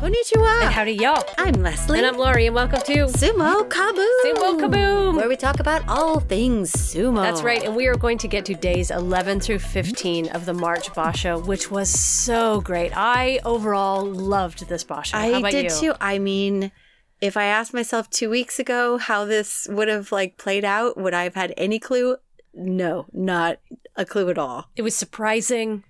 Konnichiwa. 0.00 0.62
And 0.62 0.72
howdy, 0.72 0.92
y'all. 0.92 1.22
I'm 1.36 1.62
Leslie. 1.62 1.98
And 1.98 2.06
I'm 2.06 2.16
Laurie, 2.16 2.46
and 2.46 2.54
welcome 2.54 2.80
to 2.80 3.04
Sumo 3.04 3.68
Kaboom. 3.68 4.08
Sumo 4.24 4.58
Kaboom. 4.58 5.16
Where 5.16 5.28
we 5.28 5.36
talk 5.36 5.60
about 5.60 5.86
all 5.88 6.20
things 6.20 6.72
sumo. 6.72 7.20
That's 7.20 7.42
right, 7.42 7.62
and 7.62 7.76
we 7.76 7.86
are 7.86 7.96
going 7.96 8.16
to 8.16 8.26
get 8.26 8.46
to 8.46 8.54
days 8.54 8.90
11 8.90 9.40
through 9.40 9.58
15 9.58 10.28
of 10.28 10.46
the 10.46 10.54
March 10.54 10.88
Basho, 10.92 11.44
which 11.44 11.70
was 11.70 11.90
so 11.90 12.62
great. 12.62 12.96
I 12.96 13.40
overall 13.44 14.02
loved 14.06 14.70
this 14.70 14.84
Basho. 14.84 15.12
How 15.12 15.20
I 15.20 15.38
about 15.38 15.50
did 15.50 15.64
you? 15.64 15.92
too. 15.92 15.94
I 16.00 16.18
mean, 16.18 16.72
if 17.20 17.36
I 17.36 17.44
asked 17.44 17.74
myself 17.74 18.08
two 18.08 18.30
weeks 18.30 18.58
ago 18.58 18.96
how 18.96 19.26
this 19.26 19.68
would 19.70 19.88
have 19.88 20.10
like 20.12 20.38
played 20.38 20.64
out, 20.64 20.96
would 20.96 21.12
I 21.12 21.24
have 21.24 21.34
had 21.34 21.52
any 21.58 21.78
clue? 21.78 22.16
No, 22.54 23.04
not 23.12 23.58
a 23.96 24.06
clue 24.06 24.30
at 24.30 24.38
all. 24.38 24.70
It 24.76 24.82
was 24.82 24.96
surprising. 24.96 25.84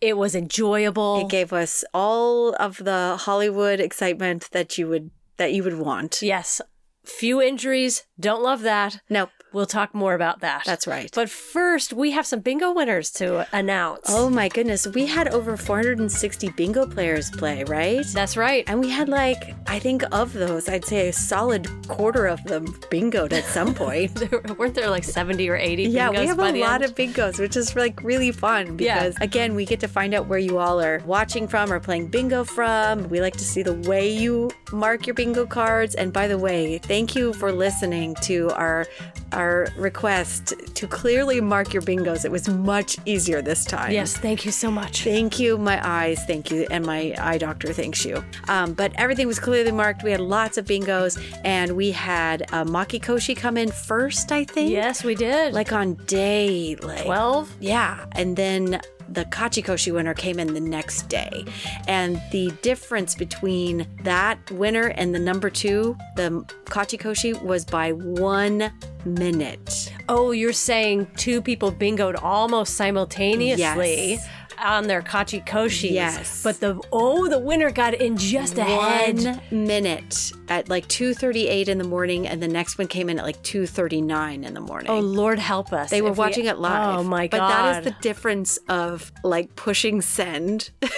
It 0.00 0.16
was 0.16 0.34
enjoyable. 0.34 1.22
It 1.22 1.30
gave 1.30 1.52
us 1.52 1.84
all 1.94 2.54
of 2.56 2.78
the 2.78 3.16
Hollywood 3.20 3.80
excitement 3.80 4.48
that 4.52 4.76
you 4.78 4.88
would 4.88 5.10
that 5.36 5.52
you 5.52 5.62
would 5.62 5.78
want. 5.78 6.20
yes. 6.22 6.60
Few 7.04 7.40
injuries. 7.40 8.04
Don't 8.18 8.42
love 8.42 8.62
that. 8.62 9.00
Nope, 9.08 9.30
We'll 9.56 9.64
talk 9.64 9.94
more 9.94 10.12
about 10.12 10.40
that. 10.40 10.64
that's 10.66 10.86
right. 10.86 11.10
But 11.14 11.30
first, 11.30 11.94
we 11.94 12.10
have 12.10 12.26
some 12.26 12.40
bingo 12.40 12.72
winners 12.72 13.10
to 13.12 13.46
announce. 13.56 14.02
Oh 14.10 14.28
my 14.28 14.48
goodness, 14.50 14.86
we 14.86 15.06
had 15.06 15.28
over 15.28 15.56
460 15.56 16.50
bingo 16.50 16.86
players 16.86 17.30
play, 17.30 17.64
right? 17.64 18.04
That's 18.12 18.36
right. 18.36 18.64
And 18.66 18.80
we 18.80 18.90
had 18.90 19.08
like, 19.08 19.54
I 19.66 19.78
think 19.78 20.02
of 20.12 20.34
those, 20.34 20.68
I'd 20.68 20.84
say 20.84 21.08
a 21.08 21.12
solid 21.14 21.66
quarter 21.88 22.26
of 22.26 22.44
them 22.44 22.66
bingoed 22.90 23.32
at 23.32 23.44
some 23.44 23.72
point. 23.74 24.12
There, 24.26 24.42
weren't 24.58 24.74
there 24.74 24.90
like 24.90 25.04
70 25.04 25.48
or 25.48 25.56
80 25.56 25.84
yeah, 25.84 26.10
we 26.10 26.26
have 26.26 26.38
a 26.38 26.52
lot 26.52 26.82
end? 26.82 26.84
of 26.84 26.94
bingos, 26.94 27.38
which 27.38 27.56
is 27.56 27.74
like 27.76 28.02
really 28.02 28.32
fun 28.32 28.78
Yeah. 28.78 28.98
because 28.98 29.16
again, 29.22 29.54
we 29.54 29.64
get 29.64 29.80
to 29.80 29.88
find 29.88 30.12
out 30.14 30.26
where 30.26 30.38
you 30.38 30.58
all 30.58 30.82
are 30.82 31.00
watching 31.06 31.48
from 31.48 31.72
or 31.72 31.80
playing 31.80 32.08
bingo 32.08 32.44
from. 32.44 33.08
We 33.08 33.22
like 33.22 33.36
to 33.38 33.44
see 33.44 33.62
the 33.62 33.74
way 33.88 34.12
you 34.12 34.50
mark 34.72 35.06
your 35.06 35.14
bingo 35.14 35.46
cards. 35.46 35.94
And 35.94 36.12
by 36.12 36.26
the 36.28 36.36
way, 36.36 36.76
thank 36.78 37.14
you 37.14 37.32
for 37.32 37.52
listening 37.52 38.16
to 38.22 38.50
our 38.50 38.86
our 39.32 39.45
request 39.76 40.54
to 40.74 40.86
clearly 40.86 41.40
mark 41.40 41.72
your 41.72 41.82
bingos. 41.82 42.24
It 42.24 42.30
was 42.30 42.48
much 42.48 42.98
easier 43.04 43.42
this 43.42 43.64
time. 43.64 43.92
Yes, 43.92 44.16
thank 44.16 44.44
you 44.44 44.50
so 44.52 44.70
much. 44.70 45.04
Thank 45.04 45.38
you, 45.38 45.58
my 45.58 45.78
eyes. 45.86 46.18
Thank 46.26 46.50
you, 46.50 46.66
and 46.70 46.84
my 46.84 47.14
eye 47.18 47.38
doctor 47.38 47.72
thanks 47.72 48.04
you. 48.04 48.22
Um, 48.48 48.74
but 48.74 48.92
everything 48.96 49.26
was 49.26 49.38
clearly 49.38 49.72
marked. 49.72 50.02
We 50.02 50.10
had 50.10 50.20
lots 50.20 50.58
of 50.58 50.64
bingos, 50.66 51.12
and 51.44 51.76
we 51.76 51.90
had 51.92 52.42
uh, 52.52 52.64
Maki 52.64 53.00
Koshi 53.00 53.36
come 53.36 53.56
in 53.56 53.70
first, 53.70 54.32
I 54.32 54.44
think. 54.44 54.70
Yes, 54.70 55.04
we 55.04 55.14
did. 55.14 55.52
like 55.54 55.72
on 55.72 55.94
day 56.06 56.76
like 56.82 57.04
12? 57.04 57.56
Yeah, 57.60 58.06
and 58.12 58.36
then 58.36 58.80
the 59.08 59.24
Kachikoshi 59.26 59.92
winner 59.92 60.14
came 60.14 60.38
in 60.38 60.52
the 60.54 60.60
next 60.60 61.08
day. 61.08 61.44
And 61.86 62.20
the 62.32 62.50
difference 62.62 63.14
between 63.14 63.86
that 64.02 64.50
winner 64.50 64.88
and 64.88 65.14
the 65.14 65.18
number 65.18 65.50
two, 65.50 65.96
the 66.16 66.44
Kachikoshi, 66.66 67.40
was 67.42 67.64
by 67.64 67.92
one 67.92 68.70
minute. 69.04 69.92
Oh, 70.08 70.30
you're 70.32 70.52
saying 70.52 71.08
two 71.16 71.40
people 71.40 71.70
bingoed 71.72 72.20
almost 72.22 72.74
simultaneously 72.74 74.12
Yes. 74.12 74.28
on 74.58 74.86
their 74.86 75.02
kachi 75.02 75.44
koshis. 75.46 75.90
Yes. 75.92 76.42
But 76.42 76.60
the 76.60 76.80
oh, 76.92 77.28
the 77.28 77.38
winner 77.38 77.70
got 77.70 77.94
in 77.94 78.16
just 78.16 78.58
ahead. 78.58 79.16
One 79.22 79.40
minute 79.66 80.32
at 80.48 80.68
like 80.68 80.86
2.38 80.88 81.68
in 81.68 81.78
the 81.78 81.84
morning, 81.84 82.26
and 82.26 82.42
the 82.42 82.48
next 82.48 82.78
one 82.78 82.86
came 82.86 83.08
in 83.08 83.18
at 83.18 83.24
like 83.24 83.42
2.39 83.42 84.44
in 84.44 84.54
the 84.54 84.60
morning. 84.60 84.90
Oh 84.90 85.00
Lord 85.00 85.38
help 85.38 85.72
us. 85.72 85.90
They 85.90 86.02
were 86.02 86.10
if 86.10 86.16
we- 86.16 86.20
watching 86.20 86.46
it 86.46 86.58
live. 86.58 86.98
Oh 86.98 87.02
my 87.02 87.26
god. 87.26 87.38
But 87.38 87.48
that 87.48 87.78
is 87.78 87.84
the 87.92 87.96
difference 88.00 88.58
of 88.68 89.12
like 89.22 89.54
pushing 89.56 90.00
send. 90.02 90.70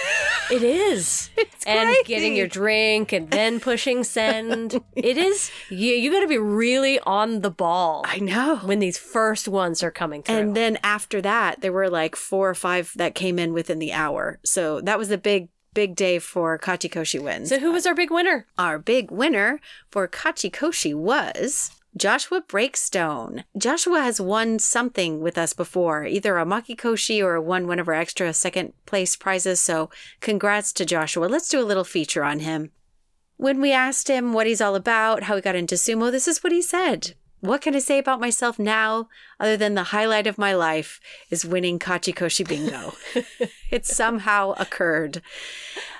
It 0.51 0.63
is. 0.63 1.29
and 1.67 1.89
crazy. 1.89 2.03
getting 2.05 2.35
your 2.35 2.47
drink 2.47 3.13
and 3.13 3.29
then 3.29 3.59
pushing 3.59 4.03
send. 4.03 4.81
it 4.95 5.15
is 5.15 5.51
you 5.69 5.93
you 5.93 6.11
gotta 6.11 6.27
be 6.27 6.39
really 6.39 6.99
on 7.01 7.41
the 7.41 7.51
ball 7.51 8.01
I 8.07 8.17
know. 8.17 8.55
when 8.63 8.79
these 8.79 8.97
first 8.97 9.47
ones 9.47 9.83
are 9.83 9.91
coming 9.91 10.23
through. 10.23 10.35
And 10.37 10.55
then 10.55 10.79
after 10.81 11.21
that, 11.21 11.61
there 11.61 11.71
were 11.71 11.87
like 11.87 12.15
four 12.15 12.49
or 12.49 12.55
five 12.55 12.91
that 12.95 13.13
came 13.13 13.37
in 13.37 13.53
within 13.53 13.77
the 13.77 13.93
hour. 13.93 14.39
So 14.43 14.81
that 14.81 14.97
was 14.97 15.11
a 15.11 15.19
big, 15.19 15.49
big 15.73 15.95
day 15.95 16.19
for 16.19 16.57
Kachikoshi 16.57 17.21
wins. 17.21 17.49
so 17.49 17.59
who 17.59 17.71
was 17.71 17.85
our 17.85 17.95
big 17.95 18.11
winner? 18.11 18.45
Our 18.57 18.79
big 18.79 19.11
winner 19.11 19.59
for 19.89 20.07
Kachikoshi 20.07 20.93
was 20.93 21.71
Joshua 21.97 22.41
Breakstone. 22.41 23.43
Joshua 23.57 24.01
has 24.01 24.21
won 24.21 24.59
something 24.59 25.21
with 25.21 25.37
us 25.37 25.53
before, 25.53 26.05
either 26.05 26.37
a 26.37 26.45
Makikoshi 26.45 27.23
or 27.23 27.41
won 27.41 27.67
one 27.67 27.79
of 27.79 27.87
our 27.87 27.93
extra 27.93 28.33
second 28.33 28.73
place 28.85 29.15
prizes. 29.15 29.59
So 29.59 29.89
congrats 30.19 30.71
to 30.73 30.85
Joshua. 30.85 31.25
Let's 31.25 31.49
do 31.49 31.59
a 31.59 31.65
little 31.65 31.83
feature 31.83 32.23
on 32.23 32.39
him. 32.39 32.71
When 33.37 33.61
we 33.61 33.71
asked 33.71 34.07
him 34.07 34.33
what 34.33 34.47
he's 34.47 34.61
all 34.61 34.75
about, 34.75 35.23
how 35.23 35.35
he 35.35 35.41
got 35.41 35.55
into 35.55 35.75
sumo, 35.75 36.11
this 36.11 36.27
is 36.27 36.43
what 36.43 36.53
he 36.53 36.61
said. 36.61 37.15
What 37.41 37.61
can 37.61 37.75
I 37.75 37.79
say 37.79 37.99
about 37.99 38.19
myself 38.19 38.59
now 38.59 39.07
other 39.39 39.55
than 39.55 39.73
the 39.73 39.85
highlight 39.85 40.27
of 40.27 40.37
my 40.37 40.53
life 40.53 40.99
is 41.29 41.45
winning 41.45 41.79
Kachikoshi 41.79 42.47
Bingo? 42.47 42.93
it 43.71 43.85
somehow 43.85 44.53
occurred. 44.57 45.21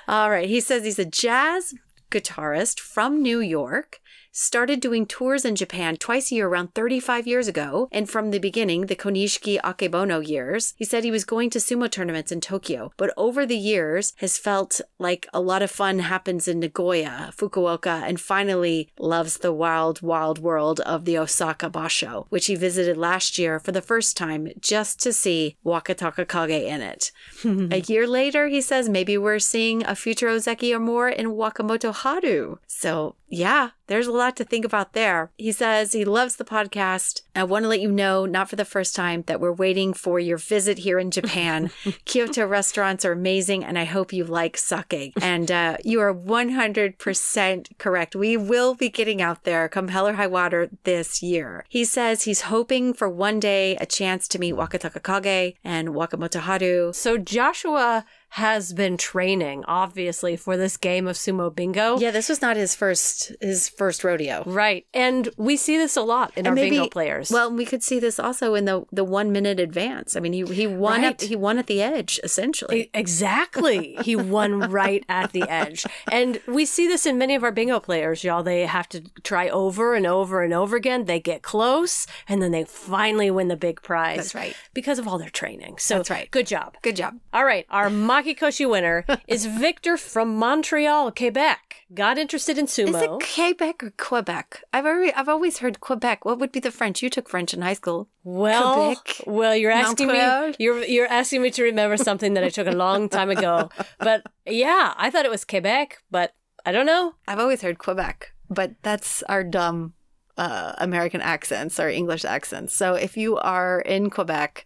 All 0.06 0.30
right. 0.30 0.48
He 0.48 0.60
says 0.60 0.84
he's 0.84 0.98
a 0.98 1.04
jazz 1.04 1.74
guitarist 2.10 2.78
from 2.78 3.22
New 3.22 3.40
York. 3.40 4.00
Started 4.32 4.78
doing 4.78 5.06
tours 5.06 5.44
in 5.44 5.56
Japan 5.56 5.96
twice 5.96 6.30
a 6.30 6.36
year 6.36 6.46
around 6.46 6.72
35 6.72 7.26
years 7.26 7.48
ago, 7.48 7.88
and 7.90 8.08
from 8.08 8.30
the 8.30 8.38
beginning, 8.38 8.86
the 8.86 8.94
Konishiki 8.94 9.60
Akebono 9.60 10.24
years, 10.24 10.72
he 10.76 10.84
said 10.84 11.02
he 11.02 11.10
was 11.10 11.24
going 11.24 11.50
to 11.50 11.58
sumo 11.58 11.90
tournaments 11.90 12.30
in 12.30 12.40
Tokyo, 12.40 12.92
but 12.96 13.12
over 13.16 13.44
the 13.44 13.56
years 13.56 14.12
has 14.18 14.38
felt 14.38 14.80
like 15.00 15.26
a 15.34 15.40
lot 15.40 15.62
of 15.62 15.70
fun 15.70 15.98
happens 15.98 16.46
in 16.46 16.60
Nagoya, 16.60 17.32
Fukuoka, 17.36 18.04
and 18.06 18.20
finally 18.20 18.92
loves 19.00 19.38
the 19.38 19.52
wild, 19.52 20.00
wild 20.00 20.38
world 20.38 20.78
of 20.82 21.06
the 21.06 21.18
Osaka 21.18 21.68
Basho, 21.68 22.26
which 22.28 22.46
he 22.46 22.54
visited 22.54 22.96
last 22.96 23.36
year 23.36 23.58
for 23.58 23.72
the 23.72 23.82
first 23.82 24.16
time 24.16 24.46
just 24.60 25.00
to 25.00 25.12
see 25.12 25.56
Wakatakakage 25.66 26.68
in 26.68 26.80
it. 26.80 27.10
a 27.72 27.80
year 27.80 28.06
later, 28.06 28.46
he 28.46 28.60
says 28.60 28.88
maybe 28.88 29.18
we're 29.18 29.40
seeing 29.40 29.84
a 29.84 29.96
future 29.96 30.28
Ozeki 30.28 30.72
or 30.72 30.78
more 30.78 31.08
in 31.08 31.30
Wakamotoharu. 31.30 32.58
So, 32.68 33.16
yeah, 33.28 33.70
there's 33.90 34.06
a 34.06 34.12
lot 34.12 34.36
to 34.36 34.44
think 34.44 34.64
about 34.64 34.92
there. 34.92 35.32
He 35.36 35.50
says 35.50 35.92
he 35.92 36.04
loves 36.04 36.36
the 36.36 36.44
podcast. 36.44 37.22
I 37.34 37.42
want 37.42 37.64
to 37.64 37.68
let 37.68 37.80
you 37.80 37.90
know, 37.90 38.24
not 38.24 38.48
for 38.48 38.54
the 38.54 38.64
first 38.64 38.94
time, 38.94 39.24
that 39.26 39.40
we're 39.40 39.50
waiting 39.50 39.92
for 39.94 40.20
your 40.20 40.38
visit 40.38 40.78
here 40.78 41.00
in 41.00 41.10
Japan. 41.10 41.72
Kyoto 42.04 42.46
restaurants 42.46 43.04
are 43.04 43.10
amazing, 43.10 43.64
and 43.64 43.76
I 43.76 43.84
hope 43.84 44.12
you 44.12 44.22
like 44.22 44.56
sake. 44.56 45.14
And 45.20 45.50
uh, 45.50 45.76
you 45.84 46.00
are 46.00 46.14
100% 46.14 47.78
correct. 47.78 48.14
We 48.14 48.36
will 48.36 48.76
be 48.76 48.90
getting 48.90 49.20
out 49.20 49.42
there, 49.42 49.68
come 49.68 49.88
hell 49.88 50.06
or 50.06 50.12
high 50.12 50.28
water, 50.28 50.70
this 50.84 51.20
year. 51.20 51.64
He 51.68 51.84
says 51.84 52.22
he's 52.22 52.42
hoping 52.42 52.94
for 52.94 53.08
one 53.08 53.40
day 53.40 53.74
a 53.76 53.86
chance 53.86 54.28
to 54.28 54.38
meet 54.38 54.54
Wakatakakage 54.54 55.56
and 55.64 55.88
Wakamotoharu. 55.88 56.94
So 56.94 57.18
Joshua 57.18 58.04
has 58.34 58.72
been 58.72 58.96
training, 58.96 59.64
obviously, 59.66 60.36
for 60.36 60.56
this 60.56 60.76
game 60.76 61.06
of 61.08 61.16
sumo 61.16 61.54
bingo. 61.54 61.98
Yeah, 61.98 62.10
this 62.12 62.28
was 62.28 62.40
not 62.40 62.56
his 62.56 62.74
first 62.74 63.32
his 63.40 63.68
first 63.68 64.04
rodeo. 64.04 64.44
Right. 64.46 64.86
And 64.94 65.28
we 65.36 65.56
see 65.56 65.76
this 65.76 65.96
a 65.96 66.02
lot 66.02 66.32
in 66.36 66.46
our 66.46 66.54
bingo 66.54 66.86
players. 66.88 67.30
Well, 67.30 67.50
we 67.52 67.64
could 67.64 67.82
see 67.82 67.98
this 67.98 68.18
also 68.20 68.54
in 68.54 68.64
the 68.66 68.84
the 68.92 69.04
one 69.04 69.32
minute 69.32 69.58
advance. 69.60 70.16
I 70.16 70.20
mean, 70.20 70.32
he 70.32 70.44
he 70.44 70.66
won 70.66 71.02
Right. 71.02 71.20
at 71.22 71.28
he 71.28 71.36
won 71.36 71.58
at 71.58 71.66
the 71.66 71.82
edge 71.82 72.20
essentially. 72.22 72.90
Exactly. 72.94 73.96
He 74.02 74.16
won 74.16 74.58
right 74.70 75.04
at 75.08 75.32
the 75.32 75.42
edge. 75.48 75.84
And 76.10 76.40
we 76.46 76.64
see 76.64 76.86
this 76.86 77.06
in 77.06 77.18
many 77.18 77.34
of 77.34 77.44
our 77.44 77.52
bingo 77.52 77.80
players, 77.80 78.24
y'all. 78.24 78.42
They 78.42 78.64
have 78.66 78.88
to 78.90 79.02
try 79.22 79.48
over 79.48 79.94
and 79.94 80.06
over 80.06 80.42
and 80.42 80.54
over 80.54 80.76
again. 80.76 81.04
They 81.04 81.20
get 81.20 81.42
close 81.42 82.06
and 82.28 82.40
then 82.40 82.52
they 82.52 82.64
finally 82.64 83.30
win 83.30 83.48
the 83.48 83.56
big 83.56 83.82
prize. 83.82 84.16
That's 84.16 84.34
right. 84.34 84.56
Because 84.72 84.98
of 84.98 85.06
all 85.08 85.18
their 85.18 85.30
training. 85.30 85.78
So 85.78 85.96
That's 85.98 86.10
right. 86.10 86.30
good 86.30 86.46
job. 86.46 86.76
Good 86.82 86.96
job. 86.96 87.18
All 87.32 87.44
right. 87.44 87.66
Our 87.70 87.90
Makikoshi 88.20 88.68
winner 88.68 89.04
is 89.26 89.46
Victor 89.46 89.96
from 89.96 90.36
Montreal, 90.36 91.10
Quebec. 91.12 91.76
Got 91.94 92.18
interested 92.18 92.58
in 92.58 92.66
sumo. 92.66 92.88
Is 92.88 93.02
it 93.02 93.34
Quebec 93.34 93.82
or 93.82 93.92
Quebec? 93.96 94.62
I've 94.72 94.86
already, 94.86 95.12
I've 95.14 95.28
always 95.28 95.58
heard 95.58 95.80
Quebec. 95.80 96.24
What 96.24 96.38
would 96.38 96.52
be 96.52 96.60
the 96.60 96.70
French? 96.70 97.02
You 97.02 97.10
took 97.10 97.28
French 97.28 97.54
in 97.54 97.62
high 97.62 97.74
school. 97.74 98.08
Well, 98.22 98.94
Quebec? 98.94 99.22
well, 99.26 99.56
you're 99.56 99.70
asking 99.70 100.08
me. 100.08 100.54
You're 100.58 100.84
you're 100.84 101.06
asking 101.08 101.42
me 101.42 101.50
to 101.52 101.62
remember 101.62 101.96
something 101.96 102.34
that 102.34 102.44
I 102.44 102.50
took 102.50 102.66
a 102.66 102.72
long 102.72 103.08
time 103.08 103.30
ago. 103.30 103.70
But 103.98 104.22
yeah, 104.46 104.94
I 104.96 105.10
thought 105.10 105.24
it 105.24 105.30
was 105.30 105.44
Quebec, 105.44 106.02
but 106.10 106.34
I 106.64 106.72
don't 106.72 106.86
know. 106.86 107.14
I've 107.26 107.38
always 107.38 107.62
heard 107.62 107.78
Quebec, 107.78 108.32
but 108.48 108.74
that's 108.82 109.22
our 109.24 109.42
dumb 109.44 109.94
uh, 110.36 110.74
American 110.78 111.20
accents 111.20 111.78
or 111.80 111.88
English 111.88 112.24
accents. 112.24 112.74
So 112.74 112.94
if 112.94 113.16
you 113.16 113.36
are 113.38 113.80
in 113.80 114.10
Quebec 114.10 114.64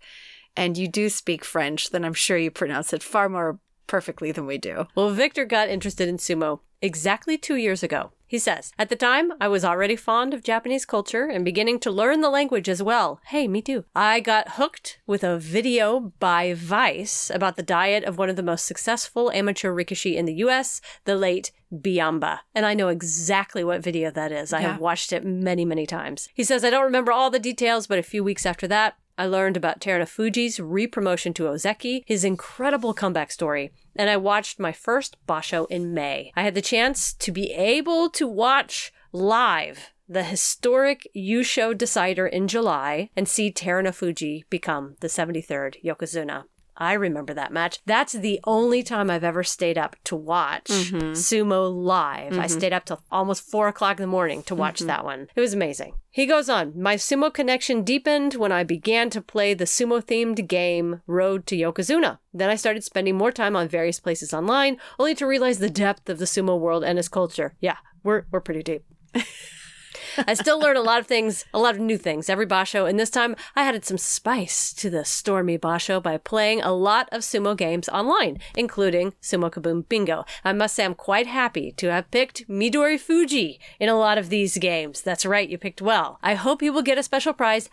and 0.57 0.77
you 0.79 0.89
do 0.89 1.09
speak 1.09 1.45
French, 1.45 1.91
then 1.91 2.05
I'm 2.05 2.15
sure 2.15 2.37
you 2.39 2.51
pronounce 2.51 2.93
it 2.93 3.03
far 3.03 3.29
more 3.29 3.59
perfectly 3.87 4.33
than 4.33 4.47
we 4.47 4.59
do. 4.59 4.87
Well, 4.95 5.11
Victor 5.11 5.45
got 5.45 5.69
interested 5.69 6.09
in 6.09 6.17
sumo 6.17 6.61
exactly 6.81 7.37
two 7.39 7.57
years 7.57 7.83
ago. 7.83 8.13
He 8.27 8.39
says, 8.39 8.73
At 8.79 8.89
the 8.89 8.97
time, 8.97 9.33
I 9.41 9.47
was 9.49 9.65
already 9.65 9.95
fond 9.95 10.35
of 10.35 10.43
Japanese 10.43 10.85
culture 10.85 11.27
and 11.27 11.45
beginning 11.45 11.79
to 11.81 11.91
learn 11.91 12.21
the 12.21 12.31
language 12.31 12.69
as 12.69 12.83
well. 12.83 13.21
Hey, 13.27 13.47
me 13.47 13.63
too. 13.63 13.85
I 13.95 14.19
got 14.21 14.53
hooked 14.53 14.99
with 15.07 15.23
a 15.23 15.39
video 15.39 16.13
by 16.19 16.53
Vice 16.55 17.31
about 17.31 17.57
the 17.57 17.63
diet 17.63 18.03
of 18.05 18.19
one 18.19 18.29
of 18.31 18.37
the 18.37 18.43
most 18.43 18.67
successful 18.67 19.31
amateur 19.31 19.73
rikishi 19.73 20.15
in 20.17 20.25
the 20.25 20.35
US, 20.47 20.81
the 21.05 21.15
late 21.15 21.53
Byamba. 21.73 22.41
And 22.55 22.67
I 22.67 22.75
know 22.75 22.89
exactly 22.89 23.63
what 23.63 23.83
video 23.83 24.11
that 24.11 24.33
is. 24.33 24.53
I 24.53 24.63
Yeah. 24.63 24.73
have 24.73 24.81
watched 24.81 25.13
it 25.13 25.25
many, 25.25 25.65
many 25.65 25.87
times. 25.87 26.29
He 26.35 26.43
says, 26.45 26.65
I 26.65 26.71
don't 26.71 26.85
remember 26.85 27.13
all 27.13 27.31
the 27.31 27.39
details, 27.39 27.87
but 27.87 27.99
a 27.99 28.03
few 28.03 28.25
weeks 28.25 28.47
after 28.47 28.67
that, 28.69 28.97
I 29.17 29.27
learned 29.27 29.57
about 29.57 29.81
Terunofuji's 29.81 30.59
re-promotion 30.59 31.35
to 31.35 31.45
Ozeki, 31.45 32.03
his 32.07 32.25
incredible 32.25 32.95
comeback 32.95 33.31
story, 33.31 33.73
and 33.95 34.11
I 34.11 34.17
watched 34.17 34.59
my 34.59 34.73
first 34.73 35.17
Basho 35.27 35.67
in 35.71 35.95
May. 35.95 36.33
I 36.35 36.43
had 36.43 36.55
the 36.55 36.63
chance 36.63 37.13
to 37.15 37.31
be 37.31 37.53
able 37.53 38.11
to 38.11 38.27
watch 38.27 38.93
live 39.13 39.91
the 40.09 40.25
historic 40.25 41.09
Yusho 41.17 41.77
decider 41.77 42.27
in 42.27 42.49
July 42.49 43.09
and 43.17 43.29
see 43.29 43.51
Terunofuji 43.51 44.45
become 44.51 44.97
the 45.01 45.09
73rd 45.09 45.83
Yokozuna. 45.83 46.45
I 46.77 46.95
remember 46.95 47.35
that 47.35 47.53
match. 47.53 47.81
That's 47.87 48.13
the 48.13 48.41
only 48.45 48.83
time 48.83 49.11
I've 49.11 49.25
ever 49.25 49.45
stayed 49.45 49.79
up 49.79 49.97
to 50.05 50.17
watch 50.17 50.67
mm-hmm. 50.67 51.13
sumo 51.13 51.73
live. 51.73 52.33
I 52.33 52.47
mm-hmm. 52.47 52.59
stayed 52.59 52.73
up 52.73 52.85
till 52.85 53.03
almost 53.11 53.49
four 53.49 53.69
o'clock 53.69 53.99
in 53.99 54.03
the 54.03 54.09
morning 54.09 54.43
to 54.45 54.55
watch 54.55 54.79
mm-hmm. 54.79 54.89
that 54.89 55.05
one. 55.05 55.29
It 55.35 55.41
was 55.41 55.55
amazing. 55.55 55.95
He 56.11 56.27
goes 56.27 56.49
on, 56.49 56.81
my 56.81 56.95
sumo 56.95 57.33
connection 57.33 57.83
deepened 57.83 58.35
when 58.35 58.53
I 58.53 58.63
began 58.63 59.11
to 59.11 59.21
play 59.21 59.53
the 59.53 59.65
sumo 59.65 60.01
themed 60.01 60.47
game 60.47 61.03
Road 61.07 61.47
to 61.49 61.57
Yokozuna. 61.57 62.19
Then 62.33 62.51
I 62.51 62.55
started 62.57 62.85
spending 62.85 63.17
more 63.17 63.33
time 63.33 63.57
on 63.57 63.69
various 63.69 63.99
places 63.99 64.33
online, 64.33 64.79
only 64.99 65.15
to 65.17 65.27
realize 65.27 65.59
the 65.59 65.71
depth 65.71 66.09
of 66.09 66.19
the 66.19 66.25
sumo 66.25 66.59
world 66.59 66.85
and 66.85 66.99
its 66.99 67.09
culture. 67.09 67.57
Yeah, 67.61 67.79
we're, 68.05 68.27
we're 68.31 68.41
pretty 68.41 68.63
deep. 68.63 68.85
I 70.27 70.35
still 70.35 70.59
learn 70.59 70.77
a 70.77 70.83
lot 70.83 71.01
of 71.01 71.07
things, 71.07 71.45
a 71.53 71.59
lot 71.59 71.75
of 71.75 71.81
new 71.81 71.99
things 71.99 72.29
every 72.29 72.47
basho, 72.47 72.89
and 72.89 72.99
this 72.99 73.11
time 73.11 73.37
I 73.57 73.65
added 73.65 73.85
some 73.85 73.99
spice 73.99 74.73
to 74.75 74.91
the 74.91 75.05
stormy 75.05 75.59
basho 75.59 76.03
by 76.03 76.17
playing 76.19 76.63
a 76.63 76.73
lot 76.73 77.09
of 77.13 77.23
sumo 77.23 77.57
games 77.57 77.89
online, 77.89 78.39
including 78.57 79.13
Sumo 79.23 79.51
Kaboom 79.51 79.89
Bingo. 79.89 80.25
I 80.45 80.53
must 80.53 80.75
say 80.75 80.85
I'm 80.85 80.95
quite 80.95 81.27
happy 81.27 81.73
to 81.73 81.91
have 81.91 82.11
picked 82.11 82.49
Midorifuji 82.49 83.59
in 83.81 83.89
a 83.89 83.99
lot 83.99 84.19
of 84.19 84.29
these 84.29 84.59
games. 84.59 85.03
That's 85.03 85.27
right, 85.27 85.49
you 85.49 85.59
picked 85.59 85.83
well. 85.83 86.19
I 86.23 86.35
hope 86.35 86.63
you 86.63 86.73
will 86.73 86.83
get 86.83 86.99
a 86.99 87.03
special 87.03 87.33
prize. 87.33 87.69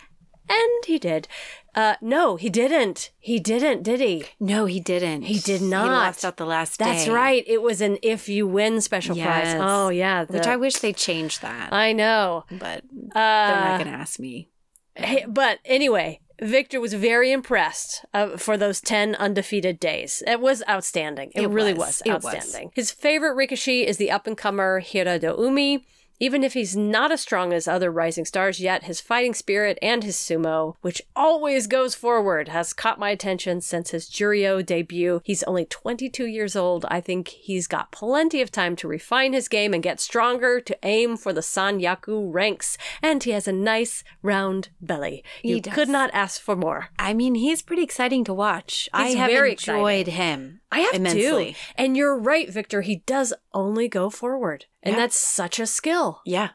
And 0.52 0.86
he 0.86 1.00
did. 1.00 1.28
Uh, 1.74 1.96
no, 2.02 2.36
he 2.36 2.50
didn't. 2.50 3.12
He 3.20 3.40
didn't, 3.40 3.84
did 3.84 4.02
he? 4.02 4.26
No, 4.40 4.66
he 4.66 4.80
didn't. 4.82 5.22
He 5.24 5.40
did 5.40 5.62
He 5.62 5.68
not. 5.68 5.88
lost 5.88 6.26
out 6.26 6.36
the 6.38 6.46
last 6.46 6.80
day. 6.80 6.86
That's 6.86 7.08
right. 7.08 7.44
It 7.48 7.62
was 7.62 7.80
an 7.80 7.98
if 8.04 8.28
you 8.28 8.46
win 8.46 8.82
special 8.82 9.16
prize. 9.16 9.56
Oh, 9.58 9.88
yeah. 9.90 10.26
Which 10.26 10.48
I 10.48 10.58
wish 10.58 10.76
they 10.80 10.92
changed 10.94 11.42
that. 11.42 11.72
I 11.72 11.94
know. 11.94 12.44
but 12.52 12.84
they're 12.92 13.24
Uh, 13.24 13.70
not 13.70 13.80
going 13.80 13.92
to 13.94 13.98
ask 13.98 14.20
me. 14.20 14.50
Hey, 14.96 15.24
but 15.26 15.60
anyway, 15.64 16.20
Victor 16.42 16.82
was 16.82 16.94
very 16.94 17.32
impressed 17.32 18.04
uh, 18.14 18.36
for 18.36 18.58
those 18.58 18.82
10 18.82 19.16
undefeated 19.16 19.80
days. 19.80 20.22
It 20.28 20.42
was 20.42 20.62
outstanding. 20.68 21.32
It, 21.34 21.44
It 21.44 21.48
really 21.48 21.74
was. 21.74 21.88
was, 21.88 22.02
It 22.06 22.14
was. 22.16 22.26
outstanding. 22.36 22.72
His 22.76 22.92
favorite 22.92 23.38
Rikishi 23.38 23.86
is 23.86 23.96
the 23.96 24.12
up 24.12 24.28
and 24.28 24.38
comer 24.38 24.82
Hiradoumi. 24.82 25.86
Even 26.22 26.44
if 26.44 26.54
he's 26.54 26.78
not 26.78 27.12
as 27.12 27.20
strong 27.20 27.52
as 27.52 27.68
other 27.68 27.92
rising 27.92 28.26
stars 28.26 28.60
yet, 28.60 28.84
his 28.84 29.02
fighting 29.02 29.34
spirit 29.34 29.80
and 29.82 30.04
his 30.04 30.16
sumo, 30.16 30.76
which 30.82 31.02
always 31.16 31.66
goes 31.66 31.96
forward, 31.96 32.48
has 32.50 32.74
caught 32.74 33.00
my 33.00 33.10
attention 33.10 33.60
since 33.60 33.90
his 33.90 34.08
Juryo 34.08 34.64
debut. 34.64 35.22
He's 35.24 35.42
only 35.44 35.66
22 35.66 36.28
years 36.28 36.56
old. 36.56 36.86
I 36.90 37.02
think 37.02 37.30
he's 37.30 37.66
got 37.66 37.92
plenty 37.92 38.40
of 38.40 38.52
time 38.52 38.76
to 38.76 38.88
refine 38.88 39.34
his 39.34 39.48
game 39.48 39.74
and 39.74 39.82
get 39.82 40.00
stronger 40.00 40.62
to 40.62 40.78
aim 40.84 41.18
for 41.18 41.34
the 41.34 41.42
Sanyaku 41.42 42.32
ranks. 42.32 42.78
And 43.02 43.24
he 43.24 43.32
has 43.32 43.48
a 43.48 43.52
nice 43.52 44.04
round 44.22 44.70
belly. 44.80 45.24
He 45.42 45.56
You 45.56 45.62
does. 45.62 45.74
could 45.74 45.90
not 45.90 46.12
ask 46.14 46.40
for 46.40 46.56
more. 46.56 46.90
I 47.00 47.16
mean, 47.16 47.34
he's 47.34 47.64
pretty 47.64 47.82
exciting 47.82 48.24
to 48.26 48.34
watch. 48.34 48.88
I 48.94 49.10
have 49.14 49.32
very 49.32 49.54
enjoyed 49.54 50.06
him. 50.06 50.62
I 50.72 50.82
have 50.82 50.94
immensely. 50.94 51.54
too. 51.54 51.60
And 51.76 51.98
you're 51.98 52.18
right, 52.18 52.48
Victor. 52.50 52.82
He 52.82 52.98
does 53.08 53.34
only 53.54 53.88
go 53.90 54.10
forward. 54.12 54.66
And 54.84 54.94
Yeah. 54.94 55.00
that's 55.02 55.18
such 55.18 55.60
a 55.60 55.68
skill. 55.68 56.22
Yeah. 56.26 56.50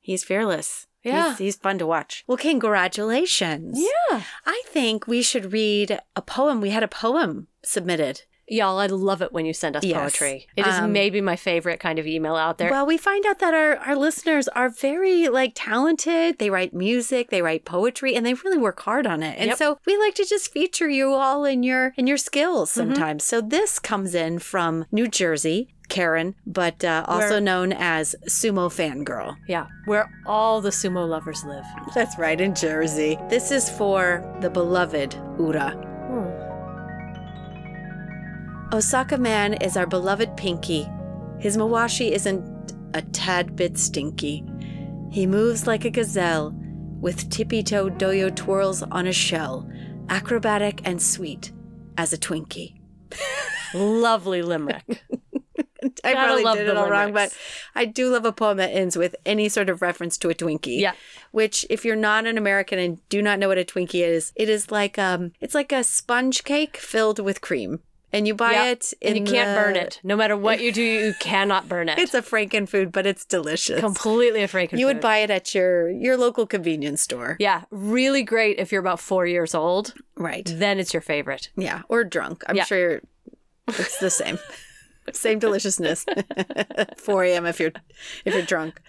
He's 0.00 0.24
fearless. 0.24 0.86
Yeah. 1.02 1.30
He's, 1.30 1.38
he's 1.38 1.56
fun 1.56 1.78
to 1.78 1.86
watch. 1.86 2.24
Well, 2.26 2.38
congratulations. 2.38 3.78
Yeah. 3.78 4.22
I 4.46 4.62
think 4.66 5.06
we 5.06 5.22
should 5.22 5.52
read 5.52 6.00
a 6.16 6.22
poem. 6.22 6.60
We 6.60 6.70
had 6.70 6.82
a 6.82 6.88
poem 6.88 7.48
submitted. 7.62 8.22
Y'all, 8.50 8.78
I 8.78 8.86
love 8.86 9.20
it 9.22 9.32
when 9.32 9.44
you 9.46 9.52
send 9.52 9.76
us 9.76 9.84
Yes. 9.84 9.98
poetry. 10.00 10.46
It 10.56 10.66
is 10.66 10.74
Um, 10.74 10.92
maybe 10.92 11.20
my 11.20 11.36
favorite 11.36 11.80
kind 11.80 11.98
of 11.98 12.06
email 12.06 12.34
out 12.36 12.58
there. 12.58 12.70
Well, 12.70 12.86
we 12.86 12.96
find 12.96 13.26
out 13.26 13.38
that 13.40 13.52
our, 13.54 13.76
our 13.76 13.94
listeners 13.96 14.48
are 14.48 14.68
very 14.70 15.28
like 15.28 15.52
talented. 15.54 16.38
They 16.38 16.50
write 16.50 16.72
music, 16.72 17.30
they 17.30 17.42
write 17.42 17.64
poetry, 17.64 18.14
and 18.14 18.24
they 18.24 18.34
really 18.34 18.58
work 18.58 18.80
hard 18.80 19.06
on 19.06 19.22
it. 19.22 19.36
And 19.38 19.48
Yep. 19.48 19.58
so 19.58 19.78
we 19.86 19.96
like 19.98 20.14
to 20.14 20.24
just 20.24 20.52
feature 20.52 20.88
you 20.88 21.12
all 21.14 21.44
in 21.44 21.62
your 21.62 21.92
in 21.96 22.06
your 22.06 22.16
skills 22.16 22.70
sometimes. 22.70 23.24
So 23.24 23.40
this 23.40 23.78
comes 23.78 24.14
in 24.14 24.38
from 24.38 24.86
New 24.90 25.08
Jersey, 25.08 25.68
Karen, 25.88 26.34
but 26.46 26.84
uh, 26.84 27.04
also 27.08 27.38
known 27.38 27.72
as 27.72 28.14
Sumo 28.26 28.68
Fangirl. 28.70 29.36
yeah, 29.46 29.66
where 29.86 30.10
all 30.26 30.60
the 30.60 30.70
sumo 30.70 31.08
lovers 31.08 31.44
live. 31.44 31.64
That's 31.94 32.18
right, 32.18 32.40
in 32.40 32.54
Jersey. 32.54 33.18
This 33.28 33.50
is 33.50 33.70
for 33.70 34.22
the 34.40 34.50
beloved 34.50 35.14
Ura. 35.38 35.87
Osaka 38.70 39.16
Man 39.16 39.54
is 39.54 39.78
our 39.78 39.86
beloved 39.86 40.36
Pinky. 40.36 40.86
His 41.38 41.56
mawashi 41.56 42.10
isn't 42.10 42.74
a 42.92 43.00
tad 43.00 43.56
bit 43.56 43.78
stinky. 43.78 44.44
He 45.10 45.26
moves 45.26 45.66
like 45.66 45.86
a 45.86 45.90
gazelle, 45.90 46.54
with 47.00 47.30
tippy 47.30 47.62
toe 47.62 47.88
dohyo 47.88 48.34
twirls 48.34 48.82
on 48.82 49.06
a 49.06 49.12
shell, 49.12 49.66
acrobatic 50.10 50.82
and 50.84 51.00
sweet 51.00 51.50
as 51.96 52.12
a 52.12 52.18
Twinkie. 52.18 52.78
Lovely 53.74 54.42
limerick. 54.42 55.02
I 56.04 56.12
probably 56.12 56.42
love 56.42 56.58
did 56.58 56.68
it 56.68 56.76
all 56.76 56.90
wrong, 56.90 57.12
but. 57.14 57.34
I 57.74 57.86
do 57.86 58.10
love 58.10 58.24
a 58.24 58.32
poem 58.32 58.58
that 58.58 58.70
ends 58.70 58.98
with 58.98 59.16
any 59.24 59.48
sort 59.48 59.70
of 59.70 59.80
reference 59.80 60.18
to 60.18 60.28
a 60.28 60.34
Twinkie. 60.34 60.80
Yeah. 60.80 60.92
Which, 61.30 61.64
if 61.70 61.84
you're 61.84 61.96
not 61.96 62.26
an 62.26 62.36
American 62.36 62.78
and 62.78 63.08
do 63.08 63.22
not 63.22 63.38
know 63.38 63.48
what 63.48 63.58
a 63.58 63.64
Twinkie 63.64 64.02
is, 64.06 64.32
it 64.36 64.48
is 64.50 64.70
like 64.70 64.98
um, 64.98 65.32
it's 65.40 65.54
like 65.54 65.72
a 65.72 65.84
sponge 65.84 66.44
cake 66.44 66.76
filled 66.76 67.20
with 67.20 67.40
cream, 67.40 67.80
and 68.12 68.26
you 68.26 68.34
buy 68.34 68.52
Yeah, 68.52 68.70
it 68.70 68.92
in 69.00 69.16
and 69.16 69.28
you 69.28 69.32
can't 69.34 69.54
the- 69.54 69.60
burn 69.62 69.76
it. 69.76 70.00
No 70.02 70.16
matter 70.16 70.36
what 70.36 70.60
you 70.60 70.72
do, 70.72 70.82
you 70.82 71.14
cannot 71.20 71.68
burn 71.68 71.88
it. 71.88 71.98
It's 71.98 72.14
a 72.14 72.22
Franken 72.22 72.68
food, 72.68 72.90
but 72.92 73.06
it's 73.06 73.24
delicious. 73.24 73.80
completely 73.80 74.42
a 74.42 74.48
franken 74.48 74.78
you 74.78 74.86
would 74.86 75.00
buy 75.00 75.18
it 75.18 75.30
at 75.30 75.54
your 75.54 75.90
your 75.90 76.16
local 76.16 76.46
convenience 76.46 77.02
store, 77.02 77.36
Yeah, 77.38 77.64
really 77.70 78.22
great 78.22 78.58
if 78.58 78.72
you're 78.72 78.80
about 78.80 79.00
four 79.00 79.26
years 79.26 79.54
old. 79.54 79.94
right? 80.16 80.50
Then 80.52 80.78
it's 80.78 80.92
your 80.94 81.02
favorite. 81.02 81.50
Yeah, 81.56 81.82
or 81.88 82.04
drunk. 82.04 82.42
I'm 82.46 82.56
Yeah. 82.56 82.64
sure 82.64 83.00
it's 83.68 83.98
the 84.00 84.10
same. 84.10 84.38
same 85.12 85.38
deliciousness. 85.38 86.04
4 86.98 87.24
a.m. 87.24 87.46
if 87.46 87.58
you're 87.60 87.72
if 88.24 88.34
you're 88.34 88.42
drunk. 88.42 88.80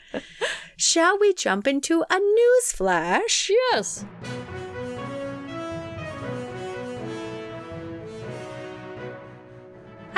Shall 0.78 1.18
we 1.20 1.34
jump 1.34 1.66
into 1.68 2.04
a 2.10 2.20
news 2.20 2.72
flash? 2.74 3.50
Yes. 3.72 4.04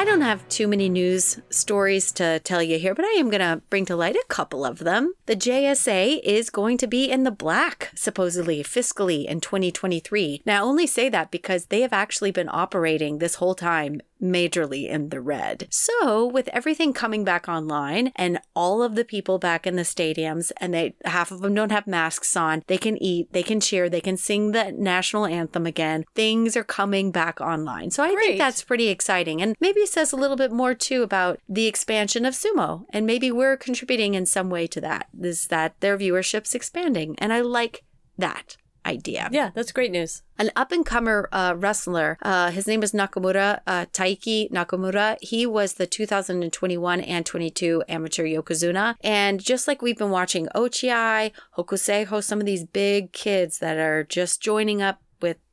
I 0.01 0.03
don't 0.03 0.21
have 0.21 0.49
too 0.49 0.67
many 0.67 0.89
news 0.89 1.39
stories 1.51 2.11
to 2.13 2.39
tell 2.39 2.63
you 2.63 2.79
here, 2.79 2.95
but 2.95 3.05
I 3.05 3.17
am 3.19 3.29
going 3.29 3.39
to 3.39 3.61
bring 3.69 3.85
to 3.85 3.95
light 3.95 4.15
a 4.15 4.25
couple 4.29 4.65
of 4.65 4.79
them. 4.79 5.13
The 5.27 5.35
JSA 5.35 6.21
is 6.23 6.49
going 6.49 6.79
to 6.79 6.87
be 6.87 7.11
in 7.11 7.23
the 7.23 7.29
black, 7.29 7.91
supposedly, 7.93 8.63
fiscally 8.63 9.25
in 9.25 9.41
2023. 9.41 10.41
Now, 10.43 10.63
I 10.63 10.67
only 10.67 10.87
say 10.87 11.07
that 11.09 11.29
because 11.29 11.67
they 11.67 11.81
have 11.81 11.93
actually 11.93 12.31
been 12.31 12.49
operating 12.51 13.19
this 13.19 13.35
whole 13.35 13.53
time 13.53 14.01
majorly 14.21 14.87
in 14.87 15.09
the 15.09 15.21
red. 15.21 15.67
So, 15.69 16.25
with 16.25 16.47
everything 16.49 16.93
coming 16.93 17.23
back 17.23 17.47
online 17.47 18.11
and 18.15 18.39
all 18.55 18.83
of 18.83 18.95
the 18.95 19.05
people 19.05 19.39
back 19.39 19.65
in 19.65 19.75
the 19.75 19.81
stadiums, 19.81 20.51
and 20.57 20.73
they 20.73 20.95
half 21.05 21.31
of 21.31 21.41
them 21.41 21.55
don't 21.55 21.71
have 21.71 21.87
masks 21.87 22.35
on, 22.35 22.63
they 22.67 22.77
can 22.77 23.01
eat, 23.01 23.31
they 23.33 23.43
can 23.43 23.59
cheer, 23.59 23.89
they 23.89 24.01
can 24.01 24.17
sing 24.17 24.51
the 24.51 24.71
national 24.71 25.25
anthem 25.25 25.65
again. 25.65 26.05
Things 26.15 26.55
are 26.55 26.63
coming 26.63 27.11
back 27.11 27.41
online. 27.41 27.91
So, 27.91 28.03
I 28.03 28.13
Great. 28.13 28.25
think 28.25 28.37
that's 28.39 28.63
pretty 28.63 28.89
exciting. 28.89 29.41
And 29.41 29.55
maybe 29.59 29.81
it 29.81 29.89
says 29.89 30.11
a 30.11 30.17
little 30.17 30.37
bit 30.37 30.51
more 30.51 30.73
too 30.73 31.03
about 31.03 31.39
the 31.49 31.67
expansion 31.67 32.25
of 32.25 32.33
sumo. 32.33 32.85
And 32.91 33.05
maybe 33.05 33.31
we're 33.31 33.57
contributing 33.57 34.13
in 34.13 34.25
some 34.25 34.49
way 34.49 34.67
to 34.67 34.81
that, 34.81 35.07
is 35.19 35.47
that 35.47 35.79
their 35.79 35.97
viewership's 35.97 36.55
expanding. 36.55 37.15
And 37.17 37.33
I 37.33 37.41
like 37.41 37.83
that 38.17 38.57
idea. 38.85 39.29
Yeah, 39.31 39.51
that's 39.53 39.71
great 39.71 39.91
news. 39.91 40.23
An 40.37 40.51
up 40.55 40.71
and 40.71 40.85
comer 40.85 41.29
uh, 41.31 41.53
wrestler, 41.57 42.17
uh, 42.21 42.51
his 42.51 42.65
name 42.65 42.81
is 42.81 42.93
Nakamura, 42.93 43.59
uh, 43.67 43.85
Taiki 43.93 44.49
Nakamura. 44.51 45.17
He 45.21 45.45
was 45.45 45.73
the 45.73 45.85
2021 45.85 47.01
and 47.01 47.25
22 47.25 47.83
amateur 47.87 48.23
Yokozuna. 48.23 48.95
And 49.01 49.39
just 49.39 49.67
like 49.67 49.81
we've 49.81 49.97
been 49.97 50.09
watching 50.09 50.47
Ochiai, 50.55 51.31
Hokuseiho, 51.57 52.23
some 52.23 52.39
of 52.39 52.45
these 52.45 52.65
big 52.65 53.11
kids 53.11 53.59
that 53.59 53.77
are 53.77 54.03
just 54.03 54.41
joining 54.41 54.81
up 54.81 54.99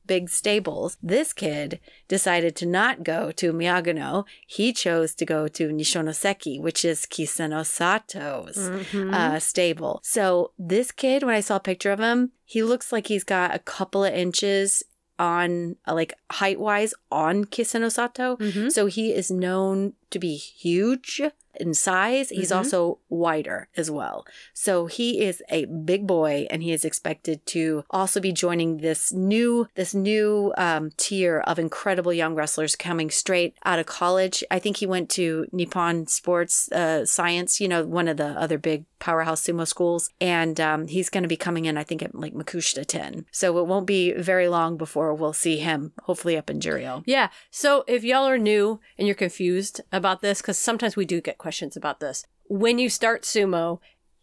big 0.09 0.29
stables. 0.29 0.97
This 1.01 1.33
kid 1.33 1.79
decided 2.09 2.57
to 2.57 2.67
not 2.67 3.05
go 3.05 3.31
to 3.41 3.53
Miyagino. 3.53 4.25
He 4.47 4.73
chose 4.73 5.15
to 5.15 5.25
go 5.25 5.47
to 5.57 5.69
Nishonoseki, 5.69 6.61
which 6.61 6.85
is 6.85 7.07
Kisenosato's 7.07 8.57
Mm-hmm. 8.59 9.15
uh, 9.15 9.39
stable. 9.39 10.01
So 10.03 10.53
this 10.59 10.91
kid, 10.93 11.23
when 11.23 11.35
I 11.35 11.41
saw 11.41 11.57
a 11.57 11.61
picture 11.61 11.93
of 11.93 12.01
him, 12.01 12.33
he 12.45 12.63
looks 12.63 12.93
like 12.93 13.07
he's 13.07 13.25
got 13.25 13.55
a 13.55 13.59
couple 13.59 14.05
of 14.05 14.13
inches 14.15 14.83
on 15.19 15.77
uh, 15.87 15.95
like 15.95 16.15
height 16.31 16.61
wise 16.61 16.95
on 17.11 17.45
Kisenosato. 17.45 18.39
Mhm. 18.39 18.71
So 18.73 18.87
he 18.87 19.13
is 19.13 19.31
known 19.31 19.95
to 20.11 20.19
be 20.19 20.37
huge 20.37 21.21
in 21.61 21.75
size. 21.75 22.31
He's 22.31 22.51
Mhm. 22.51 22.57
also 22.57 22.99
wider 23.09 23.69
as 23.77 23.91
well. 23.91 24.25
So 24.55 24.87
he 24.87 25.21
is 25.21 25.43
a 25.51 25.65
big 25.67 26.07
boy 26.07 26.47
and 26.51 26.63
he 26.63 26.73
is 26.73 26.85
expected 26.85 27.45
to 27.47 27.85
also 27.91 28.21
be 28.21 28.33
joining 28.33 28.79
this 28.79 29.13
new 29.13 29.69
this 29.75 29.95
new 29.95 30.53
um, 30.57 30.91
tier 30.97 31.41
of 31.41 31.59
incredible 31.59 32.13
young 32.13 32.35
wrestlers 32.35 32.77
coming 32.77 33.11
straight 33.11 33.55
out 33.65 33.79
of 33.79 33.87
college. 33.87 34.43
I 34.51 34.59
think 34.59 34.79
he 34.79 34.87
went 34.87 35.11
to 35.11 35.47
Nippon 35.53 36.07
Sports 36.07 36.71
uh, 36.73 37.05
Science, 37.05 37.61
you 37.61 37.69
know, 37.69 37.85
one 37.85 38.09
of 38.09 38.17
the 38.17 38.29
other 38.29 38.59
big 38.59 38.85
powerhouse 38.99 39.43
sumo 39.43 39.67
schools, 39.67 40.11
and 40.21 40.61
um, 40.61 40.87
he's 40.87 41.09
going 41.09 41.23
to 41.23 41.29
be 41.29 41.37
coming 41.37 41.65
in. 41.65 41.77
I 41.77 41.85
think 41.85 42.03
at 42.03 42.15
like 42.15 42.35
Makushita 42.35 42.87
10. 42.87 43.27
So 43.31 43.59
it 43.59 43.67
won't 43.67 43.87
be 43.87 44.13
very 44.13 44.49
long 44.49 44.77
before 44.77 45.15
we'll 45.15 45.33
see 45.33 45.59
him, 45.59 45.93
hopefully 46.03 46.37
up 46.37 46.51
in 46.51 46.61
Juryo. 46.61 47.03
Yeah. 47.07 47.29
So 47.51 47.85
if 47.87 48.05
y'all 48.05 48.27
are 48.29 48.39
new 48.39 48.81
and 48.99 49.07
you're 49.07 49.15
confused 49.15 49.81
about 49.93 50.21
this, 50.21 50.41
because 50.41 50.59
sometimes 50.59 50.97
we 50.97 51.05
do 51.05 51.21
get 51.21 51.39
questions 51.39 51.77
about 51.77 52.01
this, 52.01 52.27
when 52.49 52.79
you 52.79 52.89
start 52.89 53.23
sumo 53.23 53.79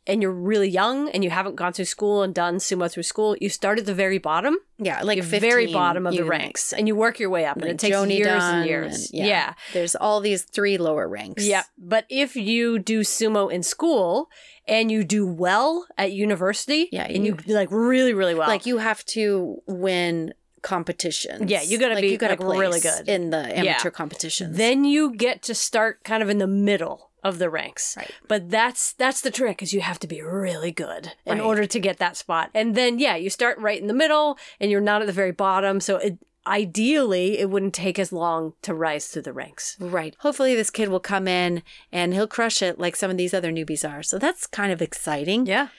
and 0.08 0.22
you're 0.22 0.32
really 0.32 0.70
young 0.70 1.10
and 1.10 1.24
you 1.24 1.30
haven't 1.30 1.56
gone 1.56 1.74
through 1.74 1.86
school 1.86 2.22
and 2.22 2.34
done 2.34 2.58
sumo 2.58 2.92
through 2.92 3.04
school, 3.04 3.36
you 3.42 3.50
start 3.50 3.80
at 3.80 3.86
the 3.86 3.94
very 3.94 4.18
bottom, 4.20 4.58
Yeah, 4.78 5.02
like 5.02 5.18
the 5.20 5.24
15 5.24 5.40
very 5.50 5.74
bottom 5.74 6.06
of 6.06 6.16
the 6.16 6.24
ranks, 6.24 6.74
and 6.74 6.88
you 6.88 6.96
work 6.96 7.20
your 7.20 7.30
way 7.30 7.46
up, 7.46 7.56
and 7.58 7.66
Like 7.66 7.74
it 7.74 7.80
takes 7.80 7.96
Joni 7.96 8.18
years 8.18 8.28
Dunn 8.28 8.56
and 8.60 8.66
years. 8.70 9.10
and- 9.12 9.26
yeah. 9.28 9.54
There's 9.74 9.96
all 9.96 10.20
these 10.22 10.44
three 10.44 10.78
lower 10.78 11.08
ranks. 11.08 11.46
Yeah. 11.46 11.64
But 11.78 12.06
if 12.10 12.36
you 12.36 12.78
do 12.80 13.02
sumo 13.02 13.52
in 13.52 13.64
school 13.64 14.30
and 14.68 14.92
you 14.92 15.04
do 15.04 15.26
well 15.28 15.86
at 15.98 16.12
university, 16.12 16.90
Yeah, 16.92 17.04
and 17.06 17.26
you, 17.26 17.38
you- 17.46 17.56
like 17.56 17.70
really, 17.72 18.14
really 18.14 18.36
well, 18.36 18.48
Like 18.48 18.66
you 18.66 18.78
have 18.78 19.04
to 19.08 19.62
win 19.68 20.34
competitions. 20.66 21.50
Yeah, 21.50 21.62
you 21.62 21.78
gotta 21.78 21.94
like 21.96 22.02
be, 22.02 22.10
you 22.10 22.18
gotta 22.18 22.44
like, 22.44 22.60
really 22.60 22.80
good. 22.82 23.08
in 23.08 23.30
the 23.30 23.58
amateur 23.58 23.90
competitions. 23.92 24.58
then 24.58 24.84
you 24.84 25.14
get 25.16 25.42
to 25.44 25.54
start 25.56 26.04
kind 26.04 26.22
of 26.24 26.30
in 26.30 26.40
the 26.40 26.48
middle 26.48 27.12
of 27.24 27.40
the 27.40 27.50
ranks. 27.50 27.96
Right. 27.98 28.12
But 28.28 28.50
that's 28.50 28.94
that's 28.94 29.22
the 29.22 29.32
trick 29.32 29.62
is 29.64 29.74
you 29.74 29.82
have 29.82 30.00
to 30.00 30.08
be 30.08 30.22
really 30.22 30.72
good 30.72 31.14
in 31.26 31.38
Right. 31.38 31.46
order 31.46 31.66
to 31.66 31.80
get 31.80 31.98
that 32.00 32.18
spot. 32.18 32.50
And 32.54 32.76
then 32.76 33.00
yeah, 33.00 33.16
you 33.16 33.30
start 33.30 33.58
right 33.60 33.80
in 33.80 33.88
the 33.88 33.94
middle 33.94 34.38
and 34.60 34.70
you're 34.72 34.82
not 34.82 35.02
at 35.02 35.08
the 35.08 35.14
very 35.14 35.32
bottom, 35.32 35.80
so 35.80 35.98
it 35.98 36.18
ideally 36.48 37.40
it 37.40 37.50
wouldn't 37.50 37.74
take 37.74 37.98
as 37.98 38.12
long 38.14 38.54
to 38.62 38.74
rise 38.74 39.08
through 39.08 39.24
the 39.24 39.34
ranks. 39.34 39.78
Right. 39.80 40.16
Hopefully, 40.20 40.56
this 40.56 40.70
kid 40.70 40.90
will 40.90 41.00
come 41.00 41.28
in 41.28 41.64
and 41.92 42.14
he'll 42.14 42.28
crush 42.28 42.62
it 42.62 42.80
like 42.80 42.96
some 42.96 43.10
of 43.12 43.18
these 43.18 43.34
other 43.34 43.52
newbies 43.52 43.88
are. 43.90 44.04
So 44.04 44.20
that's 44.20 44.46
kind 44.46 44.72
of 44.72 44.82
exciting. 44.82 45.46
Yeah. 45.48 45.70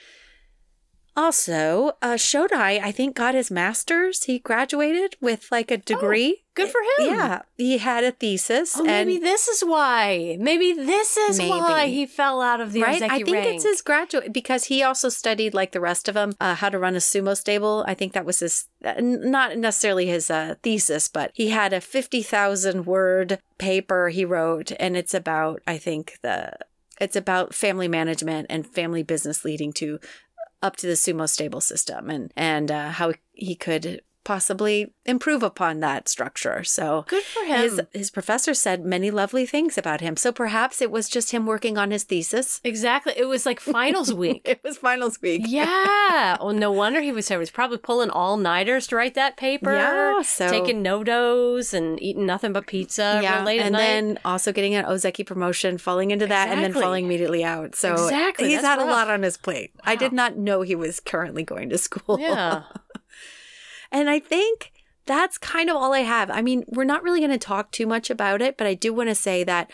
Also, 1.16 1.92
uh, 2.02 2.14
Shodai, 2.14 2.78
I 2.82 2.92
think, 2.92 3.16
got 3.16 3.34
his 3.34 3.50
master's. 3.50 4.24
He 4.24 4.38
graduated 4.38 5.16
with 5.20 5.48
like 5.50 5.70
a 5.70 5.78
degree. 5.78 6.42
Good 6.54 6.68
for 6.68 6.80
him. 6.80 7.14
Yeah. 7.14 7.42
He 7.56 7.78
had 7.78 8.04
a 8.04 8.12
thesis. 8.12 8.76
Oh, 8.76 8.86
and 8.86 9.08
maybe 9.08 9.18
this 9.18 9.48
is 9.48 9.62
why. 9.62 10.36
Maybe 10.38 10.74
this 10.74 11.16
is 11.16 11.40
why 11.40 11.86
he 11.86 12.06
fell 12.06 12.42
out 12.42 12.60
of 12.60 12.72
the 12.72 12.82
right? 12.82 13.00
I 13.00 13.16
think 13.22 13.30
rank. 13.30 13.54
it's 13.54 13.64
his 13.64 13.80
graduate 13.80 14.32
because 14.32 14.64
he 14.64 14.82
also 14.82 15.08
studied 15.08 15.54
like 15.54 15.72
the 15.72 15.80
rest 15.80 16.06
of 16.06 16.14
them 16.14 16.34
uh, 16.38 16.54
how 16.54 16.68
to 16.68 16.78
run 16.78 16.94
a 16.94 16.98
sumo 16.98 17.36
stable. 17.36 17.84
I 17.86 17.94
think 17.94 18.12
that 18.12 18.26
was 18.26 18.40
his 18.40 18.68
uh, 18.84 18.94
n- 18.96 19.30
not 19.30 19.56
necessarily 19.56 20.06
his 20.06 20.30
uh, 20.30 20.56
thesis, 20.62 21.08
but 21.08 21.30
he 21.34 21.48
had 21.48 21.72
a 21.72 21.80
fifty 21.80 22.22
thousand 22.22 22.84
word 22.84 23.38
paper 23.58 24.10
he 24.10 24.24
wrote, 24.24 24.72
and 24.78 24.96
it's 24.96 25.14
about 25.14 25.62
I 25.66 25.78
think 25.78 26.18
the 26.22 26.52
it's 27.00 27.16
about 27.16 27.54
family 27.54 27.88
management 27.88 28.46
and 28.48 28.66
family 28.66 29.02
business 29.02 29.44
leading 29.44 29.72
to 29.74 29.98
up 30.62 30.76
to 30.76 30.86
the 30.86 30.94
sumo 30.94 31.28
stable 31.28 31.60
system 31.60 32.10
and 32.10 32.32
and 32.36 32.70
uh, 32.70 32.90
how 32.90 33.12
he 33.32 33.54
could 33.54 34.02
possibly 34.26 34.92
improve 35.06 35.42
upon 35.42 35.78
that 35.80 36.08
structure. 36.08 36.64
So 36.64 37.04
Good 37.08 37.22
for 37.22 37.44
him. 37.44 37.60
his 37.62 37.80
his 37.92 38.10
professor 38.10 38.52
said 38.54 38.84
many 38.84 39.10
lovely 39.10 39.46
things 39.46 39.78
about 39.78 40.00
him. 40.00 40.16
So 40.16 40.32
perhaps 40.32 40.82
it 40.82 40.90
was 40.90 41.08
just 41.08 41.30
him 41.30 41.46
working 41.46 41.78
on 41.78 41.92
his 41.92 42.02
thesis. 42.04 42.60
exactly. 42.64 43.14
It 43.16 43.26
was 43.26 43.46
like 43.46 43.60
finals 43.78 44.12
week. 44.12 44.42
It 44.44 44.60
was 44.64 44.76
finals 44.76 45.22
week. 45.22 45.42
Yeah. 45.46 46.36
Well, 46.46 46.52
no 46.54 46.70
wonder 46.72 47.00
he 47.00 47.12
was. 47.12 47.28
He 47.28 47.36
was 47.36 47.50
probably 47.50 47.78
pulling 47.78 48.10
all 48.10 48.36
nighters 48.36 48.86
to 48.88 48.96
write 48.96 49.14
that 49.14 49.36
paper. 49.36 49.74
Yeah, 49.74 50.22
so- 50.22 50.48
taking 50.50 50.82
no 50.82 51.02
dos 51.04 51.72
and 51.74 52.00
eating 52.02 52.26
nothing 52.26 52.52
but 52.52 52.66
pizza. 52.66 53.20
Yeah. 53.22 53.38
and 53.46 53.72
night. 53.72 53.78
then 53.78 54.18
also 54.24 54.52
getting 54.52 54.74
an 54.74 54.84
Ozeki 54.84 55.24
promotion, 55.26 55.78
falling 55.78 56.10
into 56.10 56.26
that, 56.26 56.48
and 56.50 56.62
then 56.62 56.72
falling 56.72 57.04
immediately 57.06 57.44
out. 57.44 57.74
So 57.74 57.92
Exactly, 57.94 58.48
he's 58.48 58.62
that's 58.62 58.80
had 58.80 58.86
a 58.86 58.90
lot 58.90 59.08
on 59.10 59.22
his 59.22 59.36
plate. 59.36 59.72
I 59.84 59.94
did 59.96 60.12
not 60.12 60.36
know 60.36 60.62
he 60.62 60.74
was 60.74 61.00
currently 61.00 61.42
going 61.42 61.68
to 61.70 61.78
school. 61.86 62.18
yeah. 62.20 62.62
And 63.96 64.10
I 64.10 64.18
think 64.18 64.72
that's 65.06 65.38
kind 65.38 65.70
of 65.70 65.76
all 65.76 65.94
I 65.94 66.00
have. 66.00 66.30
I 66.30 66.42
mean, 66.42 66.64
we're 66.68 66.84
not 66.84 67.02
really 67.02 67.20
going 67.20 67.30
to 67.30 67.38
talk 67.38 67.72
too 67.72 67.86
much 67.86 68.10
about 68.10 68.42
it, 68.42 68.58
but 68.58 68.66
I 68.66 68.74
do 68.74 68.92
want 68.92 69.08
to 69.08 69.14
say 69.14 69.42
that 69.44 69.70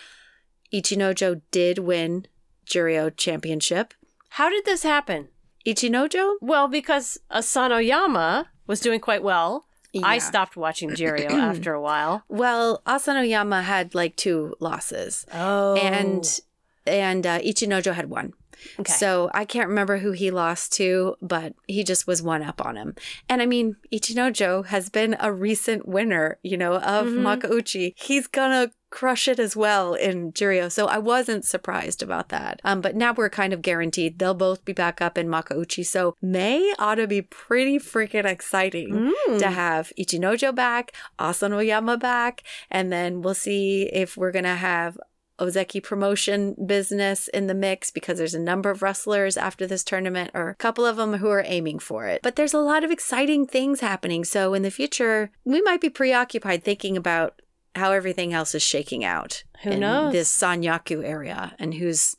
Ichinojo 0.73 1.41
did 1.51 1.81
win 1.81 2.27
Jurio 2.65 3.15
Championship. 3.17 3.95
How 4.29 4.49
did 4.49 4.65
this 4.65 4.85
happen? 4.85 5.27
Ichinojo? 5.67 6.37
Well, 6.41 6.69
because 6.69 7.19
Asanoyama 7.33 8.47
was 8.69 8.79
doing 8.79 9.01
quite 9.01 9.25
well. 9.25 9.67
I 10.05 10.19
stopped 10.19 10.57
watching 10.57 10.91
Juryo 10.91 11.31
after 11.33 11.75
a 11.75 11.81
while. 11.81 12.23
Well, 12.29 12.81
Asanoyama 12.87 13.65
had 13.65 13.93
like 13.93 14.15
two 14.15 14.55
losses. 14.61 15.27
Oh. 15.35 15.75
and 15.75 16.41
and 16.87 17.27
uh, 17.27 17.41
Ichinojo 17.41 17.93
had 17.93 18.09
one. 18.09 18.35
Okay. 18.81 18.93
So 18.93 19.31
I 19.35 19.45
can't 19.45 19.69
remember 19.69 19.99
who 19.99 20.13
he 20.13 20.31
lost 20.31 20.73
to, 20.75 21.17
but 21.21 21.55
he 21.67 21.85
just 21.85 22.07
was 22.07 22.23
one 22.23 22.43
up 22.43 22.65
on 22.65 22.77
him. 22.77 22.95
And 23.29 23.43
I 23.43 23.47
mean, 23.47 23.77
Ichinojo 23.93 24.67
has 24.67 24.89
been 24.89 25.17
a 25.21 25.33
recent 25.33 25.87
winner, 25.87 26.39
you 26.43 26.57
know, 26.57 26.75
of 26.77 27.07
Mhm. 27.07 27.23
Makuuchi. 27.23 27.93
He's 27.97 28.27
gonna 28.27 28.71
crush 28.91 29.27
it 29.27 29.39
as 29.41 29.57
well 29.57 29.95
in 29.95 30.33
Juryo. 30.33 30.71
So 30.71 30.87
I 30.87 30.99
wasn't 30.99 31.47
surprised 31.47 32.03
about 32.03 32.29
that. 32.29 32.61
Um, 32.63 32.83
but 32.83 32.95
now 32.95 33.15
we're 33.15 33.31
kind 33.31 33.55
of 33.55 33.63
guaranteed 33.63 34.19
they'll 34.19 34.35
both 34.35 34.67
be 34.67 34.75
back 34.75 35.01
up 35.01 35.17
in 35.17 35.29
Makuuchi. 35.29 35.85
So 35.87 36.15
May 36.21 36.75
ought 36.79 36.97
to 36.97 37.07
be 37.07 37.23
pretty 37.23 37.79
freaking 37.79 38.27
exciting 38.27 39.15
Mm. 39.29 39.39
to 39.39 39.47
have 39.51 39.93
Ichinojo 39.99 40.55
back, 40.55 40.93
Asanoyama 41.19 41.99
back, 41.99 42.43
and 42.71 42.93
then 42.93 43.23
we'll 43.23 43.33
see 43.35 43.85
if 43.85 44.17
we're 44.19 44.31
gonna 44.33 44.57
have 44.57 44.99
Ozeki 45.43 45.83
promotion 45.83 46.55
business 46.67 47.27
in 47.29 47.49
the 47.49 47.55
mix 47.55 47.91
because 47.91 48.19
there's 48.19 48.35
a 48.35 48.39
number 48.39 48.71
of 48.71 48.81
wrestlers 48.83 49.37
after 49.37 49.67
this 49.67 49.83
tournament, 49.83 50.31
or 50.35 50.49
a 50.49 50.55
couple 50.55 50.87
of 50.87 50.97
them 50.97 51.15
who 51.15 51.29
are 51.29 51.43
aiming 51.47 51.81
for 51.81 52.07
it. 52.07 52.21
But 52.23 52.37
there's 52.37 52.55
a 52.55 52.59
lot 52.61 52.85
of 52.85 52.91
exciting 52.91 53.47
things 53.47 53.81
happening. 53.81 54.25
So 54.25 54.55
in 54.55 54.63
the 54.63 54.71
future, 54.71 55.31
we 55.45 55.61
might 55.63 55.81
be 55.81 55.91
preoccupied 55.91 56.63
thinking 56.63 56.97
about 56.97 57.43
how 57.75 57.91
everything 57.93 58.33
else 58.33 58.55
is 58.55 58.63
shaking 58.63 59.05
out. 59.05 59.43
Who 59.65 59.71
in 59.71 59.81
knows? 59.81 60.13
This 60.13 60.31
Sanyaku 60.37 61.05
area 61.05 61.55
and 61.59 61.75
who's 61.75 62.17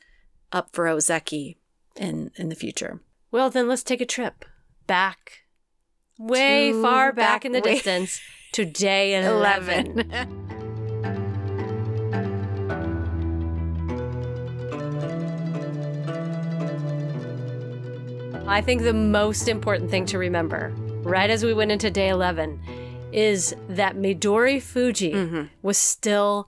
up 0.51 0.69
for 0.73 0.85
Ozeki 0.85 1.55
in, 1.95 2.31
in 2.35 2.49
the 2.49 2.55
future. 2.55 3.01
Well, 3.31 3.49
then 3.49 3.67
let's 3.67 3.83
take 3.83 4.01
a 4.01 4.05
trip 4.05 4.45
back, 4.85 5.43
way 6.19 6.71
far 6.73 7.11
back, 7.13 7.15
back- 7.41 7.45
in 7.45 7.51
the 7.53 7.61
way- 7.61 7.75
distance 7.75 8.19
to 8.53 8.65
day 8.65 9.15
11. 9.25 10.49
I 18.45 18.61
think 18.61 18.81
the 18.83 18.93
most 18.93 19.47
important 19.47 19.89
thing 19.89 20.05
to 20.07 20.17
remember, 20.17 20.69
right 21.03 21.29
as 21.29 21.43
we 21.43 21.53
went 21.53 21.71
into 21.71 21.89
day 21.89 22.09
11, 22.09 22.59
is 23.11 23.55
that 23.69 23.95
Midorifuji 23.95 25.13
Mhm. 25.13 25.49
was 25.61 25.77
still 25.77 26.47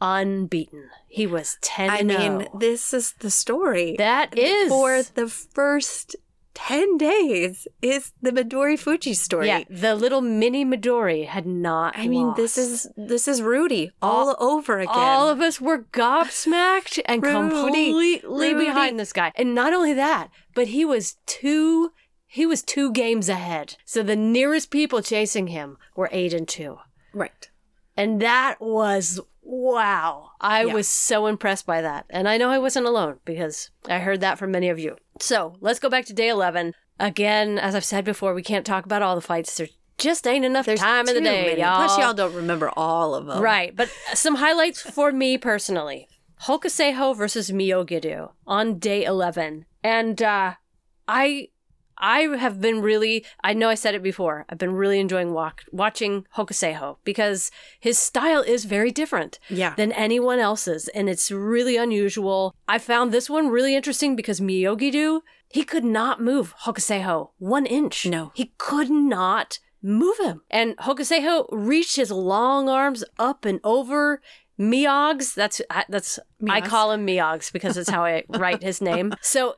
unbeaten. 0.00 0.88
He 1.08 1.26
was 1.26 1.56
10 1.62 1.90
I 1.90 2.02
mean, 2.02 2.40
0. 2.40 2.58
this 2.58 2.92
is 2.94 3.12
the 3.20 3.30
story. 3.30 3.94
that 3.98 4.36
is 4.36 4.68
for 4.68 5.02
the 5.02 5.28
first 5.28 6.16
10 6.56 6.96
days 6.96 7.68
is 7.82 8.14
the 8.22 8.30
Midorifuji 8.30 9.14
story. 9.14 9.46
Yeah, 9.46 9.64
the 9.68 9.94
little 9.94 10.22
mini 10.22 10.64
Midori 10.64 11.26
had 11.26 11.46
not. 11.46 11.96
I 11.98 12.08
mean, 12.08 12.32
this 12.34 12.56
is 12.56 12.88
this 12.96 13.28
is 13.28 13.42
Rudy 13.42 13.90
all, 14.00 14.34
over 14.40 14.78
again. 14.78 14.94
All 14.94 15.28
of 15.28 15.42
us 15.42 15.60
were 15.60 15.84
gobsmacked 15.92 16.98
and 17.04 17.22
Rudy, 17.22 17.34
completely 17.34 18.22
Rudy. 18.24 18.54
behind 18.54 18.98
this 18.98 19.12
guy. 19.12 19.32
And 19.34 19.54
not 19.54 19.74
only 19.74 19.92
that, 19.92 20.30
but 20.54 20.68
he 20.68 20.86
was 20.86 21.18
two 21.26 21.92
he 22.26 22.46
was 22.46 22.62
two 22.62 22.90
games 22.90 23.28
ahead. 23.28 23.76
So 23.84 24.02
the 24.02 24.16
nearest 24.16 24.70
people 24.70 25.02
chasing 25.02 25.48
him 25.48 25.76
were 25.94 26.08
eight 26.10 26.32
and 26.32 26.48
two. 26.48 26.78
right. 27.12 27.50
And 27.98 28.20
that 28.20 28.60
was 28.60 29.20
wow. 29.46 30.30
I 30.40 30.64
Yeah. 30.64 30.74
was 30.74 30.88
so 30.88 31.26
impressed 31.26 31.66
by 31.66 31.80
that. 31.80 32.04
And 32.10 32.28
I 32.28 32.36
know 32.36 32.50
I 32.50 32.58
wasn't 32.58 32.86
alone 32.86 33.20
because 33.24 33.70
I 33.88 33.98
heard 34.00 34.20
that 34.20 34.38
from 34.38 34.50
many 34.50 34.68
of 34.68 34.78
you. 34.78 34.96
So 35.20 35.56
let's 35.60 35.78
go 35.78 35.88
back 35.88 36.04
to 36.06 36.12
day 36.12 36.28
11. 36.28 36.74
Again, 36.98 37.58
as 37.58 37.74
I've 37.74 37.84
said 37.84 38.04
before, 38.04 38.34
we 38.34 38.42
can't 38.42 38.66
talk 38.66 38.84
about 38.84 39.02
all 39.02 39.14
the 39.14 39.20
fights. 39.20 39.56
There's 39.56 39.70
just 39.98 40.26
ain't 40.26 40.44
enough 40.44 40.66
There's 40.66 40.80
time 40.80 41.08
in 41.08 41.14
the 41.14 41.20
day, 41.20 41.46
many. 41.46 41.60
y'all. 41.60 41.76
Plus, 41.76 41.98
y'all 41.98 42.12
don't 42.14 42.34
remember 42.34 42.70
all 42.76 43.14
of 43.14 43.26
them. 43.26 43.40
Right, 43.42 43.74
but 43.74 43.88
some 44.14 44.34
highlights 44.36 44.82
for 44.82 45.10
me 45.12 45.38
personally: 45.38 46.06
Hokuseiho 46.42 47.16
versus 47.16 47.50
Myogiryu 47.50 48.30
on 48.46 48.78
day 48.78 49.04
eleven, 49.04 49.64
and 49.82 50.20
uh, 50.22 50.54
I. 51.08 51.48
I 51.98 52.20
have 52.38 52.60
been 52.60 52.80
really, 52.82 53.24
I 53.42 53.52
know 53.54 53.68
I 53.68 53.74
said 53.74 53.94
it 53.94 54.02
before, 54.02 54.44
I've 54.48 54.58
been 54.58 54.72
really 54.74 55.00
enjoying 55.00 55.32
walk, 55.32 55.64
watching 55.72 56.26
Hokuseiho 56.36 56.96
because 57.04 57.50
his 57.80 57.98
style 57.98 58.42
is 58.42 58.64
very 58.64 58.90
different 58.90 59.38
Yeah. 59.48 59.74
than 59.76 59.92
anyone 59.92 60.38
else's, 60.38 60.88
and 60.88 61.08
it's 61.08 61.30
really 61.30 61.76
unusual. 61.76 62.54
I 62.68 62.78
found 62.78 63.12
this 63.12 63.30
one 63.30 63.48
really 63.48 63.74
interesting 63.74 64.16
because 64.16 64.40
Myogiryu, 64.40 65.20
he 65.48 65.62
could 65.64 65.84
not 65.84 66.20
move 66.20 66.54
Hokuseiho 66.64 67.30
one 67.38 67.66
inch. 67.66 68.06
No. 68.06 68.32
He 68.34 68.52
could 68.58 68.90
not 68.90 69.58
move 69.82 70.18
him. 70.18 70.42
And 70.50 70.76
Hokuseiho 70.78 71.46
reached 71.52 71.96
his 71.96 72.10
long 72.10 72.68
arms 72.68 73.04
up 73.18 73.44
and 73.44 73.60
over 73.62 74.20
Miyog's. 74.58 75.34
That's 75.34 75.60
I- 75.70 75.84
that's 75.88 76.18
I 76.48 76.60
call 76.60 76.92
him 76.92 77.06
Miyog's 77.06 77.50
because 77.50 77.76
it's 77.76 77.90
how 77.90 78.04
I 78.04 78.24
write 78.28 78.62
his 78.62 78.80
name. 78.80 79.14
So 79.22 79.56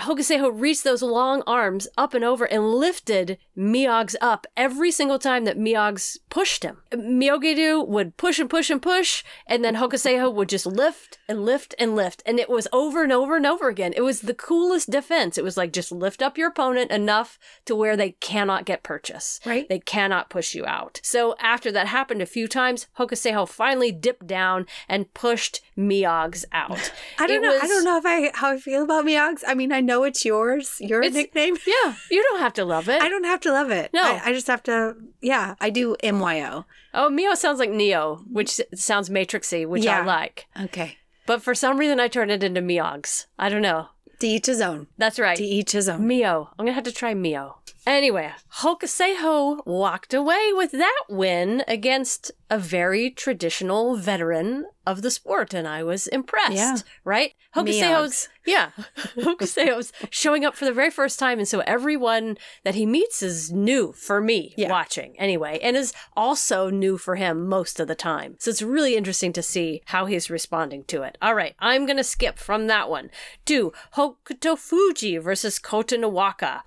Hokuseiho 0.00 0.50
reached 0.60 0.82
those 0.82 1.02
long 1.02 1.42
arms 1.46 1.86
up 1.96 2.14
and 2.14 2.24
over 2.24 2.44
and 2.44 2.74
lifted 2.74 3.38
Miyog's 3.56 4.16
up 4.20 4.46
every 4.56 4.90
single 4.90 5.18
time 5.18 5.44
that 5.44 5.58
Miyog's 5.58 6.18
pushed 6.30 6.64
him. 6.64 6.78
Myogiryu 6.92 7.86
would 7.86 8.16
push 8.16 8.38
and 8.40 8.50
push 8.50 8.70
and 8.70 8.82
push, 8.82 9.22
and 9.46 9.64
then 9.64 9.76
Hokuseiho 9.76 10.34
would 10.34 10.48
just 10.48 10.66
lift 10.66 11.18
and 11.28 11.44
lift 11.44 11.74
and 11.78 11.94
lift. 11.94 12.22
And 12.26 12.40
it 12.40 12.50
was 12.50 12.66
over 12.72 13.04
and 13.04 13.12
over 13.12 13.36
and 13.36 13.46
over 13.46 13.68
again. 13.68 13.92
It 13.96 14.00
was 14.00 14.22
the 14.22 14.34
coolest 14.34 14.90
defense. 14.90 15.38
It 15.38 15.44
was 15.44 15.56
like 15.56 15.72
just 15.72 15.92
lift 15.92 16.22
up 16.22 16.36
your 16.36 16.48
opponent 16.48 16.90
enough 16.90 17.38
to 17.66 17.76
where 17.76 17.96
they 17.96 18.12
cannot 18.12 18.64
get 18.64 18.82
purchase. 18.82 19.38
Right. 19.46 19.68
They 19.68 19.78
cannot 19.78 20.28
push 20.28 20.54
you 20.54 20.66
out. 20.66 21.00
So 21.04 21.36
after 21.40 21.70
that 21.70 21.86
happened 21.86 22.20
a 22.20 22.26
few 22.26 22.48
times, 22.48 22.88
Hokuseiho 22.98 23.48
finally 23.48 23.92
dipped 23.92 24.26
down 24.26 24.66
and 24.88 25.12
pushed 25.14 25.60
Miyog's 25.78 26.44
out. 26.52 26.92
I 27.18 27.28
don't 27.28 27.44
It 27.44 27.46
know. 27.46 27.58
I 27.62 27.66
don't 27.68 27.84
know 27.84 27.98
if 27.98 28.06
I 28.06 28.30
how 28.34 28.50
I 28.50 28.58
feel 28.58 28.82
about 28.82 29.04
Miyog's. 29.04 29.44
I 29.46 29.54
mean, 29.54 29.70
I 29.70 29.83
know 29.84 30.02
it's 30.04 30.24
yours, 30.24 30.76
your 30.80 31.00
It's- 31.02 31.14
nickname. 31.14 31.56
Yeah, 31.66 31.94
you 32.10 32.22
don't 32.22 32.40
have 32.40 32.52
to 32.54 32.64
love 32.64 32.88
it. 32.88 33.00
I 33.02 33.08
don't 33.08 33.24
have 33.24 33.40
to 33.40 33.52
love 33.52 33.70
it. 33.70 33.90
No. 33.92 34.02
I, 34.02 34.22
I 34.26 34.32
just 34.32 34.46
have 34.48 34.62
to. 34.64 34.96
Yeah, 35.20 35.54
I 35.60 35.70
do. 35.70 35.96
Myo. 36.02 36.64
Oh, 36.92 37.08
Mio 37.10 37.34
sounds 37.34 37.58
like 37.58 37.70
Neo, 37.70 38.22
which 38.30 38.60
sounds 38.74 39.08
Matrixy, 39.10 39.66
which 39.66 39.86
I 39.86 40.04
like. 40.04 40.46
Okay. 40.60 40.98
But 41.26 41.42
for 41.42 41.54
some 41.54 41.78
reason, 41.78 42.00
I 42.00 42.08
turned 42.08 42.30
it 42.30 42.42
into 42.44 42.60
Miogs. 42.60 43.26
I 43.38 43.48
don't 43.48 43.62
know. 43.62 43.88
To 44.20 44.26
each 44.26 44.46
his 44.46 44.60
own. 44.60 44.86
That's 44.98 45.18
right. 45.18 45.36
To 45.36 45.44
each 45.44 45.72
his 45.72 45.88
own. 45.88 46.06
Mio. 46.06 46.50
I'm 46.58 46.64
gonna 46.66 46.74
have 46.74 46.84
to 46.84 46.92
try 46.92 47.14
Mio. 47.14 47.58
Anyway, 47.86 48.32
Hokuseiho 48.60 49.64
walked 49.66 50.14
away 50.14 50.50
with 50.54 50.72
that 50.72 51.02
win 51.08 51.62
against 51.68 52.32
a 52.48 52.58
very 52.58 53.10
traditional 53.10 53.96
veteran 53.96 54.66
of 54.86 55.02
the 55.02 55.10
sport, 55.10 55.52
and 55.52 55.68
I 55.68 55.82
was 55.82 56.06
impressed. 56.06 56.54
Yeah. 56.54 56.76
Right? 57.04 57.32
Hokuseiho's 57.54 58.28
yeah. 58.46 58.70
Hokuseiho's 59.16 59.92
showing 60.10 60.44
up 60.46 60.54
for 60.56 60.64
the 60.64 60.72
very 60.72 60.90
first 60.90 61.18
time, 61.18 61.38
and 61.38 61.46
so 61.48 61.60
everyone 61.60 62.38
that 62.64 62.74
he 62.74 62.86
meets 62.86 63.22
is 63.22 63.52
new 63.52 63.92
for 63.92 64.20
me 64.20 64.54
Yeah. 64.56 64.70
watching 64.70 65.14
anyway, 65.18 65.58
and 65.62 65.76
is 65.76 65.92
also 66.16 66.70
new 66.70 66.96
for 66.96 67.16
him 67.16 67.46
most 67.48 67.80
of 67.80 67.88
the 67.88 67.94
time. 67.94 68.36
So 68.38 68.50
it's 68.50 68.62
really 68.62 68.96
interesting 68.96 69.32
to 69.34 69.42
see 69.42 69.82
how 69.86 70.06
he's 70.06 70.30
responding 70.30 70.84
to 70.84 71.02
it. 71.02 71.18
All 71.20 71.34
right, 71.34 71.54
I'm 71.58 71.84
gonna 71.86 72.04
skip 72.04 72.38
from 72.38 72.66
that 72.68 72.88
one 72.88 73.10
to 73.44 73.72
Hokutofuji 73.96 75.20
versus 75.22 75.58
Kotonowaka. 75.58 76.62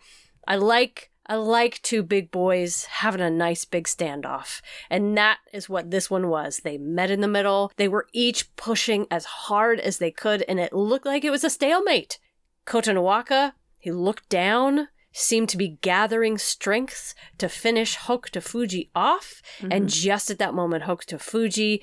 I 0.47 0.55
like 0.55 1.11
I 1.29 1.35
like 1.35 1.81
two 1.81 2.03
big 2.03 2.31
boys 2.31 2.85
having 2.85 3.19
a 3.19 3.29
nice 3.29 3.65
big 3.65 3.83
standoff. 3.83 4.61
And 4.89 5.17
that 5.17 5.39
is 5.51 5.67
what 5.67 5.91
this 5.91 6.09
one 6.09 6.29
was. 6.29 6.61
They 6.63 6.77
met 6.77 7.11
in 7.11 7.19
the 7.19 7.27
middle. 7.27 7.73
They 7.75 7.89
were 7.89 8.07
each 8.13 8.55
pushing 8.55 9.07
as 9.11 9.25
hard 9.25 9.81
as 9.81 9.97
they 9.97 10.09
could, 10.09 10.45
and 10.47 10.57
it 10.57 10.71
looked 10.71 11.05
like 11.05 11.25
it 11.25 11.31
was 11.31 11.43
a 11.43 11.49
stalemate. 11.49 12.17
Kotonowaka 12.65 13.53
he 13.87 13.91
looked 13.91 14.27
down, 14.29 14.89
seemed 15.13 15.49
to 15.49 15.57
be 15.57 15.77
gathering 15.81 16.37
strength 16.37 17.13
to 17.37 17.47
finish 17.47 17.97
Hokutofuji 17.97 18.89
off, 18.93 19.41
and 19.61 19.71
mm-hmm. 19.71 19.87
just 19.87 20.29
at 20.29 20.39
that 20.39 20.53
moment, 20.53 20.83
Hokutofuji 20.83 21.81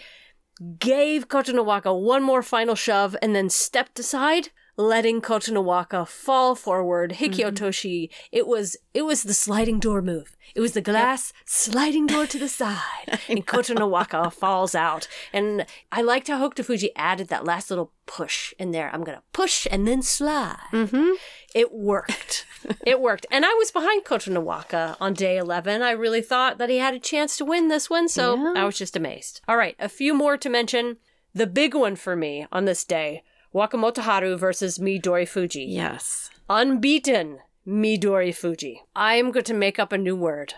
gave 0.78 1.28
Kotonowaka 1.28 1.98
one 1.98 2.22
more 2.22 2.42
final 2.42 2.74
shove 2.74 3.16
and 3.22 3.34
then 3.34 3.48
stepped 3.48 3.98
aside, 3.98 4.50
letting 4.76 5.20
Kotonowaka 5.20 6.06
fall 6.06 6.54
forward. 6.54 7.12
Hikiotoshi, 7.12 8.10
it 8.32 8.46
was 8.46 8.76
it 8.92 9.02
was 9.02 9.22
the 9.22 9.34
sliding 9.34 9.78
door 9.78 10.02
move. 10.02 10.36
It 10.54 10.60
was 10.60 10.72
the 10.72 10.80
glass 10.80 11.32
sliding 11.44 12.06
door 12.06 12.26
to 12.26 12.38
the 12.38 12.48
side. 12.62 13.18
and 13.28 13.46
Kotonowaka 13.46 14.32
falls 14.32 14.74
out. 14.74 15.08
And 15.32 15.66
I 15.92 16.02
liked 16.02 16.28
how 16.28 16.38
Hokutofuji 16.48 16.88
added 16.96 17.28
that 17.28 17.44
last 17.44 17.70
little 17.70 17.92
push 18.06 18.52
in 18.58 18.72
there. 18.72 18.90
I'm 18.92 19.04
gonna 19.04 19.22
push 19.32 19.66
and 19.70 19.86
then 19.86 20.02
slide. 20.02 20.58
Mm-hmm. 20.72 21.12
It 21.54 21.72
worked. 21.72 22.46
it 22.86 23.00
worked. 23.00 23.26
And 23.30 23.44
I 23.44 23.54
was 23.54 23.70
behind 23.70 24.04
Kotonowaka 24.04 24.96
on 25.00 25.14
day 25.14 25.36
11. 25.38 25.82
I 25.82 25.92
really 25.92 26.22
thought 26.22 26.58
that 26.58 26.68
he 26.70 26.78
had 26.78 26.94
a 26.94 26.98
chance 26.98 27.36
to 27.36 27.44
win 27.44 27.68
this 27.68 27.88
one, 27.88 28.08
so 28.08 28.34
Yeah. 28.36 28.54
I 28.56 28.64
was 28.64 28.76
just 28.76 28.96
amazed. 28.96 29.40
All 29.46 29.56
right, 29.56 29.76
a 29.78 29.88
few 29.88 30.14
more 30.14 30.36
to 30.36 30.48
mention. 30.48 30.96
The 31.36 31.46
big 31.48 31.74
one 31.74 31.96
for 31.96 32.14
me 32.14 32.46
on 32.52 32.64
this 32.64 32.84
day 32.84 33.24
Wakamotoharu 33.54 34.38
versus 34.38 34.78
Midorifuji. 34.78 35.66
Yes. 35.68 36.30
Unbeaten 36.50 37.38
Midorifuji. 37.66 38.78
I 38.96 39.14
am 39.14 39.30
going 39.30 39.44
to 39.44 39.54
make 39.54 39.78
up 39.78 39.92
a 39.92 39.98
new 39.98 40.16
word. 40.16 40.54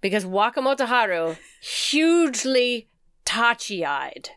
Because 0.00 0.24
Wakamotoharu, 0.24 1.36
hugely 1.62 2.88
tachi 3.24 3.86
eyed. 3.86 4.30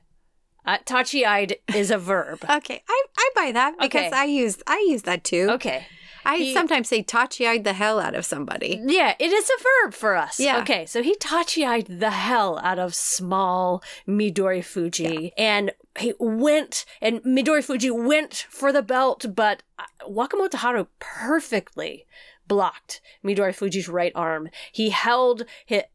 Uh, 0.66 0.78
tachi 0.86 1.26
eyed 1.26 1.56
is 1.74 1.92
a 1.92 1.98
verb. 1.98 2.40
Okay, 2.50 2.82
I, 2.88 3.06
I 3.18 3.30
buy 3.36 3.52
that 3.54 3.76
because 3.80 4.08
Okay. 4.08 4.12
I 4.16 4.26
use 4.26 4.58
I 4.68 4.86
use 4.90 5.04
that 5.04 5.24
too. 5.24 5.48
Okay. 5.52 5.86
I 6.28 6.38
He- 6.40 6.54
sometimes 6.54 6.90
say 6.90 7.02
tachi-eyed 7.04 7.64
the 7.64 7.72
hell 7.72 8.02
out 8.02 8.14
of 8.14 8.26
somebody. 8.26 8.82
Yeah, 8.86 9.16
it 9.18 9.32
is 9.32 9.50
a 9.50 9.64
verb 9.86 9.94
for 9.94 10.18
us. 10.18 10.40
Yeah. 10.42 10.60
Okay, 10.60 10.86
so 10.86 11.02
he 11.02 11.16
tachi-eyed 11.16 11.88
the 11.88 12.12
hell 12.12 12.60
out 12.62 12.80
of 12.80 12.94
small 12.94 13.82
Midorifuji, 14.06 15.32
and 15.38 15.72
he 15.98 16.14
went, 16.20 16.86
and 17.02 17.22
Midorifuji 17.24 17.92
went 17.92 18.46
for 18.50 18.74
the 18.74 18.82
belt, 18.82 19.26
but 19.36 19.64
uh, 19.80 19.84
Wakamotoharu 20.08 20.88
perfectly 21.00 22.06
blocked 22.46 23.02
Midorifuji's 23.26 23.88
right 23.88 24.12
arm. 24.16 24.50
He 24.72 24.90
held 24.90 25.44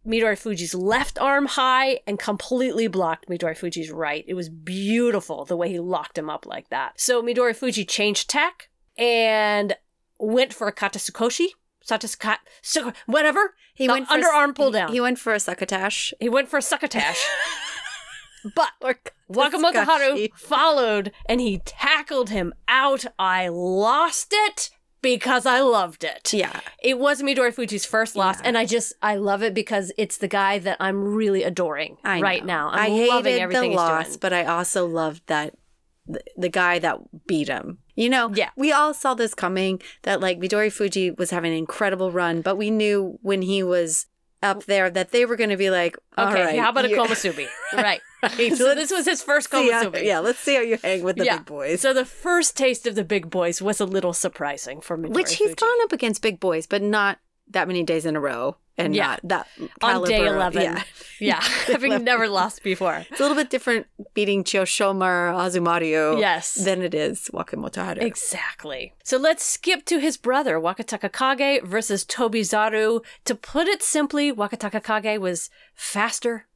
Midorifuji's 0.07 0.75
left 0.75 1.19
arm 1.19 1.47
high 1.47 2.01
and 2.07 2.19
completely 2.19 2.87
blocked 2.89 3.29
Midorifuji's 3.29 3.91
right. 3.91 4.25
It 4.27 4.35
was 4.35 4.49
beautiful 4.49 5.45
the 5.45 5.57
way 5.57 5.69
he 5.71 5.79
locked 5.79 6.17
him 6.17 6.29
up 6.31 6.47
like 6.47 6.69
that. 6.71 7.01
So 7.01 7.23
Midorifuji 7.23 7.89
changed 7.89 8.29
tack 8.29 8.69
and 8.99 9.77
went 10.23 10.55
for 10.55 10.69
a 10.69 10.73
katasukashi. 10.73 11.49
Satasuka, 11.87 12.37
su- 12.63 12.93
whatever. 13.07 13.55
He 13.75 13.89
went 13.89 14.07
for 14.07 14.15
underarm 14.15 14.51
s- 14.51 14.55
pull 14.55 14.71
down. 14.71 14.93
He 14.93 15.01
went 15.01 15.19
for 15.19 15.35
a 15.35 15.41
succotash. 15.41 16.15
He 16.21 16.29
went 16.29 16.49
for 16.49 16.59
a 16.59 16.63
succotash. 16.63 17.21
but 18.55 18.71
Or 18.81 18.95
Wakamotoharu 19.31 20.29
followed 20.37 21.13
and 21.27 21.41
he 21.41 21.59
tackled 21.65 22.31
him 22.31 22.53
out. 22.69 23.05
I 23.19 23.49
lost 23.49 24.29
it 24.33 24.71
because 25.01 25.45
I 25.47 25.61
loved 25.61 26.05
it. 26.05 26.33
Yeah. 26.33 26.61
It 26.81 26.99
was 27.01 27.21
Midorifuji's 27.23 27.85
first 27.85 28.15
loss, 28.15 28.37
Yeah. 28.41 28.47
and 28.49 28.59
I 28.59 28.65
just 28.65 28.93
I 29.03 29.17
love 29.17 29.43
it 29.43 29.53
because 29.55 29.91
it's 29.99 30.19
the 30.19 30.29
guy 30.29 30.59
that 30.61 30.77
I'm 30.79 31.03
really 31.03 31.43
adoring 31.43 31.97
I 32.05 32.21
right 32.21 32.43
know. 32.45 32.47
now. 32.55 32.69
I'm 32.71 32.93
I 32.93 33.07
loving 33.09 33.33
hated 33.33 33.43
everything 33.43 33.71
the 33.71 33.77
loss, 33.77 34.07
he's 34.07 34.17
doing. 34.17 34.19
but 34.21 34.33
I 34.33 34.45
also 34.45 34.87
loved 34.87 35.23
that 35.27 35.55
the, 36.07 36.21
the 36.37 36.49
guy 36.49 36.79
that 36.79 36.99
beat 37.27 37.49
him. 37.49 37.79
You 37.95 38.09
know, 38.09 38.31
Yeah. 38.35 38.51
we 38.57 38.73
all 38.73 38.95
saw 38.95 39.15
this 39.15 39.35
coming 39.35 39.81
that 40.03 40.21
like 40.21 40.39
Midorifuji 40.41 41.17
was 41.19 41.31
having 41.31 41.53
an 41.53 41.59
incredible 41.59 42.11
run, 42.11 42.41
but 42.43 42.57
we 42.57 42.71
knew 42.71 43.19
when 43.23 43.43
he 43.43 43.63
was 43.63 44.07
up 44.43 44.65
there 44.65 44.91
that 44.91 45.13
they 45.13 45.25
were 45.25 45.37
going 45.37 45.51
to 45.51 45.57
be 45.57 45.71
like, 45.71 45.97
all 46.19 46.29
Okay, 46.33 46.43
right, 46.45 46.59
how 46.59 46.71
about 46.71 46.85
a 46.85 46.89
Komusubi? 46.89 47.47
right. 47.75 48.01
Right, 48.23 48.57
So 48.57 48.75
this 48.75 48.91
was 48.91 49.05
his 49.07 49.23
first 49.23 49.51
see 49.51 49.71
how- 49.71 49.93
yeah, 49.95 50.19
let's 50.19 50.41
see 50.41 50.57
how 50.57 50.61
you 50.63 50.79
hang 50.83 51.05
with 51.05 51.17
the 51.17 51.25
Yeah. 51.25 51.37
big 51.39 51.47
boys. 51.47 51.81
So 51.81 51.93
the 51.95 52.05
first 52.05 52.57
taste 52.57 52.87
of 52.89 52.97
the 52.97 53.05
big 53.05 53.31
boys 53.31 53.63
was 53.63 53.81
a 53.81 53.85
little 53.85 54.13
surprising 54.13 54.81
for 54.81 54.97
me. 54.97 55.11
Which 55.11 55.35
he's 55.37 55.51
Fuji. 55.51 55.55
gone 55.61 55.79
up 55.85 55.93
against 55.93 56.23
big 56.23 56.41
boys, 56.41 56.67
but 56.67 56.83
not 56.83 57.19
that 57.51 57.67
many 57.69 57.83
days 57.83 58.07
in 58.07 58.17
a 58.17 58.21
row, 58.21 58.57
and 58.79 58.95
Yeah. 58.97 59.07
not 59.07 59.21
that 59.25 59.47
on 59.83 60.05
day 60.05 60.19
caliber. 60.19 60.37
eleven. 60.37 60.63
Yeah. 60.77 60.83
Yeah, 61.21 61.41
having 61.67 62.03
never 62.03 62.27
lost 62.29 62.63
before. 62.65 63.05
It's 63.11 63.21
a 63.21 63.23
little 63.23 63.37
bit 63.37 63.49
different 63.51 63.87
beating 64.15 64.43
Chiyoshoma 64.43 65.05
or 65.05 65.33
Azumaryu 65.33 66.19
Yes. 66.19 66.55
than 66.55 66.83
it 66.83 66.95
is 66.95 67.29
Wakamotoharu 67.33 68.03
Exactly. 68.03 68.93
So 69.05 69.19
let's 69.19 69.45
skip 69.45 69.85
to 69.87 69.99
his 70.01 70.17
brother, 70.17 70.59
Wakatakakage 70.59 71.65
versus 71.65 72.05
Tobizaru. 72.05 73.05
To 73.27 73.35
put 73.37 73.69
it 73.69 73.83
simply, 73.83 74.33
Wakatakakage 74.33 75.21
was 75.21 75.49
faster, 75.77 76.47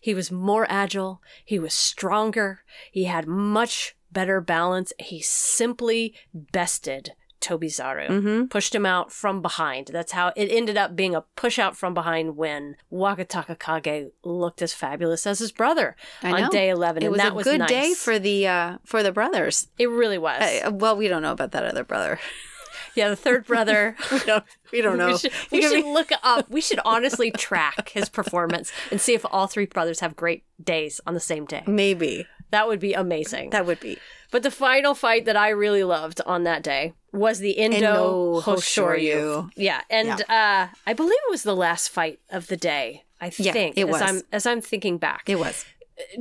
he 0.00 0.14
was 0.14 0.32
more 0.32 0.66
agile, 0.68 1.20
he 1.44 1.58
was 1.60 1.74
stronger, 1.74 2.64
he 2.90 3.04
had 3.04 3.26
much 3.28 3.94
better 4.10 4.40
balance. 4.40 4.92
He 4.98 5.20
simply 5.20 6.14
bested 6.34 7.12
Tobizaru. 7.40 8.08
Mm-hmm. 8.08 8.44
Pushed 8.46 8.74
him 8.74 8.86
out 8.86 9.12
from 9.12 9.42
behind. 9.42 9.88
That's 9.88 10.12
how 10.12 10.32
it 10.36 10.46
ended 10.46 10.76
up 10.76 10.96
being 10.96 11.14
a 11.14 11.22
push 11.36 11.58
out 11.58 11.76
from 11.76 11.94
behind 11.94 12.36
when 12.36 12.76
Wakatakakage 12.92 14.10
looked 14.24 14.62
as 14.62 14.72
fabulous 14.72 15.26
as 15.26 15.38
his 15.38 15.52
brother 15.52 15.96
on 16.22 16.50
day 16.50 16.68
11. 16.70 17.02
It 17.02 17.06
and 17.06 17.12
was 17.12 17.20
that 17.20 17.32
a 17.32 17.34
was 17.34 17.44
good 17.44 17.58
nice. 17.60 17.68
day 17.68 17.94
for 17.94 18.18
the 18.18 18.46
uh, 18.46 18.78
for 18.84 19.02
the 19.02 19.12
brothers. 19.12 19.68
It 19.78 19.88
really 19.88 20.18
was. 20.18 20.40
Uh, 20.42 20.70
well, 20.72 20.96
we 20.96 21.08
don't 21.08 21.22
know 21.22 21.32
about 21.32 21.52
that 21.52 21.64
other 21.64 21.84
brother. 21.84 22.18
yeah, 22.94 23.08
the 23.08 23.16
third 23.16 23.46
brother. 23.46 23.96
we 24.12 24.18
don't. 24.20 24.44
We 24.72 24.80
don't 24.82 24.98
know. 24.98 25.08
We 25.08 25.18
should, 25.18 25.32
we 25.50 25.62
should 25.62 25.84
be- 25.84 25.90
look 25.90 26.10
up. 26.22 26.50
We 26.50 26.60
should 26.60 26.80
honestly 26.84 27.30
track 27.30 27.90
his 27.90 28.08
performance 28.08 28.72
and 28.90 29.00
see 29.00 29.14
if 29.14 29.24
all 29.30 29.46
three 29.46 29.66
brothers 29.66 30.00
have 30.00 30.16
great 30.16 30.44
days 30.62 31.00
on 31.06 31.14
the 31.14 31.20
same 31.20 31.44
day. 31.46 31.62
maybe 31.66 32.26
That 32.50 32.66
would 32.68 32.80
be 32.80 32.94
amazing. 32.94 33.50
that 33.50 33.66
would 33.66 33.80
be. 33.80 33.98
But 34.30 34.42
the 34.42 34.50
final 34.50 34.94
fight 34.94 35.24
that 35.24 35.36
I 35.36 35.48
really 35.48 35.84
loved 35.84 36.20
on 36.26 36.42
that 36.44 36.62
day 36.62 36.92
was 37.12 37.38
the 37.38 37.58
Endo 37.58 38.40
Hoshoryu. 38.40 39.50
Yeah, 39.56 39.80
and 39.90 40.22
uh, 40.28 40.68
I 40.86 40.92
believe 40.94 41.12
it 41.26 41.30
was 41.30 41.42
the 41.42 41.56
last 41.56 41.88
fight 41.88 42.20
of 42.30 42.46
the 42.48 42.56
day. 42.56 43.04
I 43.20 43.32
Yeah, 43.36 43.52
think 43.52 43.76
it 43.76 43.82
as 43.88 43.92
was. 43.92 44.02
I'm 44.02 44.22
as 44.32 44.46
I'm 44.46 44.60
thinking 44.60 44.98
back. 44.98 45.22
It 45.28 45.38
was. 45.38 45.64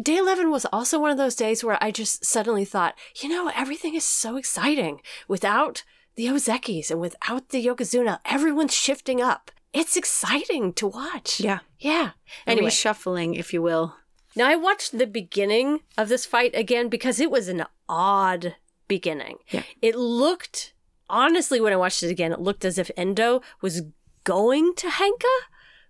Day 0.02 0.18
11 0.18 0.50
was 0.50 0.66
also 0.74 1.00
one 1.00 1.12
of 1.12 1.18
those 1.18 1.36
days 1.36 1.64
where 1.64 1.78
I 1.84 1.92
just 1.92 2.26
suddenly 2.26 2.66
thought, 2.66 2.96
you 3.22 3.30
know, 3.30 3.52
everything 3.56 3.94
is 3.94 4.04
so 4.04 4.36
exciting. 4.36 5.02
Without 5.28 5.84
the 6.16 6.26
Ozekis 6.26 6.90
and 6.90 7.00
without 7.00 7.50
the 7.50 7.64
Yokozuna, 7.64 8.20
everyone's 8.26 8.74
shifting 8.74 9.22
up. 9.22 9.52
It's 9.74 9.96
exciting 9.96 10.74
to 10.74 10.88
watch. 10.88 11.40
Yeah. 11.40 11.60
Yeah. 11.80 12.12
Anyway, 12.48 12.66
Anyway, 12.66 12.70
reshuffling, 12.72 13.38
if 13.38 13.54
you 13.54 13.62
will. 13.62 13.96
now 14.36 14.48
I 14.50 14.56
watched 14.56 14.98
the 14.98 15.06
beginning 15.06 15.82
of 15.96 16.10
this 16.10 16.26
fight 16.26 16.56
again 16.56 16.90
because 16.90 17.20
it 17.20 17.30
was 17.30 17.48
an 17.48 17.64
odd 17.88 18.56
beginning. 18.88 19.38
Yeah. 19.52 19.62
It 19.84 19.96
looked, 19.96 20.74
honestly, 21.10 21.60
when 21.62 21.74
I 21.74 21.78
watched 21.78 22.04
it 22.04 22.12
again, 22.12 22.32
it 22.32 22.40
looked 22.40 22.66
as 22.66 22.78
if 22.78 22.92
Endo 22.98 23.42
was 23.62 23.84
going 24.24 24.74
to 24.76 24.88
Henka, 24.88 25.38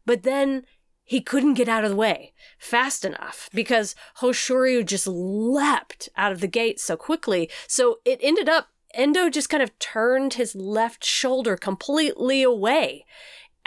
but 0.06 0.24
then 0.24 0.64
he 1.04 1.22
couldn't 1.22 1.54
get 1.54 1.70
out 1.70 1.84
of 1.84 1.90
the 1.90 1.96
way 1.96 2.34
fast 2.58 3.06
enough 3.06 3.50
because 3.54 3.96
Hoshoryu 4.20 4.86
just 4.86 5.08
leapt 5.08 6.10
out 6.18 6.32
of 6.34 6.42
the 6.42 6.48
gate 6.48 6.80
so 6.80 6.98
quickly. 6.98 7.50
So 7.68 8.00
it 8.04 8.20
ended 8.22 8.50
up, 8.50 8.68
Endo 8.94 9.30
just 9.30 9.50
kind 9.50 9.64
of 9.64 9.78
turned 9.80 10.34
his 10.34 10.54
left 10.54 11.06
shoulder 11.06 11.56
completely 11.56 12.44
away 12.44 13.06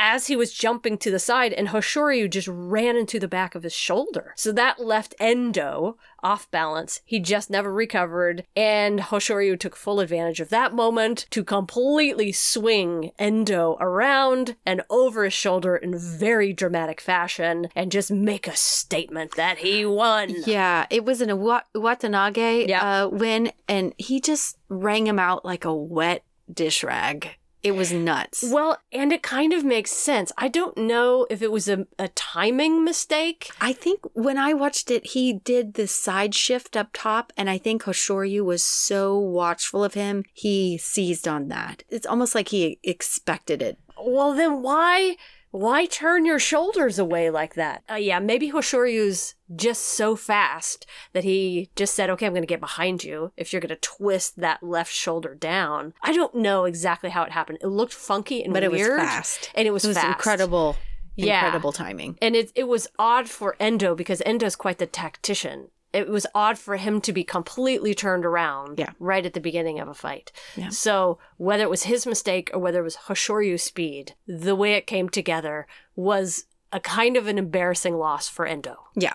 as 0.02 0.28
he 0.28 0.34
was 0.34 0.52
jumping 0.54 0.96
to 0.96 1.10
the 1.10 1.18
side, 1.18 1.52
and 1.52 1.68
Hoshoryu 1.68 2.28
just 2.30 2.48
ran 2.48 2.96
into 2.96 3.20
the 3.20 3.28
back 3.28 3.54
of 3.54 3.62
his 3.62 3.74
shoulder. 3.74 4.32
So 4.34 4.50
that 4.52 4.80
left 4.80 5.14
Endo 5.20 5.98
off 6.22 6.50
balance. 6.50 7.02
He 7.04 7.20
just 7.20 7.50
never 7.50 7.70
recovered, 7.72 8.44
and 8.56 8.98
Hoshoryu 9.00 9.60
took 9.60 9.76
full 9.76 10.00
advantage 10.00 10.40
of 10.40 10.48
that 10.48 10.72
moment 10.74 11.26
to 11.30 11.44
completely 11.44 12.32
swing 12.32 13.12
Endo 13.18 13.76
around 13.78 14.56
and 14.64 14.82
over 14.88 15.24
his 15.24 15.34
shoulder 15.34 15.76
in 15.76 15.96
very 15.98 16.54
dramatic 16.54 17.00
fashion 17.00 17.68
and 17.76 17.92
just 17.92 18.10
make 18.10 18.46
a 18.48 18.56
statement 18.56 19.36
that 19.36 19.58
he 19.58 19.84
won. 19.84 20.34
Yeah, 20.46 20.86
it 20.88 21.04
was 21.04 21.20
an 21.20 21.28
Iwa- 21.28 21.64
Watanabe 21.74 22.66
Yeah. 22.68 23.04
uh, 23.04 23.08
win, 23.08 23.52
and 23.68 23.92
he 23.98 24.18
just 24.20 24.56
rang 24.70 25.06
him 25.06 25.18
out 25.18 25.44
like 25.44 25.66
a 25.66 25.74
wet 25.74 26.24
dish 26.52 26.82
rag. 26.82 27.36
It 27.62 27.72
was 27.72 27.92
nuts. 27.92 28.44
Well, 28.46 28.78
and 28.92 29.12
it 29.12 29.22
kind 29.22 29.52
of 29.52 29.64
makes 29.64 29.90
sense. 29.90 30.32
I 30.38 30.48
don't 30.48 30.76
know 30.78 31.26
if 31.28 31.42
it 31.42 31.52
was 31.52 31.68
a, 31.68 31.86
a 31.98 32.08
timing 32.08 32.84
mistake. 32.84 33.50
I 33.60 33.72
think 33.72 34.00
when 34.14 34.38
I 34.38 34.54
watched 34.54 34.90
it, 34.90 35.08
he 35.08 35.32
did 35.32 35.74
the 35.74 35.86
side 35.86 36.34
shift 36.34 36.76
up 36.76 36.88
top, 36.94 37.32
and 37.36 37.50
I 37.50 37.58
think 37.58 37.82
Hoshoryu 37.82 38.44
was 38.44 38.62
so 38.62 39.18
watchful 39.18 39.84
of 39.84 39.94
him, 39.94 40.24
he 40.32 40.78
seized 40.78 41.28
on 41.28 41.48
that. 41.48 41.82
It's 41.90 42.06
almost 42.06 42.34
like 42.34 42.48
he 42.48 42.78
expected 42.82 43.60
it. 43.60 43.78
Well, 44.02 44.32
then 44.32 44.62
why 44.62 45.16
why 45.50 45.86
turn 45.86 46.24
your 46.24 46.38
shoulders 46.38 46.98
away 46.98 47.30
like 47.30 47.54
that? 47.54 47.82
Uh, 47.90 47.94
yeah, 47.94 48.18
maybe 48.20 48.52
Hoshoryu's 48.52 49.34
just 49.56 49.82
so 49.84 50.14
fast 50.16 50.86
that 51.12 51.24
he 51.24 51.70
just 51.76 51.94
said, 51.94 52.08
"Okay, 52.10 52.26
I'm 52.26 52.32
going 52.32 52.42
to 52.42 52.46
get 52.46 52.60
behind 52.60 53.02
you 53.04 53.32
if 53.36 53.52
you're 53.52 53.60
going 53.60 53.68
to 53.70 53.76
twist 53.76 54.38
that 54.40 54.62
left 54.62 54.92
shoulder 54.92 55.34
down." 55.34 55.92
I 56.02 56.12
don't 56.12 56.34
know 56.36 56.64
exactly 56.66 57.10
how 57.10 57.22
it 57.24 57.32
happened. 57.32 57.58
It 57.60 57.66
looked 57.66 57.94
funky 57.94 58.44
and 58.44 58.52
But 58.52 58.62
it 58.62 58.70
was 58.70 58.80
fast. 58.86 59.50
and 59.54 59.66
it 59.66 59.72
was, 59.72 59.84
It 59.84 59.88
was 59.88 59.96
fast. 59.96 60.06
incredible, 60.06 60.76
Yeah. 61.16 61.36
incredible 61.44 61.72
timing. 61.72 62.16
And 62.22 62.36
it 62.36 62.52
it 62.54 62.68
was 62.68 62.86
odd 62.98 63.28
for 63.28 63.56
Endo 63.58 63.94
because 63.94 64.22
Endo's 64.24 64.54
quite 64.56 64.78
the 64.78 64.86
tactician. 64.86 65.68
It 65.92 66.08
was 66.08 66.26
odd 66.34 66.56
for 66.58 66.76
him 66.76 67.00
to 67.00 67.12
be 67.12 67.24
completely 67.24 67.94
turned 67.94 68.24
around 68.24 68.78
Yeah. 68.78 68.90
right 68.98 69.26
at 69.26 69.32
the 69.34 69.40
beginning 69.40 69.80
of 69.80 69.88
a 69.88 69.94
fight. 69.94 70.30
Yeah. 70.56 70.68
So 70.68 71.18
whether 71.36 71.64
it 71.64 71.70
was 71.70 71.84
his 71.84 72.06
mistake 72.06 72.50
or 72.54 72.60
whether 72.60 72.80
it 72.80 72.84
was 72.84 72.96
Hoshoryu's 73.08 73.62
speed, 73.64 74.14
the 74.26 74.54
way 74.54 74.74
it 74.74 74.86
came 74.86 75.08
together 75.08 75.66
was 75.96 76.44
a 76.72 76.78
kind 76.80 77.16
of 77.16 77.26
an 77.26 77.38
embarrassing 77.38 77.96
loss 77.96 78.28
for 78.28 78.46
Endo. 78.46 78.76
Yeah. 78.94 79.14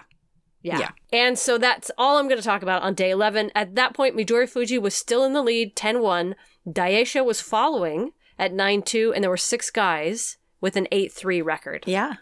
Yeah. 0.62 0.80
Yeah. 0.80 0.90
And 1.14 1.40
so 1.40 1.58
that's 1.58 1.92
all 1.98 2.18
I'm 2.18 2.28
going 2.28 2.42
to 2.42 2.46
talk 2.46 2.62
about 2.64 2.82
on 2.82 2.94
day 2.94 3.12
11. 3.12 3.52
At 3.56 3.76
that 3.76 3.94
point, 3.94 4.18
Midorifuji 4.18 4.82
was 4.82 4.94
still 4.96 5.24
in 5.24 5.32
the 5.34 5.44
lead, 5.44 5.76
10 5.76 6.02
1. 6.02 6.36
Daieisho 6.68 7.24
was 7.24 7.40
following 7.40 8.12
at 8.38 8.52
9 8.52 8.82
2, 8.82 9.14
and 9.14 9.24
there 9.24 9.30
were 9.30 9.38
six 9.38 9.70
guys 9.70 10.38
with 10.60 10.76
an 10.76 10.88
8 10.92 11.12
3 11.14 11.42
record. 11.42 11.84
Yeah. 11.86 12.16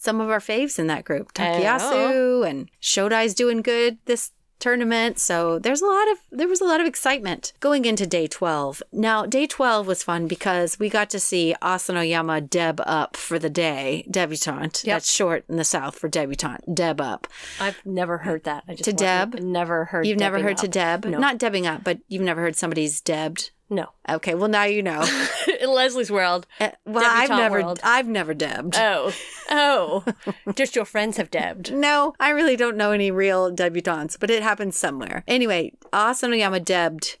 Some 0.00 0.20
of 0.20 0.30
our 0.30 0.38
faves 0.38 0.78
in 0.78 0.86
that 0.86 1.04
group. 1.04 1.32
I. 1.36 1.42
Takayasu 1.42 1.90
oh. 1.92 2.42
and 2.42 2.70
Shodai's 2.80 3.34
doing 3.34 3.62
good 3.62 3.98
this 4.04 4.30
tournament. 4.58 5.18
So 5.18 5.58
there's 5.58 5.80
a 5.80 5.86
lot 5.86 6.10
of 6.10 6.18
there 6.30 6.48
was 6.48 6.60
a 6.60 6.64
lot 6.64 6.80
of 6.80 6.86
excitement 6.86 7.52
going 7.60 7.84
into 7.84 8.06
day 8.06 8.26
12. 8.26 8.82
Now, 8.92 9.26
day 9.26 9.46
12 9.46 9.86
was 9.86 10.02
fun 10.02 10.26
because 10.26 10.78
we 10.78 10.88
got 10.88 11.10
to 11.10 11.20
see 11.20 11.54
Asanoyama 11.62 12.48
deb 12.48 12.80
up 12.84 13.16
for 13.16 13.38
the 13.38 13.50
day, 13.50 14.06
debutante. 14.10 14.84
Yep. 14.84 14.94
That's 14.94 15.12
short 15.12 15.44
in 15.48 15.56
the 15.56 15.64
south 15.64 15.98
for 15.98 16.08
debutante, 16.08 16.64
deb 16.72 17.00
up. 17.00 17.26
I've 17.60 17.84
never 17.84 18.18
heard 18.18 18.44
that. 18.44 18.64
I 18.68 18.72
just 18.74 18.84
To 18.84 18.92
deb? 18.92 19.34
Never 19.40 19.86
heard. 19.86 20.06
You've 20.06 20.18
never 20.18 20.40
heard 20.40 20.58
to 20.58 20.68
deb? 20.68 21.04
No. 21.04 21.18
Not 21.18 21.38
debbing 21.38 21.66
up, 21.66 21.84
but 21.84 21.98
you've 22.08 22.22
never 22.22 22.40
heard 22.40 22.56
somebody's 22.56 23.00
debbed. 23.00 23.50
No. 23.70 23.90
Okay, 24.08 24.34
well 24.34 24.48
now 24.48 24.64
you 24.64 24.82
know. 24.82 25.04
In 25.60 25.70
Leslie's 25.70 26.10
world. 26.10 26.46
Uh, 26.60 26.70
well, 26.86 27.04
I've 27.06 27.28
never 27.28 27.62
world. 27.62 27.80
I've 27.82 28.08
never 28.08 28.32
debbed. 28.32 28.74
Oh. 28.76 29.12
Oh. 29.50 30.04
just 30.54 30.74
your 30.74 30.84
friends 30.84 31.16
have 31.18 31.30
debbed. 31.30 31.72
No, 31.72 32.14
I 32.18 32.30
really 32.30 32.56
don't 32.56 32.76
know 32.76 32.92
any 32.92 33.10
real 33.10 33.50
debutantes, 33.50 34.16
but 34.18 34.30
it 34.30 34.42
happens 34.42 34.78
somewhere. 34.78 35.24
Anyway, 35.26 35.72
Asanoyama 35.92 36.64
debbed 36.64 37.18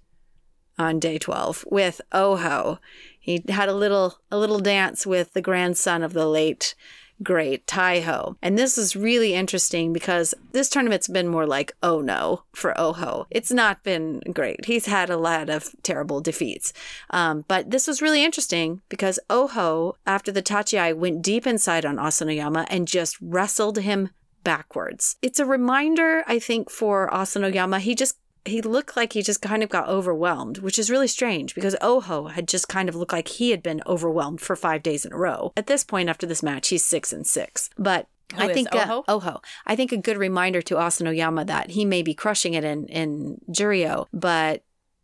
on 0.78 0.98
day 0.98 1.18
12 1.18 1.66
with 1.70 2.00
Oho. 2.12 2.78
He 3.18 3.44
had 3.48 3.68
a 3.68 3.74
little 3.74 4.18
a 4.30 4.38
little 4.38 4.60
dance 4.60 5.06
with 5.06 5.34
the 5.34 5.42
grandson 5.42 6.02
of 6.02 6.14
the 6.14 6.26
late 6.26 6.74
great 7.22 7.66
Taiho. 7.66 8.36
And 8.42 8.56
this 8.56 8.78
is 8.78 8.96
really 8.96 9.34
interesting 9.34 9.92
because 9.92 10.34
this 10.52 10.68
tournament's 10.68 11.08
been 11.08 11.28
more 11.28 11.46
like 11.46 11.72
oh 11.82 12.00
no 12.00 12.42
for 12.52 12.78
Oho. 12.78 13.26
It's 13.30 13.52
not 13.52 13.82
been 13.82 14.20
great. 14.32 14.64
He's 14.64 14.86
had 14.86 15.10
a 15.10 15.16
lot 15.16 15.50
of 15.50 15.74
terrible 15.82 16.20
defeats. 16.20 16.72
Um, 17.10 17.44
but 17.48 17.70
this 17.70 17.86
was 17.86 18.02
really 18.02 18.24
interesting 18.24 18.82
because 18.88 19.18
Oho, 19.30 19.96
after 20.06 20.32
the 20.32 20.42
Tachiai, 20.42 20.96
went 20.96 21.22
deep 21.22 21.46
inside 21.46 21.84
on 21.84 21.96
Asanoyama 21.96 22.66
and 22.68 22.88
just 22.88 23.16
wrestled 23.20 23.78
him 23.78 24.10
backwards. 24.44 25.16
It's 25.20 25.40
a 25.40 25.46
reminder, 25.46 26.24
I 26.26 26.38
think, 26.38 26.70
for 26.70 27.08
Asanoyama. 27.10 27.80
He 27.80 27.94
just 27.94 28.16
he 28.44 28.62
looked 28.62 28.96
like 28.96 29.12
he 29.12 29.22
just 29.22 29.42
kind 29.42 29.62
of 29.62 29.68
got 29.68 29.88
overwhelmed, 29.88 30.58
which 30.58 30.78
is 30.78 30.90
really 30.90 31.08
strange 31.08 31.54
because 31.54 31.76
Oho 31.80 32.28
had 32.28 32.48
just 32.48 32.68
kind 32.68 32.88
of 32.88 32.94
looked 32.94 33.12
like 33.12 33.28
he 33.28 33.50
had 33.50 33.62
been 33.62 33.82
overwhelmed 33.86 34.40
for 34.40 34.56
five 34.56 34.82
days 34.82 35.04
in 35.04 35.12
a 35.12 35.16
row. 35.16 35.52
At 35.56 35.66
this 35.66 35.84
point, 35.84 36.08
after 36.08 36.26
this 36.26 36.42
match, 36.42 36.68
he's 36.68 36.84
six 36.84 37.12
and 37.12 37.26
six. 37.26 37.70
But 37.78 38.06
Who 38.34 38.42
I 38.42 38.52
think 38.52 38.74
uh, 38.74 38.78
Oho? 38.78 39.04
Oho. 39.08 39.40
I 39.66 39.76
think 39.76 39.92
a 39.92 39.96
good 39.96 40.16
reminder 40.16 40.62
to 40.62 40.74
Asanoyama 40.76 41.46
that 41.46 41.70
he 41.70 41.84
may 41.84 42.02
be 42.02 42.14
crushing 42.14 42.54
it 42.54 42.64
in 42.64 42.86
in 42.86 43.40
Juryo, 43.50 44.06
but 44.12 44.62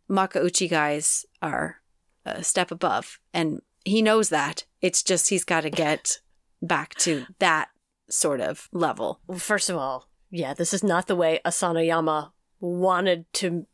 Makuuchi 0.09 0.69
guys 0.69 1.25
are 1.41 1.81
a 2.25 2.43
step 2.43 2.71
above, 2.71 3.19
and 3.33 3.61
he 3.83 4.01
knows 4.01 4.29
that. 4.29 4.65
It's 4.81 5.03
just 5.03 5.29
he's 5.29 5.43
got 5.43 5.61
to 5.61 5.69
get 5.69 6.19
back 6.61 6.95
to 6.95 7.25
that 7.39 7.69
sort 8.09 8.41
of 8.41 8.69
level. 8.71 9.19
Well, 9.27 9.39
first 9.39 9.69
of 9.69 9.77
all, 9.77 10.09
yeah, 10.29 10.53
this 10.53 10.73
is 10.73 10.83
not 10.83 11.07
the 11.07 11.15
way 11.15 11.39
Asanoyama 11.45 12.31
wanted 12.65 13.25
to 13.33 13.65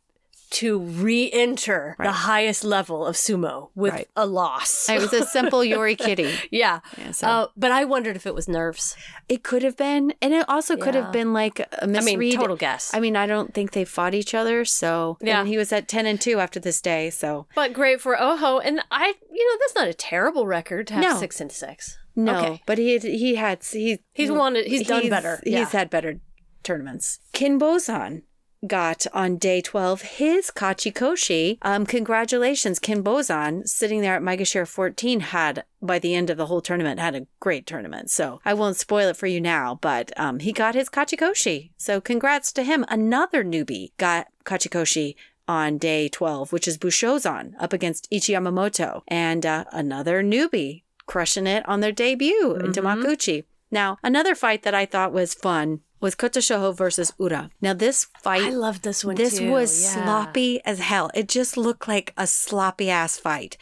to 0.51 0.79
re-enter 0.79 1.95
the 1.97 2.11
highest 2.11 2.65
level 2.65 3.05
of 3.05 3.15
sumo 3.15 3.69
with 3.73 3.93
Right. 3.93 4.07
a 4.17 4.25
loss. 4.25 4.89
It 4.89 4.99
was 4.99 5.13
a 5.13 5.25
simple 5.37 5.59
yorikiri. 5.59 6.29
yeah. 6.51 6.81
Yeah, 6.97 7.11
so 7.11 7.27
Uh, 7.27 7.47
but 7.55 7.71
I 7.71 7.85
wondered 7.85 8.17
if 8.17 8.25
it 8.27 8.35
was 8.35 8.49
nerves. 8.49 8.97
it 9.29 9.43
could 9.43 9.63
have 9.63 9.77
been, 9.77 10.13
and 10.21 10.33
it 10.33 10.43
also 10.49 10.75
could 10.75 10.93
Yeah. 10.93 11.03
have 11.03 11.13
been 11.13 11.31
like 11.31 11.61
a 11.81 11.87
misread. 11.87 12.19
mean, 12.19 12.35
total 12.35 12.57
guess. 12.57 12.91
I 12.93 12.99
mean, 12.99 13.15
I 13.15 13.27
don't 13.27 13.53
think 13.53 13.71
they 13.71 13.85
fought 13.85 14.13
each 14.13 14.33
other. 14.33 14.65
So 14.65 15.17
Yeah. 15.21 15.39
and 15.39 15.47
he 15.47 15.57
was 15.57 15.71
at 15.71 15.87
ten 15.87 16.05
and 16.05 16.19
two 16.19 16.41
after 16.41 16.59
this 16.59 16.81
day. 16.81 17.09
So 17.11 17.47
but 17.55 17.71
great 17.71 18.01
for 18.01 18.21
Oho, 18.21 18.59
and 18.59 18.81
I, 18.91 19.13
you 19.31 19.47
know, 19.53 19.57
that's 19.61 19.75
not 19.75 19.87
a 19.87 19.93
terrible 19.93 20.45
record 20.47 20.85
to 20.87 20.95
have 20.95 21.03
No. 21.03 21.17
six 21.17 21.39
and 21.39 21.49
six. 21.49 21.97
no, 22.13 22.37
Okay. 22.39 22.61
but 22.65 22.77
he 22.77 22.91
had, 22.91 23.03
he 23.03 23.35
had 23.35 23.63
he 23.63 23.99
He's 24.11 24.29
wanted- 24.29 24.67
he's 24.67 24.85
done 24.85 25.07
better, 25.07 25.39
He's 25.45 25.53
yeah. 25.53 25.69
had 25.69 25.89
better 25.89 26.19
tournaments. 26.61 27.19
Kinbozan 27.33 28.23
got 28.67 29.07
on 29.13 29.37
day 29.37 29.61
12 29.61 30.01
his 30.03 30.51
Kachikoshi. 30.51 31.57
Um, 31.61 31.85
congratulations, 31.85 32.79
Kinbozan, 32.79 33.67
sitting 33.67 34.01
there 34.01 34.15
at 34.15 34.21
Maegashira 34.21 34.67
14, 34.67 35.19
had 35.19 35.63
by 35.81 35.97
the 35.99 36.13
end 36.13 36.29
of 36.29 36.37
the 36.37 36.45
whole 36.45 36.61
tournament 36.61 36.99
had 36.99 37.15
a 37.15 37.25
great 37.39 37.65
tournament. 37.65 38.09
So 38.09 38.39
I 38.45 38.53
won't 38.53 38.77
spoil 38.77 39.09
it 39.09 39.17
for 39.17 39.27
you 39.27 39.41
now, 39.41 39.79
but 39.81 40.11
um, 40.19 40.39
he 40.39 40.51
got 40.51 40.75
his 40.75 40.89
Kachikoshi. 40.89 41.71
So 41.77 41.99
congrats 41.99 42.51
to 42.53 42.63
him. 42.63 42.85
Another 42.87 43.43
newbie 43.43 43.91
got 43.97 44.27
Kachikoshi 44.45 45.15
on 45.47 45.77
day 45.79 46.07
12, 46.07 46.53
which 46.53 46.67
is 46.67 46.77
Bushozan 46.77 47.53
up 47.59 47.73
against 47.73 48.09
Ichiyamamoto, 48.11 49.01
and 49.07 49.45
uh, 49.45 49.65
another 49.71 50.23
newbie 50.23 50.83
crushing 51.07 51.47
it 51.47 51.67
on 51.67 51.79
their 51.79 51.91
debut 51.91 52.31
Mm-hmm. 52.55 52.65
into 52.65 52.81
Makuuchi. 52.81 53.43
Now, 53.71 53.97
another 54.03 54.35
fight 54.35 54.63
that 54.63 54.75
I 54.75 54.85
thought 54.85 55.13
was 55.13 55.33
fun 55.33 55.79
was 56.01 56.15
Kotoshoho 56.15 56.75
versus 56.75 57.13
Ura. 57.19 57.49
Now, 57.61 57.73
this 57.73 58.07
fight 58.21 58.41
I 58.43 58.49
love 58.49 58.81
this 58.81 59.05
one 59.05 59.15
this 59.15 59.37
too. 59.37 59.49
was 59.51 59.83
Yeah. 59.83 60.03
sloppy 60.03 60.59
as 60.65 60.79
hell. 60.79 61.09
It 61.13 61.27
just 61.29 61.55
looked 61.55 61.87
like 61.87 62.11
a 62.17 62.27
sloppy 62.27 62.89
ass 62.89 63.17
fight. 63.17 63.55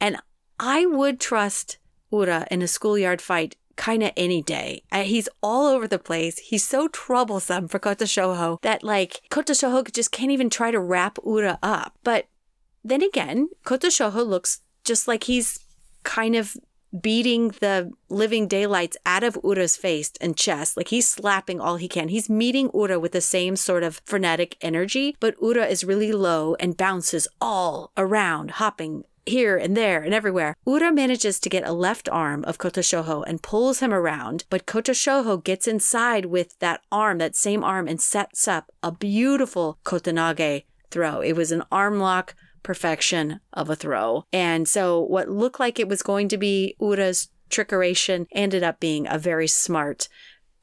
And 0.00 0.16
I 0.58 0.86
would 0.86 1.20
trust 1.20 1.78
Ura 2.10 2.46
in 2.50 2.62
a 2.62 2.66
schoolyard 2.68 3.20
fight 3.20 3.56
kind 3.76 4.02
of 4.02 4.12
any 4.16 4.42
day. 4.42 4.82
Uh, 4.92 5.02
He's 5.02 5.28
all 5.42 5.66
over 5.66 5.86
the 5.88 5.98
place. 5.98 6.38
He's 6.38 6.64
so 6.64 6.88
troublesome 6.88 7.68
for 7.68 7.78
Kotoshoho 7.78 8.60
that 8.62 8.82
like 8.82 9.20
Kotoshoho 9.30 9.90
just 9.92 10.12
can't 10.12 10.30
even 10.30 10.50
try 10.50 10.70
to 10.70 10.80
wrap 10.80 11.18
Ura 11.24 11.58
up. 11.62 11.94
But 12.04 12.26
then 12.84 13.02
again, 13.02 13.48
Kotoshoho 13.64 14.26
looks 14.26 14.60
just 14.84 15.06
like 15.08 15.24
he's 15.24 15.58
kind 16.04 16.34
of 16.36 16.56
beating 17.00 17.48
the 17.60 17.92
living 18.08 18.46
daylights 18.46 18.96
out 19.06 19.24
of 19.24 19.38
Ura's 19.42 19.76
face 19.76 20.12
and 20.20 20.36
chest. 20.36 20.76
Like 20.76 20.88
he's 20.88 21.08
slapping 21.08 21.60
all 21.60 21.76
he 21.76 21.88
can. 21.88 22.08
He's 22.08 22.28
meeting 22.28 22.70
Ura 22.74 22.98
with 22.98 23.12
the 23.12 23.20
same 23.20 23.56
sort 23.56 23.82
of 23.82 24.00
frenetic 24.04 24.56
energy, 24.60 25.16
but 25.20 25.36
Ura 25.40 25.66
is 25.66 25.84
really 25.84 26.12
low 26.12 26.54
and 26.56 26.76
bounces 26.76 27.26
all 27.40 27.92
around, 27.96 28.52
hopping 28.52 29.04
here 29.24 29.56
and 29.56 29.76
there 29.76 30.02
and 30.02 30.12
everywhere. 30.12 30.56
Ura 30.66 30.92
manages 30.92 31.38
to 31.40 31.48
get 31.48 31.66
a 31.66 31.72
left 31.72 32.08
arm 32.08 32.44
of 32.44 32.58
Kotoshoho 32.58 33.24
and 33.26 33.42
pulls 33.42 33.80
him 33.80 33.92
around, 33.94 34.44
but 34.50 34.66
Kotoshoho 34.66 35.42
gets 35.42 35.68
inside 35.68 36.26
with 36.26 36.58
that 36.58 36.80
arm, 36.90 37.18
that 37.18 37.36
same 37.36 37.62
arm, 37.62 37.86
and 37.86 38.00
sets 38.00 38.48
up 38.48 38.70
a 38.82 38.90
beautiful 38.90 39.78
kotenage 39.84 40.64
throw. 40.90 41.20
It 41.20 41.34
was 41.34 41.52
an 41.52 41.62
arm 41.70 42.00
lock 42.00 42.34
perfection 42.62 43.40
of 43.52 43.70
a 43.70 43.76
throw. 43.76 44.24
And 44.32 44.68
so 44.68 45.00
what 45.00 45.28
looked 45.28 45.60
like 45.60 45.78
it 45.78 45.88
was 45.88 46.02
going 46.02 46.28
to 46.28 46.38
be 46.38 46.76
Ura's 46.80 47.28
trickeration 47.50 48.26
ended 48.32 48.62
up 48.62 48.80
being 48.80 49.06
a 49.08 49.18
very 49.18 49.46
smart 49.48 50.08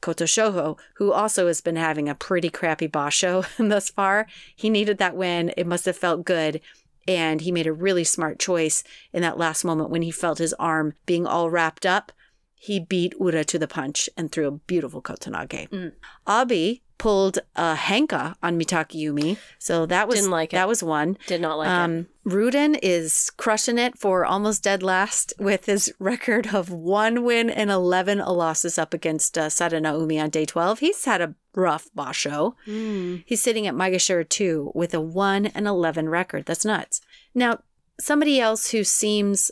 Kotoshoho, 0.02 0.78
who 0.94 1.12
also 1.12 1.46
has 1.46 1.60
been 1.60 1.76
having 1.76 2.08
a 2.08 2.14
pretty 2.14 2.50
crappy 2.50 2.88
basho 2.88 3.46
thus 3.68 3.90
far. 3.90 4.26
He 4.56 4.70
needed 4.70 4.98
that 4.98 5.16
win. 5.16 5.52
It 5.56 5.66
must 5.66 5.84
have 5.84 5.96
felt 5.96 6.24
good. 6.24 6.60
And 7.06 7.40
he 7.40 7.52
made 7.52 7.66
a 7.66 7.72
really 7.72 8.04
smart 8.04 8.38
choice 8.38 8.84
in 9.12 9.22
that 9.22 9.38
last 9.38 9.64
moment 9.64 9.90
when 9.90 10.02
he 10.02 10.10
felt 10.10 10.38
his 10.38 10.54
arm 10.54 10.94
being 11.06 11.26
all 11.26 11.50
wrapped 11.50 11.84
up. 11.84 12.12
He 12.54 12.78
beat 12.78 13.14
Ura 13.18 13.44
to 13.44 13.58
the 13.58 13.68
punch 13.68 14.08
and 14.16 14.30
threw 14.30 14.46
a 14.46 14.52
beautiful 14.52 15.02
kotenage. 15.02 15.68
Mm. 15.70 15.92
Abi 16.26 16.82
pulled 17.00 17.38
a 17.56 17.74
henka 17.74 18.34
on 18.42 18.60
Mitakeumi. 18.60 19.38
So 19.58 19.86
that 19.86 20.06
was 20.06 20.16
Didn't 20.20 20.30
like 20.30 20.52
it. 20.52 20.56
that 20.56 20.68
was 20.68 20.82
one. 20.82 21.16
Did 21.26 21.40
not 21.40 21.56
like 21.56 21.66
it. 21.68 21.72
Um, 21.72 22.08
Ryuden 22.26 22.78
is 22.82 23.30
crushing 23.38 23.78
it 23.78 23.98
for 23.98 24.26
almost 24.26 24.62
dead 24.62 24.82
last 24.82 25.32
with 25.38 25.64
his 25.64 25.90
record 25.98 26.54
of 26.54 26.70
one 26.70 27.24
win 27.24 27.48
and 27.48 27.70
11 27.70 28.18
losses 28.18 28.76
up 28.78 28.92
against 28.92 29.38
uh, 29.38 29.46
Sadanoumi 29.46 30.22
on 30.22 30.28
day 30.28 30.44
12. 30.44 30.80
He's 30.80 31.04
had 31.06 31.22
a 31.22 31.34
rough 31.54 31.88
basho. 31.96 32.52
Mm. 32.66 33.24
He's 33.24 33.42
sitting 33.42 33.66
at 33.66 33.74
Maegashira 33.74 34.28
2 34.28 34.72
with 34.74 34.92
a 34.92 35.00
1 35.00 35.46
and 35.46 35.66
11 35.66 36.10
record. 36.10 36.44
That's 36.44 36.66
nuts. 36.66 37.00
Now, 37.34 37.60
somebody 37.98 38.38
else 38.38 38.72
who 38.72 38.84
seems 38.84 39.50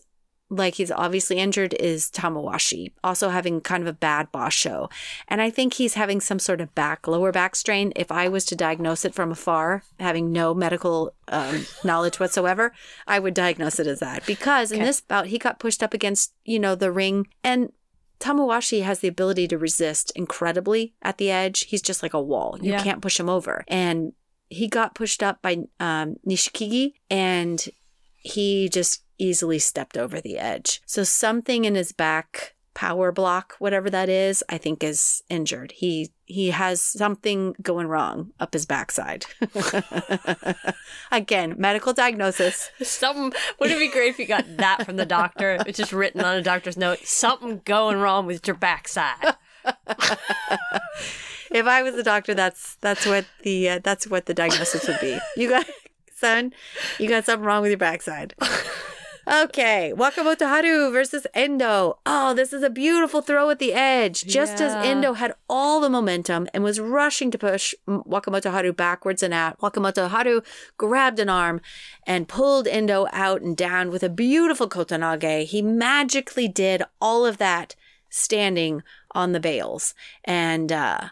like 0.51 0.75
he's 0.77 0.91
obviously 0.91 1.37
injured 1.39 1.75
is 1.75 2.11
Tamawashi, 2.11 2.93
also 3.05 3.29
having 3.29 3.61
kind 3.61 3.83
of 3.83 3.87
a 3.87 3.93
bad 3.93 4.33
basho. 4.33 4.91
And 5.29 5.43
I 5.43 5.51
think 5.51 5.75
he's 5.75 5.95
having 5.95 6.21
some 6.21 6.39
sort 6.39 6.61
of 6.63 6.75
back, 6.75 7.07
lower 7.07 7.33
back 7.33 7.55
strain. 7.55 7.93
If 7.95 8.11
I 8.11 8.29
was 8.29 8.45
to 8.47 8.57
diagnose 8.57 9.05
it 9.05 9.15
from 9.15 9.31
afar, 9.31 9.83
having 10.01 10.33
no 10.33 10.55
medical 10.55 11.15
um, 11.29 11.67
knowledge 11.85 12.19
whatsoever, 12.19 12.73
I 13.07 13.19
would 13.19 13.35
diagnose 13.35 13.79
it 13.79 13.87
as 13.87 14.01
that. 14.01 14.25
Because 14.25 14.73
in 14.73 14.81
this 14.81 15.01
bout, 15.03 15.27
he 15.27 15.39
got 15.39 15.59
pushed 15.59 15.83
up 15.83 15.93
against, 15.93 16.33
you 16.45 16.59
know, 16.59 16.75
the 16.75 16.91
ring 16.91 17.27
and 17.45 17.71
Tamawashi 18.19 18.83
has 18.83 18.99
the 19.01 19.09
ability 19.09 19.47
to 19.49 19.59
resist 19.59 20.11
incredibly 20.17 20.95
at 21.03 21.19
the 21.19 21.31
edge. 21.31 21.67
He's 21.67 21.83
just 21.83 22.03
like 22.03 22.15
a 22.15 22.21
wall. 22.23 22.59
You 22.61 22.73
Yeah. 22.73 22.83
can't 22.83 23.03
push 23.03 23.21
him 23.21 23.29
over. 23.29 23.65
And 23.69 24.13
he 24.49 24.67
got 24.67 24.95
pushed 24.95 25.23
up 25.23 25.41
by 25.43 25.59
um, 25.79 26.17
Nishikigi 26.27 26.95
and 27.11 27.65
he 28.17 28.69
just 28.71 29.03
easily 29.19 29.59
stepped 29.59 29.97
over 29.97 30.21
the 30.21 30.39
edge. 30.39 30.81
So 30.87 31.05
something 31.05 31.65
in 31.65 31.75
his 31.75 31.93
back 31.93 32.55
power 32.79 33.11
block, 33.11 33.57
whatever 33.59 33.91
that 33.91 34.09
is, 34.09 34.45
I 34.49 34.57
think 34.57 34.85
is 34.85 35.25
injured. 35.29 35.73
He 35.73 36.13
he 36.27 36.51
has 36.51 36.81
something 36.81 37.57
going 37.61 37.89
wrong 37.89 38.33
up 38.39 38.53
his 38.53 38.67
backside. 38.67 39.27
Again, 41.11 41.57
medical 41.59 41.93
diagnosis. 41.93 42.71
Something 42.81 43.33
would 43.59 43.73
it 43.73 43.81
be 43.81 43.91
great 43.91 44.11
if 44.11 44.21
you 44.21 44.27
got 44.27 44.45
that 44.59 44.87
from 44.87 44.95
the 44.95 45.05
doctor? 45.05 45.59
It's 45.67 45.79
just 45.79 45.93
written 45.93 46.21
on 46.21 46.37
a 46.37 46.43
doctor's 46.43 46.77
note. 46.77 47.01
Something 47.01 47.63
going 47.65 47.99
wrong 47.99 48.27
with 48.27 48.47
your 48.47 48.55
backside. 48.55 49.35
if 51.51 51.67
I 51.67 51.83
was 51.83 51.97
a 51.97 52.05
doctor, 52.05 52.33
that's 52.33 52.77
that's 52.77 53.05
what 53.05 53.27
the 53.43 53.71
uh, 53.71 53.81
that's 53.83 54.07
what 54.07 54.27
the 54.27 54.35
diagnosis 54.35 54.87
would 54.87 55.01
be. 55.01 55.19
You 55.37 55.49
got 55.49 55.67
son, 56.15 56.53
you 57.01 57.09
got 57.09 57.25
something 57.25 57.45
wrong 57.45 57.63
with 57.63 57.73
your 57.73 57.79
backside. 57.79 58.35
Okay, 59.31 59.93
Wakamotoharu 59.95 60.91
versus 60.91 61.27
Endo. 61.35 61.99
Oh, 62.07 62.33
this 62.33 62.55
is 62.55 62.63
a 62.63 62.71
beautiful 62.71 63.21
throw 63.21 63.51
at 63.51 63.59
the 63.59 63.75
edge. 63.75 64.25
Just 64.25 64.59
as 64.59 64.73
Endo 64.87 65.13
had 65.13 65.35
all 65.51 65.83
the 65.83 65.91
momentum 65.91 66.49
and 66.55 66.65
was 66.65 66.81
rushing 66.81 67.31
to 67.33 67.39
push 67.39 67.75
Wakamotoharu 67.87 68.75
backwards 68.75 69.23
and 69.23 69.35
out, 69.35 69.61
Wakamotoharu 69.61 70.43
grabbed 70.79 71.19
an 71.19 71.29
arm 71.29 71.61
and 72.07 72.27
pulled 72.27 72.67
Endo 72.67 73.07
out 73.13 73.43
and 73.43 73.55
down 73.55 73.91
with 73.91 74.03
a 74.03 74.09
beautiful 74.09 74.67
kotenage. 74.67 75.45
He 75.45 75.61
magically 75.61 76.49
did 76.49 76.83
all 76.99 77.27
of 77.27 77.37
that 77.37 77.77
standing 78.09 78.83
on 79.11 79.33
the 79.33 79.41
bales. 79.41 79.95
And 80.25 80.73
uh 80.73 81.09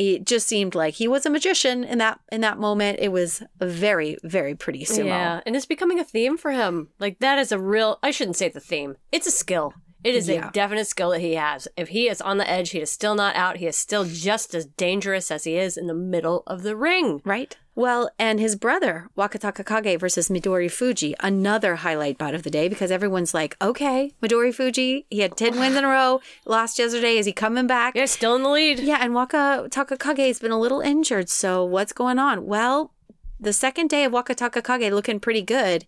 it 0.00 0.24
just 0.24 0.46
seemed 0.48 0.74
like 0.74 0.94
he 0.94 1.06
was 1.06 1.26
a 1.26 1.30
magician 1.30 1.84
in 1.84 1.98
that 1.98 2.20
in 2.32 2.40
that 2.40 2.58
moment. 2.58 2.98
It 3.00 3.12
was 3.12 3.42
a 3.60 3.66
very, 3.66 4.16
very 4.24 4.54
pretty 4.54 4.84
sumo. 4.84 5.04
Yeah, 5.04 5.40
and 5.44 5.54
it's 5.54 5.66
becoming 5.66 6.00
a 6.00 6.04
theme 6.04 6.38
for 6.38 6.52
him. 6.52 6.88
Like 6.98 7.18
that 7.18 7.38
is 7.38 7.52
a 7.52 7.58
real. 7.58 7.98
I 8.02 8.10
shouldn't 8.10 8.36
say 8.36 8.48
the 8.48 8.60
theme. 8.60 8.96
It's 9.12 9.26
a 9.26 9.30
skill. 9.30 9.74
It 10.02 10.14
is 10.14 10.26
Yeah. 10.30 10.48
a 10.48 10.52
definite 10.52 10.86
skill 10.86 11.10
that 11.10 11.20
he 11.20 11.34
has. 11.34 11.68
If 11.76 11.90
he 11.90 12.08
is 12.08 12.22
on 12.22 12.38
the 12.38 12.48
edge, 12.48 12.70
he 12.70 12.80
is 12.80 12.90
still 12.90 13.14
not 13.14 13.36
out. 13.36 13.58
He 13.58 13.66
is 13.66 13.76
still 13.76 14.04
just 14.06 14.54
as 14.54 14.64
dangerous 14.64 15.30
as 15.30 15.44
he 15.44 15.58
is 15.58 15.76
in 15.76 15.88
the 15.88 15.94
middle 15.94 16.42
of 16.46 16.62
the 16.62 16.74
ring. 16.74 17.20
Right? 17.22 17.54
Well, 17.74 18.10
and 18.18 18.40
his 18.40 18.56
brother, 18.56 19.08
Wakatakakage 19.16 20.00
versus 20.00 20.28
Midorifuji, 20.28 21.14
another 21.20 21.76
highlight 21.76 22.18
bout 22.18 22.34
of 22.34 22.42
the 22.42 22.50
day 22.50 22.68
because 22.68 22.90
everyone's 22.90 23.32
like, 23.32 23.56
okay, 23.62 24.12
Midorifuji, 24.22 25.04
he 25.08 25.20
had 25.20 25.36
10 25.36 25.58
wins 25.58 25.76
in 25.76 25.84
a 25.84 25.88
row, 25.88 26.20
lost 26.44 26.78
yesterday. 26.78 27.16
Is 27.16 27.26
he 27.26 27.32
coming 27.32 27.66
back? 27.66 27.94
Yeah, 27.94 28.06
still 28.06 28.34
in 28.34 28.42
the 28.42 28.50
lead. 28.50 28.80
Yeah, 28.80 28.98
and 29.00 29.12
Wakatakakage 29.12 30.26
has 30.26 30.40
been 30.40 30.50
a 30.50 30.58
little 30.58 30.80
injured. 30.80 31.28
So 31.28 31.64
what's 31.64 31.92
going 31.92 32.18
on? 32.18 32.44
Well, 32.44 32.92
the 33.38 33.52
second 33.52 33.88
day 33.88 34.04
of 34.04 34.12
Wakatakakage 34.12 34.90
looking 34.90 35.20
pretty 35.20 35.42
good 35.42 35.86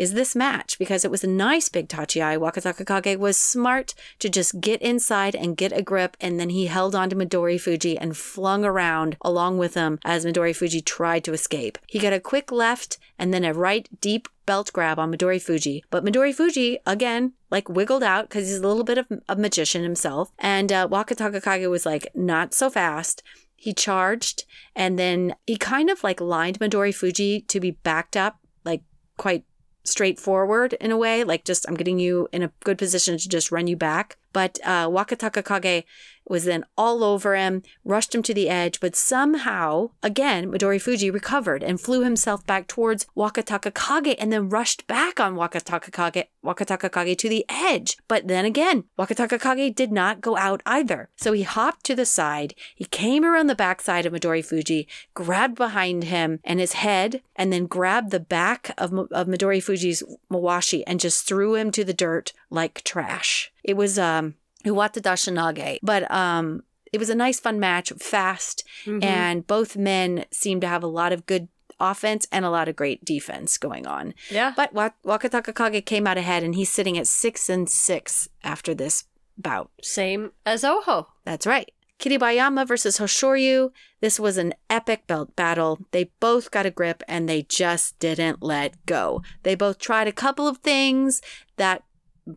is 0.00 0.14
this 0.14 0.34
match 0.34 0.78
because 0.78 1.04
it 1.04 1.10
was 1.10 1.22
a 1.22 1.26
nice 1.26 1.68
big 1.68 1.86
tachiai. 1.86 2.38
Wakatakakage 2.38 3.18
was 3.18 3.36
smart 3.36 3.92
to 4.18 4.30
just 4.30 4.58
get 4.58 4.80
inside 4.80 5.34
and 5.34 5.58
get 5.58 5.76
a 5.76 5.82
grip, 5.82 6.16
and 6.22 6.40
then 6.40 6.48
he 6.48 6.66
held 6.68 6.94
on 6.94 7.10
to 7.10 7.16
Midorifuji 7.16 7.98
and 8.00 8.16
flung 8.16 8.64
around 8.64 9.18
along 9.20 9.58
with 9.58 9.74
him 9.74 9.98
as 10.02 10.24
Midorifuji 10.24 10.82
tried 10.82 11.22
to 11.24 11.34
escape. 11.34 11.76
He 11.86 11.98
got 11.98 12.14
a 12.14 12.18
quick 12.18 12.50
left 12.50 12.96
and 13.18 13.34
then 13.34 13.44
a 13.44 13.52
right 13.52 13.86
deep 14.00 14.26
belt 14.46 14.72
grab 14.72 14.98
on 14.98 15.12
Midorifuji, 15.12 15.82
but 15.90 16.02
Midorifuji 16.02 16.78
again 16.86 17.34
like 17.50 17.68
wiggled 17.68 18.02
out 18.02 18.26
because 18.26 18.48
he's 18.48 18.60
a 18.60 18.66
little 18.66 18.84
bit 18.84 18.96
of 18.96 19.06
a 19.28 19.36
magician 19.36 19.82
himself, 19.82 20.32
and 20.38 20.72
uh, 20.72 20.88
Wakatakakage 20.88 21.68
was 21.68 21.84
like 21.84 22.08
not 22.14 22.54
so 22.54 22.70
fast. 22.70 23.22
He 23.54 23.74
charged 23.74 24.46
and 24.74 24.98
then 24.98 25.34
he 25.46 25.58
kind 25.58 25.90
of 25.90 26.02
like 26.02 26.22
lined 26.22 26.58
Midorifuji 26.58 27.46
to 27.48 27.60
be 27.60 27.72
backed 27.72 28.16
up, 28.16 28.38
like 28.64 28.80
quite 29.18 29.44
straightforward 29.90 30.74
in 30.74 30.90
a 30.90 30.96
way, 30.96 31.24
like 31.24 31.44
just 31.44 31.68
I'm 31.68 31.74
getting 31.74 31.98
you 31.98 32.28
in 32.32 32.42
a 32.42 32.52
good 32.64 32.78
position 32.78 33.18
to 33.18 33.28
just 33.28 33.50
run 33.52 33.66
you 33.66 33.76
back. 33.76 34.16
But 34.32 34.58
uh, 34.64 34.88
Wakatakakage 34.88 35.84
was 36.30 36.44
then 36.44 36.64
all 36.78 37.02
over 37.02 37.34
him, 37.34 37.62
rushed 37.84 38.14
him 38.14 38.22
to 38.22 38.32
the 38.32 38.48
edge, 38.48 38.78
but 38.78 38.94
somehow, 38.94 39.90
again, 40.02 40.50
Midorifuji 40.50 41.12
recovered 41.12 41.62
and 41.64 41.80
flew 41.80 42.04
himself 42.04 42.46
back 42.46 42.68
towards 42.68 43.06
Wakatakakage 43.16 44.14
and 44.18 44.32
then 44.32 44.48
rushed 44.48 44.86
back 44.86 45.18
on 45.18 45.34
Wakatakakage, 45.34 46.26
Wakataka 46.44 46.90
Kage 46.90 47.18
to 47.18 47.28
the 47.28 47.44
edge. 47.48 47.96
But 48.06 48.28
then 48.28 48.44
again, 48.44 48.84
Wakatakakage 48.96 49.74
did 49.74 49.90
not 49.90 50.20
go 50.20 50.36
out 50.36 50.62
either. 50.64 51.08
So 51.16 51.32
he 51.32 51.42
hopped 51.42 51.84
to 51.86 51.96
the 51.96 52.06
side, 52.06 52.54
he 52.76 52.84
came 52.84 53.24
around 53.24 53.48
the 53.48 53.56
backside 53.56 54.06
of 54.06 54.12
Midorifuji, 54.12 54.86
grabbed 55.14 55.56
behind 55.56 56.04
him 56.04 56.38
and 56.44 56.60
his 56.60 56.74
head, 56.74 57.22
and 57.34 57.52
then 57.52 57.66
grabbed 57.66 58.12
the 58.12 58.20
back 58.20 58.72
of, 58.78 58.92
of 59.10 59.26
Midorifuji's 59.26 60.04
mawashi 60.32 60.84
and 60.86 61.00
just 61.00 61.26
threw 61.26 61.56
him 61.56 61.72
to 61.72 61.84
the 61.84 61.94
dirt 61.94 62.32
like 62.50 62.82
trash. 62.84 63.52
It 63.64 63.76
was 63.76 63.98
um 63.98 64.34
Uwatedashinage. 64.64 65.78
But 65.82 66.10
um, 66.10 66.62
it 66.92 66.98
was 66.98 67.10
a 67.10 67.14
nice, 67.14 67.40
fun 67.40 67.60
match, 67.60 67.92
fast, 67.98 68.64
Mhm. 68.84 69.04
and 69.04 69.46
both 69.46 69.76
men 69.76 70.24
seemed 70.32 70.60
to 70.62 70.68
have 70.68 70.82
a 70.82 70.86
lot 70.88 71.12
of 71.12 71.26
good 71.26 71.48
offense 71.78 72.26
and 72.30 72.44
a 72.44 72.50
lot 72.50 72.68
of 72.68 72.76
great 72.76 73.04
defense 73.04 73.56
going 73.56 73.86
on. 73.86 74.12
yeah. 74.30 74.52
But 74.54 74.74
Wa- 74.74 74.90
Wakatakakage 75.04 75.86
came 75.86 76.06
out 76.06 76.18
ahead, 76.18 76.42
and 76.42 76.54
he's 76.54 76.70
sitting 76.70 76.98
at 76.98 77.06
six 77.06 77.48
and 77.48 77.70
six 77.70 78.28
after 78.44 78.74
this 78.74 79.04
bout. 79.38 79.70
Same 79.82 80.32
as 80.44 80.62
Oho. 80.64 81.06
That's 81.24 81.46
right. 81.46 81.70
Kiribayama 81.98 82.66
versus 82.66 82.98
Hoshoryu. 82.98 83.70
This 84.00 84.18
was 84.18 84.36
an 84.38 84.54
epic 84.70 85.06
belt 85.06 85.36
battle. 85.36 85.78
They 85.92 86.10
both 86.18 86.50
got 86.50 86.64
a 86.66 86.70
grip 86.70 87.02
and 87.06 87.28
they 87.28 87.42
just 87.42 87.98
didn't 87.98 88.42
let 88.42 88.84
go. 88.86 89.22
They 89.42 89.54
both 89.54 89.78
tried 89.78 90.08
a 90.08 90.12
couple 90.12 90.48
of 90.48 90.58
things 90.58 91.20
that 91.56 91.82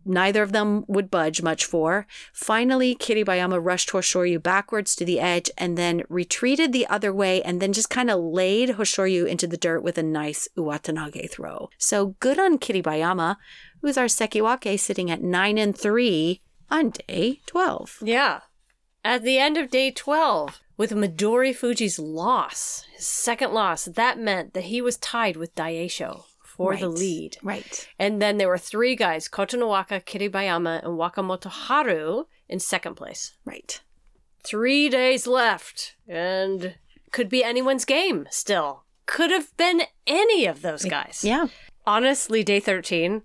neither 0.06 0.43
of 0.43 0.51
them 0.51 0.86
would 0.88 1.12
budge 1.12 1.41
much 1.41 1.65
for. 1.65 2.08
Finally, 2.32 2.95
Kiribayama 2.95 3.63
rushed 3.63 3.89
Hoshoryu 3.91 4.41
backwards 4.41 4.95
to 4.95 5.06
the 5.06 5.19
edge 5.19 5.49
and 5.58 5.77
then 5.77 6.03
retreated 6.10 6.73
the 6.73 6.88
other 6.88 7.13
way 7.13 7.41
and 7.43 7.62
then 7.62 7.73
just 7.73 7.89
kind 7.89 8.10
of 8.10 8.19
laid 8.19 8.69
Hoshoryu 8.69 9.27
into 9.27 9.47
the 9.47 9.58
dirt 9.58 9.84
with 9.84 9.97
a 9.97 10.03
nice 10.03 10.47
Uwatanage 10.58 11.29
throw. 11.29 11.69
So 11.77 12.15
good 12.19 12.39
on 12.39 12.60
Kiribayama, 12.60 13.38
who 13.82 13.88
is 13.88 13.97
our 13.97 14.06
Sekiwake 14.06 14.79
sitting 14.79 15.12
at 15.12 15.21
9 15.21 15.58
and 15.58 15.77
3 15.77 16.41
on 16.69 16.91
day 17.08 17.41
12. 17.45 17.99
Yeah. 18.01 18.41
At 19.06 19.23
the 19.23 19.38
end 19.38 19.58
of 19.58 19.69
day 19.69 19.91
12, 19.91 20.62
with 20.77 20.91
Midorifuji's 20.91 21.99
loss, 21.99 22.86
his 22.95 23.06
second 23.06 23.53
loss, 23.53 23.86
that 23.86 24.17
meant 24.17 24.53
that 24.53 24.65
he 24.65 24.82
was 24.82 24.97
tied 24.97 25.36
with 25.36 25.56
Daieisho 25.56 26.23
for 26.55 26.75
the 26.75 26.87
lead. 26.87 27.37
Right. 27.41 27.87
And 27.97 28.21
then 28.21 28.37
there 28.37 28.47
were 28.47 28.57
three 28.57 28.95
guys, 28.95 29.27
Kotonowaka, 29.27 30.05
Kiribayama, 30.05 30.83
and 30.83 30.99
Wakamotoharu 30.99 32.25
in 32.47 32.59
second 32.59 32.95
place. 32.95 33.35
Right. 33.43 33.81
Three 34.43 34.89
days 34.89 35.25
left, 35.25 35.95
and 36.07 36.75
could 37.11 37.29
be 37.29 37.43
anyone's 37.43 37.85
game 37.85 38.27
still. 38.29 38.83
Could 39.05 39.31
have 39.31 39.55
been 39.57 39.83
any 40.05 40.45
of 40.45 40.61
those 40.61 40.85
guys. 40.85 41.21
Yeah. 41.23 41.47
Honestly, 41.85 42.43
day 42.43 42.59
13, 42.59 43.23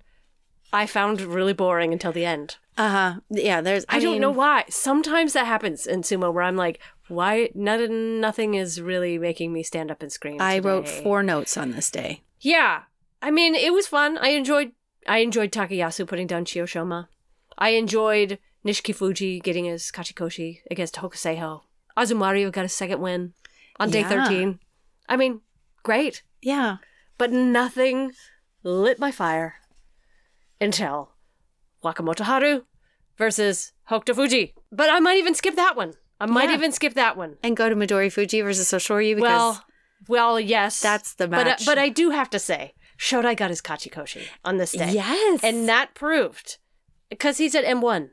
I 0.72 0.86
found 0.86 1.20
really 1.20 1.52
boring 1.52 1.92
until 1.92 2.12
the 2.12 2.24
end. 2.24 2.56
Uh 2.76 2.88
huh. 2.90 3.20
Yeah. 3.30 3.60
There's. 3.60 3.84
I, 3.88 4.00
don't 4.00 4.20
know 4.20 4.30
why. 4.30 4.64
Sometimes 4.68 5.32
that 5.32 5.46
happens 5.46 5.86
in 5.86 6.02
sumo 6.02 6.32
where 6.32 6.44
I'm 6.44 6.56
like, 6.56 6.80
why 7.08 7.50
nothing 7.54 8.20
nothing 8.20 8.54
is 8.54 8.80
really 8.80 9.18
making 9.18 9.52
me 9.52 9.62
stand 9.62 9.90
up 9.90 10.02
and 10.02 10.12
scream. 10.12 10.40
I 10.40 10.60
wrote 10.60 10.88
four 10.88 11.22
notes 11.22 11.56
on 11.56 11.72
this 11.72 11.90
day. 11.90 12.22
Yeah. 12.40 12.82
I 13.22 13.30
mean, 13.30 13.54
it 13.54 13.72
was 13.72 13.86
fun. 13.86 14.18
I 14.18 14.28
enjoyed 14.30 14.72
I 15.06 15.18
enjoyed 15.18 15.52
Takayasu 15.52 16.06
putting 16.06 16.26
down 16.26 16.44
Chiyoshoma. 16.44 17.08
I 17.56 17.70
enjoyed 17.70 18.38
Nishikifuji 18.64 19.42
getting 19.42 19.64
his 19.64 19.90
Kachikoshi 19.90 20.60
against 20.70 20.96
Hokuseiho. 20.96 21.62
Azumaryu 21.96 22.52
got 22.52 22.64
a 22.64 22.68
second 22.68 23.00
win 23.00 23.32
on 23.80 23.90
day 23.90 24.00
Yeah. 24.00 24.08
13. 24.26 24.60
I 25.08 25.16
mean, 25.16 25.40
great. 25.82 26.22
Yeah. 26.42 26.76
But 27.16 27.32
nothing 27.32 28.12
lit 28.62 28.98
my 28.98 29.10
fire 29.10 29.54
until 30.60 31.12
Wakamotoharu 31.84 32.64
versus 33.16 33.72
Hokutofuji. 33.90 34.52
But 34.70 34.90
I 34.90 35.00
might 35.00 35.18
even 35.18 35.34
skip 35.34 35.56
that 35.56 35.76
one. 35.76 35.94
I 36.20 36.26
might 36.26 36.50
Yeah. 36.50 36.56
even 36.56 36.72
skip 36.72 36.94
that 36.94 37.16
one. 37.16 37.36
And 37.42 37.56
go 37.56 37.68
to 37.68 37.76
Midorifuji 37.76 38.42
versus 38.42 38.70
Hoshoryu 38.70 39.14
because 39.16 39.30
Well, 39.30 39.64
well, 40.08 40.40
yes. 40.40 40.80
that's 40.80 41.14
the 41.14 41.28
but, 41.28 41.40
uh, 41.40 41.44
match. 41.50 41.66
but 41.66 41.78
I 41.78 41.88
do 41.88 42.10
have 42.10 42.28
to 42.30 42.38
say, 42.38 42.74
Shodai 42.98 43.36
got 43.36 43.50
his 43.50 43.62
Kachikoshi 43.62 44.26
on 44.44 44.56
this 44.58 44.72
day. 44.72 44.90
yes, 44.92 45.42
And 45.44 45.68
that 45.68 45.94
proved, 45.94 46.58
because 47.08 47.38
he's 47.38 47.54
at 47.54 47.64
M1, 47.64 48.10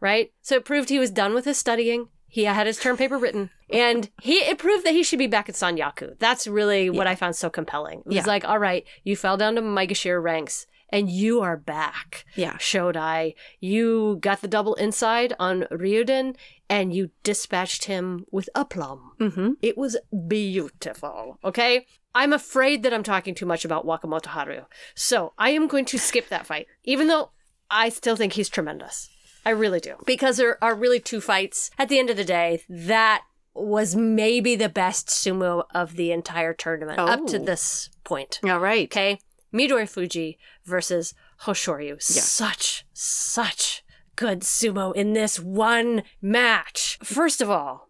right? 0.00 0.32
So 0.42 0.56
it 0.56 0.64
proved 0.64 0.88
he 0.88 0.98
was 0.98 1.10
done 1.10 1.34
with 1.34 1.44
his 1.44 1.56
studying. 1.58 2.08
He 2.26 2.44
had 2.44 2.66
his 2.66 2.80
term 2.80 2.96
paper 2.96 3.16
written. 3.16 3.50
And 3.70 4.10
he 4.20 4.34
it 4.38 4.58
proved 4.58 4.84
that 4.84 4.92
he 4.92 5.04
should 5.04 5.20
be 5.20 5.28
back 5.28 5.48
at 5.48 5.54
Sanyaku. 5.54 6.18
That's 6.18 6.46
really 6.48 6.90
what 6.90 7.06
I 7.06 7.14
found 7.14 7.36
so 7.36 7.48
compelling. 7.48 8.00
It 8.00 8.06
was 8.06 8.16
Yeah. 8.16 8.24
like, 8.26 8.44
all 8.44 8.58
right, 8.58 8.84
you 9.04 9.14
fell 9.16 9.36
down 9.36 9.54
to 9.54 9.62
Maegashira 9.62 10.20
ranks 10.22 10.66
and 10.90 11.08
you 11.08 11.40
are 11.40 11.56
back. 11.56 12.24
yeah, 12.34 12.54
Shodai, 12.58 13.34
you 13.60 14.18
got 14.20 14.40
the 14.42 14.48
double 14.48 14.74
inside 14.74 15.32
on 15.38 15.62
Ryuden 15.70 16.34
and 16.68 16.92
you 16.92 17.10
dispatched 17.22 17.84
him 17.84 18.26
with 18.32 18.48
aplomb. 18.56 19.12
mm-hmm. 19.20 19.52
It 19.62 19.78
was 19.78 19.96
beautiful. 20.26 21.38
Okay. 21.44 21.86
I'm 22.14 22.32
afraid 22.32 22.82
that 22.82 22.94
I'm 22.94 23.02
talking 23.02 23.34
too 23.34 23.46
much 23.46 23.64
about 23.64 23.86
Wakamotoharu. 23.86 24.66
So 24.94 25.32
I 25.38 25.50
am 25.50 25.66
going 25.66 25.84
to 25.86 25.98
skip 25.98 26.28
that 26.28 26.46
fight, 26.46 26.66
even 26.84 27.08
though 27.08 27.30
I 27.70 27.88
still 27.88 28.16
think 28.16 28.34
he's 28.34 28.48
tremendous. 28.48 29.08
I 29.44 29.50
really 29.50 29.80
do. 29.80 29.96
Because 30.06 30.36
there 30.36 30.62
are 30.62 30.74
really 30.74 31.00
two 31.00 31.20
fights. 31.20 31.70
At 31.78 31.88
the 31.88 31.98
end 31.98 32.10
of 32.10 32.16
the 32.16 32.24
day, 32.24 32.62
that 32.68 33.22
was 33.52 33.94
maybe 33.94 34.56
the 34.56 34.68
best 34.68 35.08
sumo 35.08 35.64
of 35.74 35.96
the 35.96 36.12
entire 36.12 36.52
tournament 36.54 36.98
up 36.98 37.26
to 37.26 37.36
Oh. 37.40 37.44
this 37.44 37.90
point. 38.04 38.40
all 38.44 38.58
right. 38.58 38.86
Okay. 38.88 39.18
Midorifuji 39.52 40.36
versus 40.64 41.14
Hoshoryu. 41.42 42.00
Such, 42.02 42.84
such 42.92 43.84
good 44.16 44.40
sumo 44.40 44.94
in 44.94 45.12
this 45.12 45.38
one 45.38 46.02
match. 46.20 46.98
First 47.02 47.40
of 47.40 47.48
all, 47.50 47.88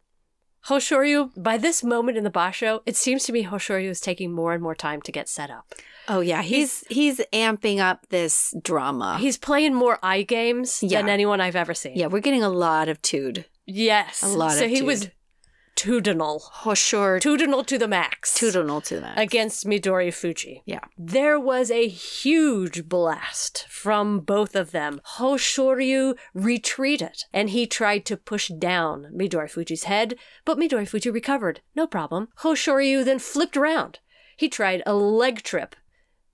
Hoshoryu, 0.69 1.31
by 1.37 1.59
this 1.59 1.85
moment 1.85 2.17
in 2.17 2.25
the 2.25 2.31
Basho, 2.31 2.81
it 2.87 2.97
seems 2.97 3.25
to 3.25 3.33
me 3.33 3.45
Hoshoryu 3.45 3.89
is 3.89 4.01
taking 4.01 4.33
more 4.33 4.55
and 4.55 4.63
more 4.63 4.75
time 4.75 5.03
to 5.03 5.13
get 5.13 5.29
set 5.29 5.51
up. 5.51 5.75
Oh 6.09 6.21
yeah, 6.21 6.43
he's 6.43 6.85
he's 6.89 7.21
amping 7.33 7.81
up 7.81 8.07
this 8.09 8.55
drama. 8.63 9.19
He's 9.19 9.37
playing 9.39 9.75
more 9.75 9.99
eye 10.03 10.23
games 10.23 10.81
than 10.81 11.09
anyone 11.09 11.41
I've 11.41 11.57
ever 11.57 11.75
seen. 11.75 11.97
yeah, 11.97 12.07
we're 12.07 12.21
getting 12.21 12.43
a 12.43 12.49
lot 12.49 12.89
of 12.89 13.01
Tude. 13.03 13.47
Yes. 13.67 14.23
A 14.23 14.29
lot 14.29 14.53
so 14.53 14.65
of 14.65 14.71
he 14.71 14.79
Tude. 14.79 14.87
was 14.87 15.11
Tudinal. 15.77 16.41
Hoshor 16.63 17.21
Tudinal 17.21 17.67
to 17.67 17.79
the 17.79 17.89
max. 17.89 18.39
Tudonal 18.39 18.83
to 18.85 19.01
that. 19.01 19.19
against 19.19 19.67
Midorifuji. 19.67 20.63
Yeah. 20.65 20.81
There 20.97 21.39
was 21.39 21.71
a 21.71 21.89
huge 21.89 22.89
blast 22.89 23.67
from 23.69 24.21
both 24.21 24.55
of 24.55 24.71
them. 24.71 25.01
Hoshoryu 25.17 26.17
retreated 26.33 27.25
and 27.33 27.51
he 27.51 27.67
tried 27.67 28.05
to 28.07 28.17
push 28.17 28.49
down 28.49 29.13
Midorifuji's 29.15 29.85
head, 29.85 30.15
but 30.45 30.59
Midorifuji 30.59 31.13
recovered. 31.13 31.61
No 31.75 31.87
problem. 31.87 32.29
Hoshoryu 32.41 33.05
then 33.05 33.19
flipped 33.19 33.57
around. 33.57 33.99
He 34.37 34.49
tried 34.49 34.83
a 34.87 34.95
leg 34.95 35.43
trip. 35.43 35.77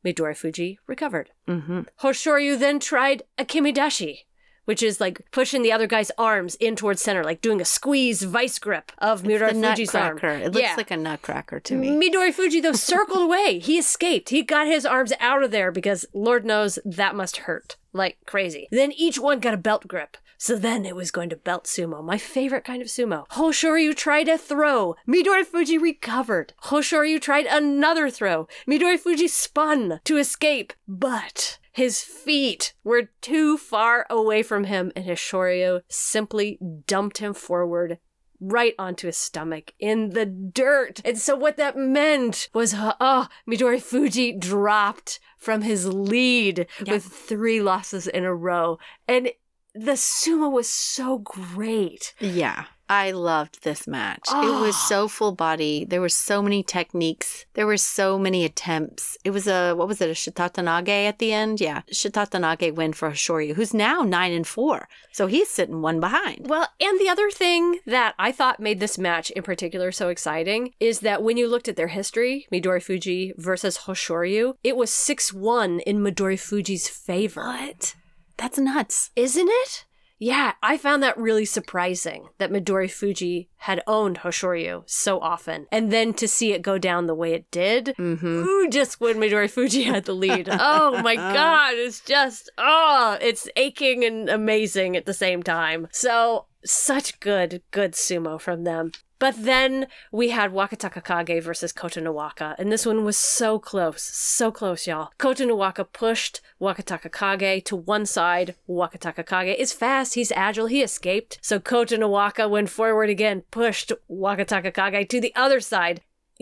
Midorifuji 0.04 0.76
recovered. 0.86 1.30
mm-hmm. 1.46 1.82
Hoshoryu 2.00 2.58
then 2.58 2.80
tried 2.80 3.22
a 3.36 3.44
kimedashi, 3.44 4.20
which 4.64 4.82
is 4.82 5.00
like 5.00 5.20
pushing 5.30 5.62
the 5.62 5.72
other 5.72 5.86
guy's 5.86 6.10
arms 6.18 6.54
in 6.56 6.76
towards 6.76 7.02
center, 7.02 7.24
like 7.24 7.40
doing 7.40 7.60
a 7.60 7.64
squeeze 7.64 8.22
vice 8.22 8.58
grip 8.58 8.92
of 8.98 9.22
Midorifuji's 9.22 9.94
arm. 9.94 10.14
nutcracker. 10.14 10.28
It 10.44 10.52
looks 10.52 10.60
Yeah. 10.62 10.74
like 10.76 10.90
a 10.90 10.96
nutcracker 10.96 11.60
to 11.60 11.74
me. 11.76 11.88
Midorifuji, 11.88 12.62
though, 12.62 12.72
circled 12.92 13.22
away. 13.22 13.58
He 13.58 13.78
escaped. 13.78 14.28
He 14.30 14.42
got 14.42 14.66
his 14.66 14.86
arms 14.86 15.12
out 15.20 15.42
of 15.42 15.50
there 15.50 15.70
because 15.72 16.04
Lord 16.12 16.44
knows 16.44 16.78
that 16.84 17.14
must 17.14 17.38
hurt 17.38 17.76
like 17.92 18.18
crazy. 18.26 18.68
Then 18.70 18.92
each 18.92 19.18
one 19.18 19.40
got 19.40 19.54
a 19.54 19.58
belt 19.58 19.88
grip. 19.88 20.16
So 20.42 20.56
then 20.56 20.86
it 20.86 20.96
was 20.96 21.10
going 21.10 21.28
to 21.30 21.36
belt 21.36 21.64
sumo, 21.64 22.02
my 22.02 22.16
favorite 22.16 22.64
kind 22.64 22.80
of 22.80 22.88
sumo. 22.88 23.28
Hoshoryu 23.28 23.94
tried 23.94 24.26
a 24.26 24.38
throw. 24.38 24.96
Midorifuji 25.06 25.78
recovered. 25.78 26.54
Hoshoryu 26.64 27.20
tried 27.20 27.44
another 27.44 28.08
throw. 28.08 28.48
Midorifuji 28.66 29.28
spun 29.28 30.00
to 30.04 30.16
escape, 30.16 30.72
but 30.88 31.58
his 31.80 32.02
feet 32.02 32.74
were 32.84 33.08
too 33.22 33.56
far 33.56 34.06
away 34.10 34.42
from 34.42 34.64
him, 34.64 34.92
and 34.94 35.06
Hoshoryu 35.06 35.80
simply 35.88 36.58
dumped 36.86 37.18
him 37.18 37.32
forward 37.32 37.98
right 38.38 38.74
onto 38.78 39.06
his 39.06 39.16
stomach 39.16 39.72
in 39.78 40.10
the 40.10 40.26
dirt. 40.26 41.00
And 41.06 41.18
so 41.18 41.34
what 41.36 41.56
that 41.56 41.78
meant 41.78 42.50
was, 42.52 42.74
oh, 42.76 43.28
Midorifuji 43.48 44.38
dropped 44.38 45.20
from 45.38 45.62
his 45.62 45.86
lead 45.86 46.66
Yeah. 46.84 46.92
with 46.92 47.04
three 47.04 47.62
losses 47.62 48.06
in 48.06 48.24
a 48.24 48.34
row. 48.34 48.78
And 49.08 49.30
the 49.74 49.92
sumo 49.92 50.52
was 50.52 50.68
so 50.68 51.18
great. 51.18 52.12
Yeah. 52.18 52.66
I 52.90 53.12
loved 53.12 53.62
this 53.62 53.86
match. 53.86 54.28
It 54.28 54.60
was 54.60 54.74
ah. 54.74 54.86
so 54.88 55.06
full 55.06 55.30
body. 55.30 55.84
There 55.84 56.00
were 56.00 56.08
so 56.08 56.42
many 56.42 56.64
techniques. 56.64 57.46
There 57.54 57.66
were 57.66 57.76
so 57.76 58.18
many 58.18 58.44
attempts. 58.44 59.16
It 59.24 59.30
was 59.30 59.46
a 59.46 59.74
what 59.74 59.86
was 59.86 60.00
it? 60.00 60.10
A 60.10 60.12
Shitatenage 60.12 60.88
at 60.88 61.20
the 61.20 61.32
end? 61.32 61.60
Yeah, 61.60 61.82
Shitatenage 61.92 62.74
win 62.74 62.92
for 62.92 63.08
Hoshoryu, 63.10 63.54
who's 63.54 63.72
now 63.72 64.02
nine 64.02 64.32
and 64.32 64.44
four. 64.44 64.88
So 65.12 65.28
he's 65.28 65.48
sitting 65.48 65.82
one 65.82 66.00
behind. 66.00 66.48
Well, 66.50 66.66
and 66.80 66.98
the 66.98 67.08
other 67.08 67.30
thing 67.30 67.78
that 67.86 68.16
I 68.18 68.32
thought 68.32 68.58
made 68.58 68.80
this 68.80 68.98
match 68.98 69.30
in 69.30 69.44
particular 69.44 69.92
so 69.92 70.08
exciting 70.08 70.74
is 70.80 70.98
that 71.00 71.22
when 71.22 71.36
you 71.36 71.46
looked 71.46 71.68
at 71.68 71.76
their 71.76 71.88
history, 71.88 72.48
Midorifuji 72.52 73.34
versus 73.36 73.78
Hoshoryu, 73.86 74.54
it 74.64 74.76
was 74.76 74.90
6 74.90 75.32
1 75.32 75.78
in 75.80 76.00
Midorifuji's 76.00 76.88
favor. 76.88 77.42
What? 77.42 77.94
That's 78.36 78.58
nuts. 78.58 79.10
Isn't 79.14 79.48
it? 79.48 79.84
Yeah, 80.22 80.52
I 80.62 80.76
found 80.76 81.02
that 81.02 81.16
really 81.16 81.46
surprising 81.46 82.28
that 82.36 82.50
Midorifuji 82.52 83.48
had 83.56 83.82
owned 83.86 84.18
Hoshoryu 84.18 84.82
so 84.84 85.18
often. 85.18 85.66
And 85.72 85.90
then 85.90 86.12
to 86.14 86.28
see 86.28 86.52
it 86.52 86.60
go 86.60 86.76
down 86.76 87.06
the 87.06 87.14
way 87.14 87.32
it 87.32 87.50
did, 87.50 87.94
Mm-hmm. 87.98 88.26
ooh, 88.26 88.68
just 88.68 89.00
when 89.00 89.16
Midorifuji 89.16 89.84
had 89.86 90.04
the 90.04 90.12
lead. 90.14 90.46
oh 90.52 91.00
my 91.02 91.16
god, 91.16 91.72
it's 91.74 92.00
just, 92.00 92.50
oh, 92.58 93.16
it's 93.22 93.48
aching 93.56 94.04
and 94.04 94.28
amazing 94.28 94.94
at 94.94 95.06
the 95.06 95.14
same 95.14 95.42
time. 95.42 95.88
So, 95.90 96.44
such 96.64 97.20
good, 97.20 97.62
good 97.70 97.92
sumo 97.92 98.40
from 98.40 98.64
them. 98.64 98.92
But 99.20 99.44
then 99.44 99.86
we 100.10 100.30
had 100.30 100.50
Wakatakakage 100.50 101.42
versus 101.42 101.74
Kotonowaka, 101.74 102.54
and 102.58 102.72
this 102.72 102.86
one 102.86 103.04
was 103.04 103.18
so 103.18 103.58
close, 103.58 104.02
so 104.02 104.50
close, 104.50 104.86
y'all. 104.86 105.10
Kotonowaka 105.18 105.92
pushed 105.92 106.40
Wakatakakage 106.58 107.66
to 107.66 107.76
one 107.76 108.06
side. 108.06 108.54
Wakatakakage 108.66 109.56
is 109.56 109.74
fast, 109.74 110.14
he's 110.14 110.32
agile, 110.32 110.68
he 110.68 110.82
escaped. 110.82 111.38
So 111.42 111.60
Kotonowaka 111.60 112.48
went 112.48 112.70
forward 112.70 113.10
again, 113.10 113.42
pushed 113.50 113.92
Wakatakakage 114.10 115.10
to 115.10 115.20
the 115.20 115.34
other 115.36 115.60
side, 115.60 116.00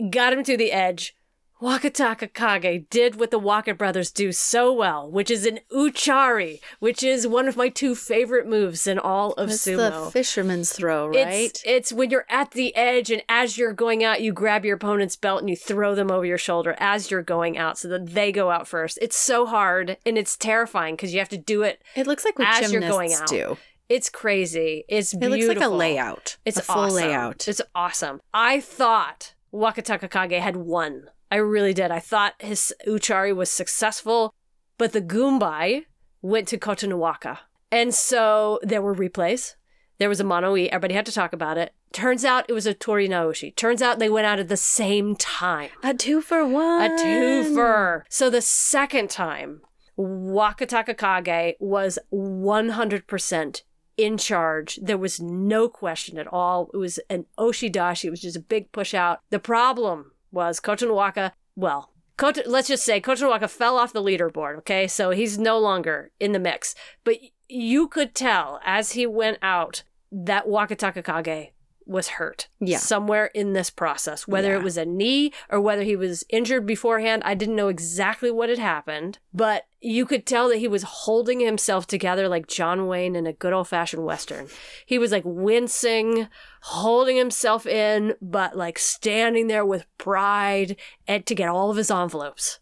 got 0.09 0.31
him 0.31 0.45
to 0.45 0.55
the 0.55 0.71
edge. 0.71 1.17
Wakatakakage 1.61 2.89
did 2.89 3.19
what 3.19 3.31
the 3.31 3.39
Waka 3.39 3.73
brothers 3.73 4.11
do 4.11 4.31
so 4.31 4.71
well, 4.71 5.11
which 5.11 5.29
is 5.29 5.45
an 5.45 5.59
utchari, 5.73 6.61
which 6.79 7.03
is 7.03 7.27
one 7.27 7.49
of 7.49 7.57
my 7.57 7.67
two 7.67 7.95
favorite 7.95 8.47
moves 8.47 8.87
in 8.87 8.97
all 8.97 9.33
of 9.33 9.49
It's 9.49 9.65
sumo. 9.65 10.05
the 10.05 10.11
fisherman's 10.11 10.71
throw, 10.71 11.07
right? 11.07 11.17
It's 11.17 11.63
it's 11.65 11.91
when 11.91 12.11
you're 12.11 12.25
at 12.29 12.51
the 12.51 12.73
edge 12.75 13.11
and 13.11 13.23
as 13.27 13.57
you're 13.57 13.73
going 13.73 14.05
out, 14.05 14.21
you 14.21 14.31
grab 14.31 14.63
your 14.63 14.77
opponent's 14.77 15.17
belt 15.17 15.41
and 15.41 15.49
you 15.49 15.57
throw 15.57 15.95
them 15.95 16.09
over 16.09 16.25
your 16.25 16.37
shoulder 16.37 16.75
as 16.79 17.11
you're 17.11 17.21
going 17.21 17.57
out 17.57 17.77
so 17.77 17.89
that 17.89 18.13
they 18.13 18.31
go 18.31 18.51
out 18.51 18.65
first. 18.67 18.97
It's 19.01 19.17
so 19.17 19.45
hard 19.45 19.97
and 20.05 20.17
it's 20.17 20.37
terrifying 20.37 20.95
because 20.95 21.13
you 21.13 21.19
have 21.19 21.29
to 21.29 21.37
do 21.37 21.63
it. 21.63 21.81
it 21.95 22.07
looks 22.07 22.23
like 22.23 22.39
what 22.39 22.47
as 22.47 22.71
you're 22.71 22.81
going 22.81 23.13
out. 23.13 23.27
do. 23.27 23.57
It's 23.89 24.09
crazy. 24.09 24.85
It's 24.87 25.13
beautiful. 25.13 25.33
It 25.33 25.47
looks 25.47 25.59
like 25.59 25.67
a 25.67 25.73
layout. 25.73 26.37
It's 26.45 26.57
a 26.57 26.61
full 26.61 26.83
awesome. 26.83 26.95
layout. 26.95 27.47
It's 27.47 27.61
awesome. 27.75 28.21
I 28.33 28.61
thought 28.61 29.33
Wakatakakage 29.53 30.39
had 30.39 30.55
won. 30.55 31.09
I 31.31 31.37
really 31.37 31.73
did. 31.73 31.91
I 31.91 31.99
thought 31.99 32.33
his 32.39 32.73
Utchari 32.87 33.35
was 33.35 33.49
successful, 33.49 34.33
but 34.77 34.93
the 34.93 35.01
Gunbai 35.01 35.85
went 36.21 36.47
to 36.49 36.57
Kotonowaka. 36.57 37.39
And 37.71 37.93
so 37.93 38.59
there 38.63 38.81
were 38.81 38.95
replays. 38.95 39.55
There 39.99 40.09
was 40.09 40.19
a 40.19 40.23
mono 40.23 40.55
e. 40.55 40.69
Everybody 40.69 40.95
had 40.95 41.05
to 41.05 41.11
talk 41.11 41.33
about 41.33 41.57
it. 41.57 41.73
Turns 41.91 42.23
out 42.23 42.45
it 42.47 42.53
was 42.53 42.65
a 42.65 42.73
Tori 42.73 43.07
Naoshi. 43.09 43.55
Turns 43.55 43.81
out 43.81 43.99
they 43.99 44.09
went 44.09 44.25
out 44.25 44.39
at 44.39 44.47
the 44.47 44.57
same 44.57 45.15
time. 45.15 45.69
a 45.83 45.93
two 45.93 46.21
for 46.21 46.45
one. 46.47 46.81
A 46.83 46.97
two 46.97 47.53
for. 47.53 48.05
So 48.09 48.29
the 48.29 48.41
second 48.41 49.09
time, 49.09 49.61
Wakatakakage 49.97 51.55
was 51.59 51.99
100% 52.13 53.61
in 53.97 54.17
charge. 54.17 54.79
There 54.81 54.97
was 54.97 55.19
no 55.19 55.67
question 55.67 56.17
at 56.17 56.27
all. 56.27 56.69
It 56.73 56.77
was 56.77 56.99
an 57.09 57.25
Oshidashi. 57.37 58.05
It 58.05 58.11
was 58.11 58.21
just 58.21 58.37
a 58.37 58.41
big 58.41 58.71
push 58.71 58.93
out. 58.93 59.19
The 59.29 59.39
problem 59.39 60.11
was 60.31 60.59
Kotonowaka, 60.59 61.31
well, 61.55 61.91
Koto, 62.17 62.41
let's 62.45 62.67
just 62.67 62.83
say 62.83 62.99
Kotonowaka 62.99 63.49
fell 63.49 63.77
off 63.77 63.93
the 63.93 64.03
leaderboard, 64.03 64.57
okay? 64.57 64.87
So 64.87 65.11
he's 65.11 65.37
no 65.37 65.57
longer 65.57 66.11
in 66.19 66.33
the 66.33 66.39
mix. 66.39 66.75
But 67.03 67.17
you 67.47 67.87
could 67.87 68.13
tell 68.13 68.59
as 68.65 68.91
he 68.91 69.05
went 69.05 69.37
out 69.41 69.83
that 70.11 70.45
Wakatakakage 70.45 71.51
was 71.89 72.07
hurt 72.09 72.47
Yeah. 72.59 72.77
somewhere 72.77 73.25
in 73.33 73.53
this 73.53 73.69
process, 73.69 74.27
whether 74.27 74.51
Yeah. 74.51 74.57
it 74.59 74.63
was 74.63 74.77
a 74.77 74.85
knee 74.85 75.33
or 75.49 75.59
whether 75.59 75.81
he 75.83 75.95
was 75.95 76.23
injured 76.29 76.65
beforehand. 76.65 77.23
I 77.25 77.33
didn't 77.33 77.55
know 77.55 77.67
exactly 77.67 78.29
what 78.29 78.49
had 78.49 78.59
happened, 78.59 79.17
but 79.33 79.65
you 79.81 80.05
could 80.05 80.25
tell 80.25 80.49
that 80.49 80.57
he 80.57 80.67
was 80.67 80.83
holding 80.83 81.39
himself 81.39 81.87
together 81.87 82.27
like 82.29 82.47
John 82.47 82.87
Wayne 82.87 83.15
in 83.15 83.25
a 83.25 83.33
good 83.33 83.53
old 83.53 83.67
fashioned 83.67 84.05
Western. 84.05 84.47
He 84.85 84.99
was 84.99 85.11
like 85.11 85.23
wincing, 85.25 86.27
holding 86.61 87.17
himself 87.17 87.65
in, 87.65 88.13
but 88.21 88.55
like 88.55 88.77
standing 88.77 89.47
there 89.47 89.65
with 89.65 89.85
pride 89.97 90.75
and 91.07 91.25
to 91.25 91.33
get 91.33 91.49
all 91.49 91.71
of 91.71 91.77
his 91.77 91.89
envelopes 91.89 92.59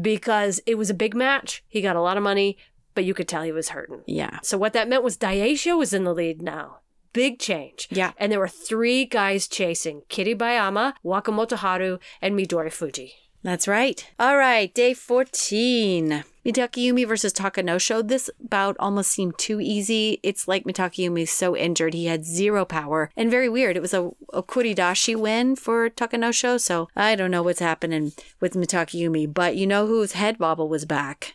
because 0.00 0.60
it 0.66 0.76
was 0.76 0.90
a 0.90 0.94
big 0.94 1.14
match. 1.14 1.64
He 1.68 1.80
got 1.80 1.96
a 1.96 2.00
lot 2.00 2.16
of 2.16 2.22
money, 2.22 2.56
but 2.94 3.04
you 3.04 3.14
could 3.14 3.28
tell 3.28 3.42
he 3.42 3.52
was 3.52 3.70
hurting. 3.70 4.02
Yeah. 4.06 4.38
So 4.42 4.56
what 4.58 4.72
that 4.74 4.88
meant 4.88 5.02
was 5.02 5.16
Daieisho 5.16 5.76
was 5.78 5.92
in 5.92 6.04
the 6.04 6.14
lead 6.14 6.42
now. 6.42 6.78
Big 7.14 7.38
change. 7.38 7.88
Yeah. 7.90 8.12
And 8.18 8.30
there 8.30 8.40
were 8.40 8.48
three 8.48 9.06
guys 9.06 9.48
chasing 9.48 10.02
Kiribayama, 10.10 10.94
Wakamoto 11.04 11.56
Haru, 11.56 11.98
and 12.20 12.36
Midorifuji. 12.36 13.12
That's 13.44 13.68
right. 13.68 14.04
All 14.18 14.36
right, 14.38 14.72
day 14.74 14.94
14. 14.94 16.24
Mitakeumi 16.46 17.06
versus 17.06 17.32
Takanosho. 17.32 18.06
This 18.06 18.30
bout 18.40 18.74
almost 18.80 19.10
seemed 19.10 19.36
too 19.38 19.60
easy. 19.60 20.18
It's 20.22 20.48
like 20.48 20.64
Mitakeumi's 20.64 21.30
so 21.30 21.54
injured. 21.54 21.94
He 21.94 22.06
had 22.06 22.24
zero 22.24 22.64
power. 22.64 23.10
And 23.16 23.30
very 23.30 23.50
weird. 23.50 23.76
It 23.76 23.82
was 23.82 23.94
a, 23.94 24.10
a 24.32 24.42
Kuridashi 24.42 25.14
win 25.14 25.56
for 25.56 25.90
Takanosho. 25.90 26.58
So 26.58 26.88
I 26.96 27.16
don't 27.16 27.30
know 27.30 27.42
what's 27.42 27.60
happening 27.60 28.12
with 28.40 28.54
Mitakeumi. 28.54 29.32
But 29.32 29.56
you 29.56 29.66
know 29.66 29.86
whose 29.86 30.12
head 30.12 30.38
bobble 30.38 30.68
was 30.68 30.84
back? 30.86 31.34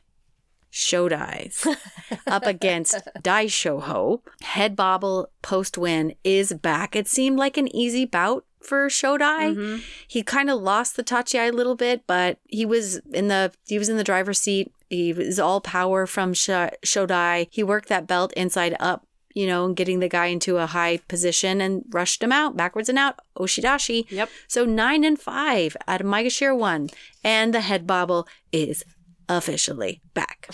Shodai's 0.71 1.67
up 2.27 2.45
against 2.45 2.95
Daishoho. 3.19 4.21
Head 4.41 4.75
bobble 4.75 5.29
post 5.41 5.77
win 5.77 6.15
is 6.23 6.53
back. 6.53 6.95
It 6.95 7.07
seemed 7.07 7.37
like 7.37 7.57
an 7.57 7.73
easy 7.75 8.05
bout 8.05 8.45
for 8.61 8.87
Shodai. 8.87 9.55
Mm-hmm. 9.55 9.77
He 10.07 10.23
kind 10.23 10.49
of 10.49 10.61
lost 10.61 10.95
the 10.95 11.03
Tachi 11.03 11.49
a 11.49 11.51
little 11.51 11.75
bit, 11.75 12.03
but 12.07 12.37
he 12.47 12.65
was 12.65 12.97
in 13.13 13.27
the 13.27 13.51
he 13.67 13.79
was 13.79 13.89
in 13.89 13.97
the 13.97 14.03
driver's 14.03 14.39
seat. 14.39 14.71
He 14.89 15.13
was 15.13 15.39
all 15.39 15.61
power 15.61 16.05
from 16.05 16.33
Sh- 16.33 16.49
Shodai. 16.85 17.47
He 17.51 17.63
worked 17.63 17.89
that 17.89 18.07
belt 18.07 18.33
inside 18.33 18.75
up, 18.79 19.05
you 19.33 19.45
know, 19.45 19.71
getting 19.73 19.99
the 19.99 20.09
guy 20.09 20.27
into 20.27 20.57
a 20.57 20.65
high 20.65 20.97
position 21.07 21.61
and 21.61 21.83
rushed 21.89 22.23
him 22.23 22.31
out 22.31 22.57
backwards 22.57 22.89
and 22.89 22.97
out. 22.97 23.19
Oshidashi. 23.37 24.09
Yep. 24.09 24.29
So 24.47 24.65
nine 24.65 25.03
and 25.03 25.19
five 25.19 25.77
out 25.87 26.01
of 26.01 26.07
Maegashira 26.07 26.57
one, 26.57 26.89
and 27.23 27.53
the 27.53 27.61
head 27.61 27.87
bobble 27.87 28.27
is 28.51 28.83
officially 29.29 30.01
back. 30.13 30.49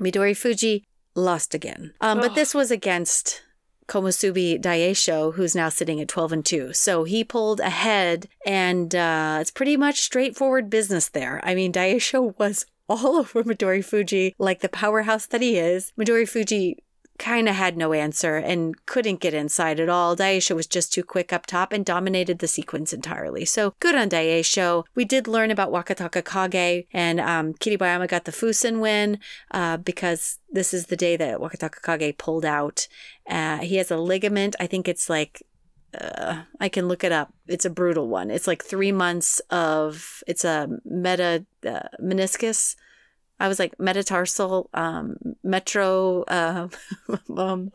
Midorifuji 0.00 0.82
lost 1.14 1.54
again. 1.54 1.94
Um, 2.00 2.20
but 2.20 2.34
this 2.34 2.54
was 2.54 2.70
against 2.70 3.42
Komusubi 3.86 4.60
Daieisho, 4.60 5.34
who's 5.34 5.54
now 5.54 5.68
sitting 5.68 6.00
at 6.00 6.08
12 6.08 6.32
and 6.32 6.44
2. 6.44 6.72
So 6.72 7.04
he 7.04 7.22
pulled 7.22 7.60
ahead, 7.60 8.28
and 8.46 8.94
uh, 8.94 9.38
it's 9.40 9.50
pretty 9.50 9.76
much 9.76 10.00
straightforward 10.00 10.70
business 10.70 11.08
there. 11.08 11.40
I 11.44 11.54
mean, 11.54 11.72
Daieisho 11.72 12.34
was 12.38 12.66
all 12.88 13.16
over 13.16 13.42
Midorifuji 13.44 14.32
like 14.38 14.60
the 14.60 14.68
powerhouse 14.68 15.26
that 15.26 15.40
he 15.40 15.56
is. 15.58 15.92
Midorifuji 15.98 16.76
kind 17.18 17.48
of 17.48 17.54
had 17.54 17.76
no 17.76 17.92
answer 17.92 18.36
and 18.36 18.84
couldn't 18.86 19.20
get 19.20 19.34
inside 19.34 19.78
at 19.78 19.88
all. 19.88 20.16
Daieisho 20.16 20.56
was 20.56 20.66
just 20.66 20.92
too 20.92 21.04
quick 21.04 21.32
up 21.32 21.46
top 21.46 21.72
and 21.72 21.84
dominated 21.84 22.40
the 22.40 22.48
sequence 22.48 22.92
entirely. 22.92 23.44
So 23.44 23.74
good 23.80 23.94
on 23.94 24.08
Daieisho. 24.08 24.84
We 24.94 25.04
did 25.04 25.28
learn 25.28 25.50
about 25.50 25.72
Wakatakakage 25.72 26.86
and 26.92 27.20
um, 27.20 27.54
Kiribayama 27.54 28.08
got 28.08 28.24
the 28.24 28.32
Fusen 28.32 28.80
win 28.80 29.18
uh, 29.52 29.76
because 29.76 30.38
this 30.50 30.74
is 30.74 30.86
the 30.86 30.96
day 30.96 31.16
that 31.16 31.38
Wakatakakage 31.38 32.18
pulled 32.18 32.44
out. 32.44 32.88
Uh, 33.28 33.58
he 33.58 33.76
has 33.76 33.90
a 33.90 33.96
ligament. 33.96 34.56
I 34.58 34.66
think 34.66 34.88
it's 34.88 35.08
like 35.08 35.42
uh, 35.98 36.42
I 36.60 36.68
can 36.68 36.88
look 36.88 37.04
it 37.04 37.12
up. 37.12 37.32
It's 37.46 37.64
a 37.64 37.70
brutal 37.70 38.08
one. 38.08 38.30
It's 38.30 38.46
like 38.46 38.64
three 38.64 38.92
months 38.92 39.40
of. 39.50 40.22
It's 40.26 40.44
a 40.44 40.68
meta 40.84 41.44
uh, 41.66 41.88
meniscus. 42.02 42.76
I 43.40 43.48
was 43.48 43.58
like 43.58 43.78
metatarsal, 43.80 44.70
um, 44.74 45.16
metro, 45.42 46.22
uh, 46.22 46.68
um, 47.36 47.72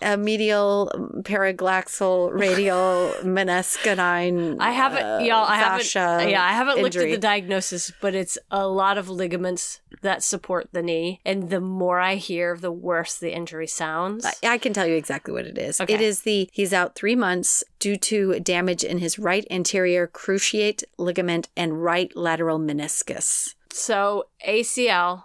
uh, 0.00 0.16
medial, 0.16 0.90
paraglaxal, 1.22 2.32
radial, 2.32 3.12
meniscanine. 3.22 4.56
I 4.60 4.70
haven't, 4.70 5.02
uh, 5.04 5.18
y'all. 5.18 5.44
I 5.48 5.56
haven't. 5.56 6.30
Yeah, 6.30 6.42
I 6.44 6.52
haven't 6.52 6.76
looked 6.82 6.96
at 6.96 7.00
the 7.10 7.18
diagnosis, 7.18 7.92
but 8.00 8.14
it's 8.14 8.38
a 8.50 8.66
lot 8.66 8.98
of 8.98 9.08
ligaments 9.08 9.80
that 10.02 10.22
support 10.22 10.68
the 10.72 10.82
knee, 10.82 11.20
and 11.24 11.50
the 11.50 11.60
more 11.60 11.98
I 11.98 12.14
hear, 12.14 12.56
the 12.56 12.72
worse 12.72 13.18
the 13.18 13.34
injury 13.34 13.66
sounds. 13.66 14.24
I- 14.24 14.34
I 14.50 14.58
can 14.58 14.72
tell 14.72 14.86
you 14.86 14.94
exactly 14.94 15.32
what 15.34 15.44
it 15.46 15.58
is. 15.58 15.80
Okay. 15.80 15.94
It 15.94 16.00
is 16.00 16.22
the 16.22 16.48
he's 16.52 16.72
out 16.72 16.94
three 16.94 17.16
months 17.16 17.62
due 17.78 17.96
to 17.96 18.40
damage 18.40 18.84
in 18.84 18.98
his 18.98 19.18
right 19.18 19.46
anterior 19.50 20.06
cruciate 20.06 20.82
ligament 20.98 21.48
and 21.56 21.82
right 21.82 22.14
lateral 22.16 22.58
meniscus. 22.58 23.54
So 23.72 24.24
ACL 24.46 25.24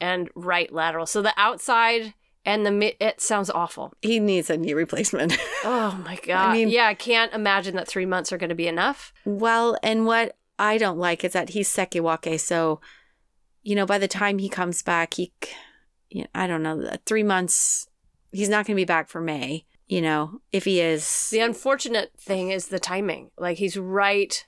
and 0.00 0.28
right 0.34 0.72
lateral. 0.72 1.06
So 1.06 1.22
the 1.22 1.34
outside 1.36 2.14
and 2.44 2.66
the 2.66 2.70
mi- 2.72 2.96
it 3.00 3.20
sounds 3.20 3.50
awful. 3.50 3.92
He 4.02 4.18
needs 4.18 4.50
a 4.50 4.56
knee 4.56 4.74
replacement. 4.74 5.36
Oh 5.64 6.02
my 6.04 6.16
god! 6.16 6.48
I 6.50 6.52
mean- 6.54 6.68
yeah, 6.70 6.86
I 6.88 6.94
can't 6.94 7.32
imagine 7.32 7.76
that 7.76 7.86
three 7.86 8.04
months 8.06 8.32
are 8.32 8.36
going 8.38 8.48
to 8.48 8.54
be 8.56 8.66
enough. 8.66 9.12
well, 9.24 9.76
and 9.82 10.06
what 10.06 10.36
I 10.58 10.76
don't 10.76 10.98
like 10.98 11.22
is 11.22 11.32
that 11.34 11.50
he's 11.50 11.68
Sekiwake. 11.68 12.40
So, 12.40 12.80
you 13.62 13.76
know, 13.76 13.86
by 13.86 13.98
the 13.98 14.08
time 14.08 14.38
he 14.38 14.48
comes 14.48 14.82
back, 14.82 15.14
he, 15.14 15.32
you 16.10 16.22
know, 16.22 16.26
I 16.34 16.48
don't 16.48 16.64
know, 16.64 16.96
three 17.06 17.22
months, 17.22 17.86
he's 18.32 18.48
not 18.48 18.66
going 18.66 18.74
to 18.74 18.80
be 18.80 18.84
back 18.84 19.08
for 19.08 19.20
May. 19.20 19.66
You 19.86 20.00
know, 20.02 20.40
if 20.52 20.64
he 20.64 20.80
is. 20.80 21.30
The 21.30 21.40
unfortunate 21.40 22.10
thing 22.18 22.50
is 22.50 22.66
the 22.68 22.80
timing. 22.80 23.30
Like 23.38 23.58
he's 23.58 23.76
right, 23.76 24.44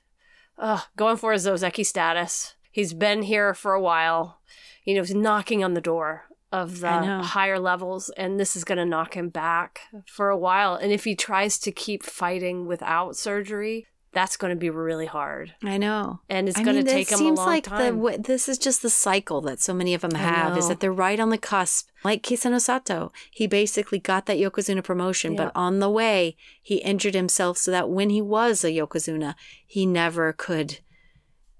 uh, 0.58 0.80
going 0.96 1.16
for 1.16 1.32
his 1.32 1.46
Ozeki 1.46 1.86
status. 1.86 2.54
He's 2.74 2.92
been 2.92 3.22
here 3.22 3.54
for 3.54 3.72
a 3.72 3.80
while. 3.80 4.40
You 4.84 4.94
know, 4.96 5.02
he's 5.02 5.14
knocking 5.14 5.62
on 5.62 5.74
the 5.74 5.80
door 5.80 6.24
of 6.50 6.80
the 6.80 6.90
higher 7.22 7.58
levels, 7.60 8.10
and 8.16 8.38
this 8.40 8.56
is 8.56 8.64
going 8.64 8.78
to 8.78 8.84
knock 8.84 9.14
him 9.16 9.28
back 9.28 9.82
for 10.06 10.28
a 10.28 10.36
while. 10.36 10.74
And 10.74 10.90
if 10.92 11.04
he 11.04 11.14
tries 11.14 11.58
to 11.60 11.70
keep 11.72 12.02
fighting 12.02 12.66
without 12.66 13.16
surgery, 13.16 13.86
that's 14.12 14.36
going 14.36 14.50
to 14.52 14.58
be 14.58 14.70
really 14.70 15.06
hard, 15.06 15.54
I 15.64 15.76
know. 15.78 16.20
and 16.28 16.48
it's 16.48 16.58
I 16.58 16.62
going 16.62 16.76
mean, 16.76 16.86
to 16.86 16.90
take 16.92 17.08
it 17.08 17.14
him 17.14 17.14
a 17.14 17.18
seems 17.18 17.38
long 17.38 17.46
like 17.48 17.64
time. 17.64 17.78
the 17.78 17.90
w- 18.02 18.18
this 18.18 18.48
is 18.48 18.58
just 18.58 18.82
the 18.82 18.90
cycle 18.90 19.40
that 19.42 19.60
so 19.60 19.72
many 19.74 19.92
of 19.94 20.02
them 20.02 20.14
have 20.14 20.56
is 20.56 20.68
that 20.68 20.78
they're 20.80 20.92
right 20.92 21.18
on 21.18 21.30
the 21.30 21.38
cusp. 21.38 21.88
Like 22.04 22.22
Kisenosato, 22.22 23.10
he 23.32 23.46
basically 23.48 23.98
got 23.98 24.26
that 24.26 24.38
Yokozuna 24.38 24.84
promotion, 24.84 25.32
Yeah. 25.34 25.44
but 25.46 25.52
on 25.56 25.80
the 25.80 25.90
way 25.90 26.36
he 26.62 26.76
injured 26.76 27.14
himself 27.14 27.58
so 27.58 27.70
that 27.72 27.88
when 27.90 28.10
he 28.10 28.22
was 28.22 28.62
a 28.64 28.68
Yokozuna, 28.70 29.34
he 29.66 29.84
never 29.86 30.32
could, 30.32 30.78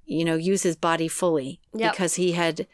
you 0.07 0.25
know, 0.25 0.37
use 0.37 0.63
his 0.63 0.77
body 0.77 1.09
fully 1.09 1.61
Yep. 1.75 1.93
because 1.93 2.15
he 2.17 2.33
had 2.33 2.67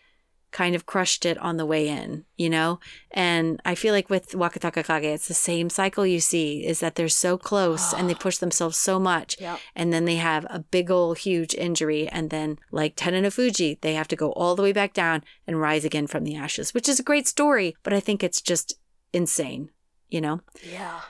kind 0.53 0.75
of 0.75 0.85
crushed 0.85 1.25
it 1.25 1.39
on 1.39 1.59
the 1.59 1.65
way 1.65 1.87
in, 1.89 2.25
you 2.37 2.51
know? 2.51 2.81
And 3.13 3.61
I 3.65 3.77
feel 3.77 3.95
like 3.95 4.11
with 4.11 4.31
Wakatakakage, 4.33 5.05
it's 5.05 5.29
the 5.29 5.35
same 5.35 5.71
cycle 5.71 6.05
you 6.05 6.19
see 6.19 6.67
is 6.67 6.81
that 6.81 6.97
they're 6.97 7.09
so 7.09 7.39
close 7.39 7.93
and 7.95 8.11
they 8.11 8.15
push 8.27 8.39
themselves 8.39 8.77
so 8.77 8.99
much 8.99 9.37
Yep. 9.41 9.61
and 9.77 9.93
then 9.93 10.07
they 10.07 10.17
have 10.17 10.45
a 10.51 10.59
big 10.59 10.91
old 10.91 11.19
huge 11.19 11.55
injury 11.55 12.09
and 12.09 12.31
then 12.31 12.59
like 12.73 12.97
Terunofuji, 12.97 13.81
they 13.81 13.95
have 13.95 14.09
to 14.09 14.17
go 14.17 14.33
all 14.33 14.57
the 14.57 14.63
way 14.63 14.73
back 14.73 14.93
down 14.93 15.23
and 15.47 15.61
rise 15.61 15.85
again 15.85 16.09
from 16.09 16.25
the 16.25 16.35
ashes, 16.35 16.75
which 16.75 16.89
is 16.89 16.99
a 16.99 17.05
great 17.05 17.29
story, 17.29 17.77
but 17.85 17.93
I 17.93 18.01
think 18.01 18.25
it's 18.25 18.41
just 18.41 18.75
insane, 19.13 19.71
you 20.09 20.21
know? 20.21 20.41
yeah. 20.69 21.01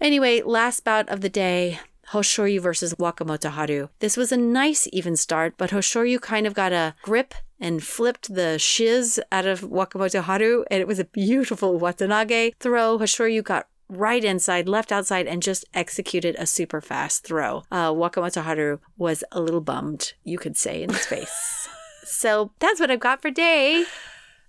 Anyway, 0.00 0.42
last 0.42 0.84
bout 0.84 1.08
of 1.08 1.22
the 1.22 1.30
day. 1.30 1.78
Hoshoryu 2.12 2.60
versus 2.60 2.94
Wakamotoharu. 2.94 3.88
This 4.00 4.16
was 4.16 4.32
a 4.32 4.36
nice 4.36 4.88
even 4.92 5.16
start, 5.16 5.54
but 5.56 5.70
Hoshoryu 5.70 6.20
kind 6.20 6.46
of 6.46 6.54
got 6.54 6.72
a 6.72 6.94
grip 7.02 7.34
and 7.60 7.82
flipped 7.82 8.34
the 8.34 8.58
shiz 8.58 9.20
out 9.32 9.46
of 9.46 9.60
Wakamotoharu, 9.62 10.64
and 10.70 10.80
it 10.80 10.86
was 10.86 10.98
a 10.98 11.04
beautiful 11.04 11.78
Watanage 11.78 12.54
throw. 12.60 12.98
Hoshoryu 12.98 13.42
got 13.42 13.68
right 13.88 14.24
inside, 14.24 14.68
left 14.68 14.92
outside, 14.92 15.26
and 15.26 15.42
just 15.42 15.64
executed 15.74 16.36
a 16.38 16.46
super 16.46 16.80
fast 16.80 17.24
throw. 17.24 17.62
Uh, 17.70 17.90
Wakamotoharu 17.92 18.80
was 18.96 19.24
a 19.32 19.40
little 19.40 19.60
bummed, 19.60 20.14
you 20.24 20.38
could 20.38 20.56
say, 20.56 20.82
in 20.82 20.90
his 20.90 21.06
face. 21.06 21.68
so 22.04 22.52
that's 22.58 22.80
what 22.80 22.90
I've 22.90 23.00
got 23.00 23.22
for 23.22 23.30
day. 23.30 23.84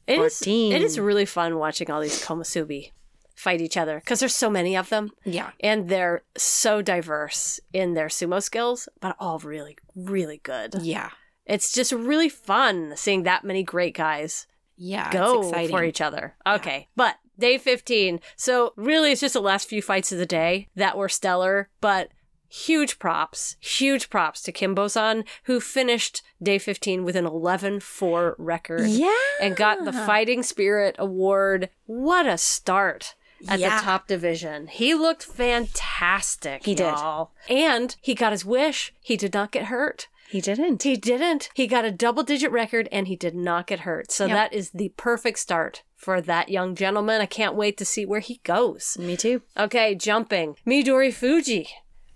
It 0.08 0.20
is, 0.20 0.38
14. 0.38 0.74
it 0.74 0.82
is 0.84 1.00
really 1.00 1.26
fun 1.26 1.58
watching 1.58 1.90
all 1.90 2.00
these 2.00 2.24
komusubi 2.24 2.92
fight 3.36 3.62
each 3.62 3.78
other 3.78 4.00
because 4.00 4.20
there's 4.20 4.34
so 4.34 4.50
many 4.50 4.76
of 4.76 4.90
them. 4.90 5.12
Yeah. 5.24 5.52
and 5.60 5.90
they're 5.90 6.24
so 6.38 6.82
diverse 6.82 7.60
in 7.74 7.94
their 7.94 8.08
sumo 8.08 8.42
skills, 8.42 8.88
but 9.02 9.16
all 9.20 9.40
really, 9.40 9.78
really 9.96 10.40
good. 10.44 10.76
Yeah. 10.82 11.10
It's 11.46 11.72
just 11.72 11.92
really 11.92 12.30
fun 12.30 12.94
seeing 12.96 13.24
that 13.24 13.44
many 13.44 13.62
great 13.64 13.96
guys 13.96 14.48
Yeah. 14.78 15.12
go 15.12 15.52
for 15.68 15.84
each 15.84 16.02
other. 16.02 16.36
Okay, 16.48 16.88
but 16.96 17.18
day 17.38 17.58
15. 17.58 18.20
So, 18.36 18.74
really, 18.78 19.12
it's 19.12 19.22
just 19.22 19.34
the 19.34 19.42
last 19.42 19.68
few 19.70 19.82
fights 19.82 20.12
of 20.12 20.18
the 20.18 20.26
day 20.26 20.70
that 20.76 20.98
were 20.98 21.10
stellar, 21.10 21.70
but 21.82 22.10
huge 22.48 22.98
props, 23.00 23.58
huge 23.60 24.10
props 24.10 24.42
to 24.44 24.52
Kinbozan, 24.52 25.26
who 25.44 25.60
finished 25.60 26.22
day 26.42 26.58
15 26.58 27.04
with 27.04 27.16
an 27.18 27.26
11 27.26 27.80
4 27.82 28.36
record 28.38 28.88
Yeah. 28.88 29.12
and 29.42 29.56
got 29.56 29.84
the 29.84 29.92
Fighting 29.94 30.42
Spirit 30.44 30.96
Award. 30.98 31.70
What 31.86 32.26
a 32.26 32.38
start! 32.38 33.16
At 33.48 33.60
Yeah. 33.60 33.78
the 33.80 33.84
top 33.84 34.08
division. 34.08 34.68
He 34.68 34.94
looked 34.94 35.24
fantastic. 35.24 36.66
He 36.66 36.76
did. 36.76 36.84
y'all. 36.86 37.32
And 37.50 37.96
he 38.02 38.14
got 38.16 38.32
his 38.32 38.46
wish. 38.46 38.94
He 39.02 39.16
did 39.18 39.34
not 39.34 39.52
get 39.52 39.66
hurt. 39.66 40.08
He 40.30 40.42
didn't. 40.42 40.82
He 40.84 40.96
didn't. 40.96 41.50
He 41.54 41.68
got 41.68 41.86
a 41.86 41.92
double 41.92 42.24
digit 42.24 42.52
record 42.52 42.90
and 42.92 43.08
he 43.08 43.16
did 43.16 43.36
not 43.36 43.68
get 43.68 43.82
hurt. 43.82 44.12
So 44.12 44.26
Yep. 44.26 44.36
that 44.36 44.54
is 44.54 44.72
the 44.72 44.90
perfect 44.98 45.40
start 45.40 45.84
for 45.96 46.20
that 46.22 46.50
young 46.50 46.76
gentleman. 46.76 47.22
I 47.22 47.26
can't 47.28 47.56
wait 47.56 47.78
to 47.78 47.86
see 47.86 48.06
where 48.06 48.20
he 48.22 48.40
goes. 48.44 48.98
Me 49.00 49.16
too. 49.16 49.44
Okay, 49.58 49.94
jumping. 49.96 50.56
Midorifuji 50.66 51.68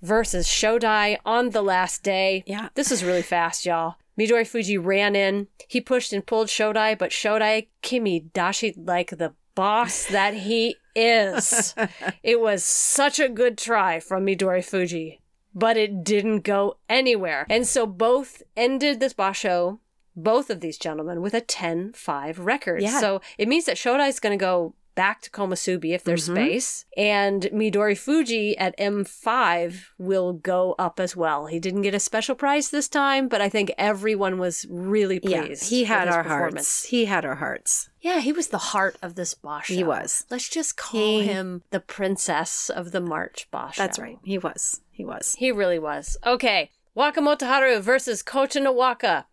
versus 0.01 0.47
Shodai 0.47 1.17
on 1.25 1.51
the 1.51 1.61
last 1.61 2.03
day. 2.03 2.43
Yeah. 2.47 2.69
This 2.75 2.91
is 2.91 3.03
really 3.03 3.21
fast, 3.21 3.65
y'all. 3.65 3.95
Midorifuji 4.19 4.83
ran 4.83 5.15
in. 5.15 5.47
He 5.67 5.79
pushed 5.79 6.11
and 6.11 6.25
pulled 6.25 6.47
Shodai, 6.47 6.97
but 6.97 7.11
Shodai 7.11 7.67
Kimi 7.81 8.19
dashed 8.19 8.75
like 8.77 9.11
the 9.17 9.33
boss 9.55 10.05
that 10.07 10.33
he 10.33 10.75
is. 10.99 11.73
it 12.23 12.39
was 12.39 12.63
such 12.63 13.19
a 13.19 13.29
good 13.29 13.57
try 13.57 13.99
from 13.99 14.25
Midorifuji, 14.25 15.19
but 15.53 15.77
it 15.77 16.03
didn't 16.03 16.41
go 16.41 16.77
anywhere. 16.87 17.45
And 17.49 17.67
so 17.67 17.85
both 17.85 18.43
ended 18.55 18.99
this 18.99 19.13
basho, 19.13 19.79
both 20.15 20.49
of 20.49 20.61
these 20.61 20.77
gentlemen, 20.77 21.21
with 21.21 21.33
a 21.33 21.41
10 21.41 21.93
5 21.93 22.39
record. 22.39 22.81
Yeah. 22.81 22.99
So 22.99 23.21
it 23.37 23.47
means 23.47 23.65
that 23.65 23.77
Shodai 23.77 24.09
is 24.09 24.19
going 24.19 24.37
to 24.37 24.41
go 24.43 24.75
back 24.99 25.21
to 25.21 25.29
Komusubi 25.29 25.95
if 25.95 26.03
there's 26.03 26.25
mm-hmm. 26.25 26.35
space. 26.35 26.83
And 26.97 27.43
Midorifuji 27.53 28.55
at 28.57 28.77
M5 28.77 29.85
will 29.97 30.33
go 30.33 30.75
up 30.77 30.99
as 30.99 31.15
well. 31.15 31.45
He 31.45 31.57
didn't 31.57 31.83
get 31.83 31.93
a 31.93 32.01
special 32.01 32.35
prize 32.35 32.69
this 32.69 32.89
time, 32.89 33.29
but 33.29 33.39
I 33.39 33.47
think 33.47 33.71
everyone 33.77 34.39
was 34.39 34.65
really 34.69 35.21
pleased. 35.21 35.71
Yeah, 35.71 35.77
he 35.77 35.83
had 35.85 36.09
our 36.09 36.23
hearts. 36.23 36.83
He 36.83 37.05
had 37.05 37.23
our 37.23 37.35
hearts. 37.35 37.89
Yeah, 38.01 38.19
he 38.19 38.33
was 38.33 38.49
the 38.49 38.57
heart 38.57 38.97
of 39.01 39.15
this 39.15 39.33
Basho. 39.35 39.73
He 39.73 39.85
was. 39.85 40.25
Let's 40.29 40.49
just 40.49 40.75
call 40.75 40.99
He- 40.99 41.27
him 41.27 41.63
the 41.69 41.79
princess 41.79 42.69
of 42.69 42.91
the 42.91 42.99
March 42.99 43.47
Basho. 43.53 43.77
That's 43.77 43.99
right. 43.99 44.19
He 44.25 44.37
was. 44.37 44.81
He 44.91 45.05
was. 45.05 45.35
He 45.39 45.49
really 45.49 45.79
was. 45.79 46.17
Okay, 46.25 46.71
Wakamotoharu 46.93 47.79
versus 47.81 48.21
Kotonowaka. 48.21 49.27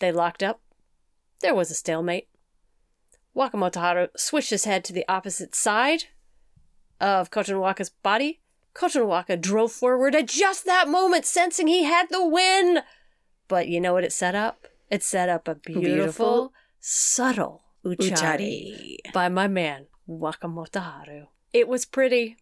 They 0.00 0.12
locked 0.12 0.42
up. 0.42 0.60
There 1.40 1.54
was 1.54 1.70
a 1.70 1.74
stalemate. 1.74 2.28
Wakamotoharu 3.38 4.08
switched 4.16 4.50
his 4.50 4.64
head 4.64 4.84
to 4.84 4.92
the 4.92 5.04
opposite 5.08 5.54
side 5.54 6.04
of 7.00 7.30
Kocha 7.30 7.90
body. 8.02 8.40
Kocha 8.74 9.40
drove 9.40 9.72
forward 9.72 10.14
at 10.16 10.26
just 10.26 10.64
that 10.64 10.88
moment, 10.88 11.24
sensing 11.24 11.68
he 11.68 11.84
had 11.84 12.08
the 12.10 12.26
win. 12.26 12.80
But 13.46 13.68
you 13.68 13.80
know 13.80 13.92
what 13.92 14.04
it 14.04 14.12
set 14.12 14.34
up? 14.34 14.66
It 14.90 15.02
set 15.04 15.28
up 15.28 15.46
a 15.46 15.54
beautiful, 15.54 15.82
Beautiful. 15.84 16.52
subtle 16.80 17.62
utchari 17.84 18.96
Utchari. 19.06 19.12
by 19.12 19.28
my 19.28 19.46
man, 19.46 19.86
Wakamotoharu. 20.08 21.28
It 21.52 21.68
was 21.68 21.84
pretty. 21.84 22.36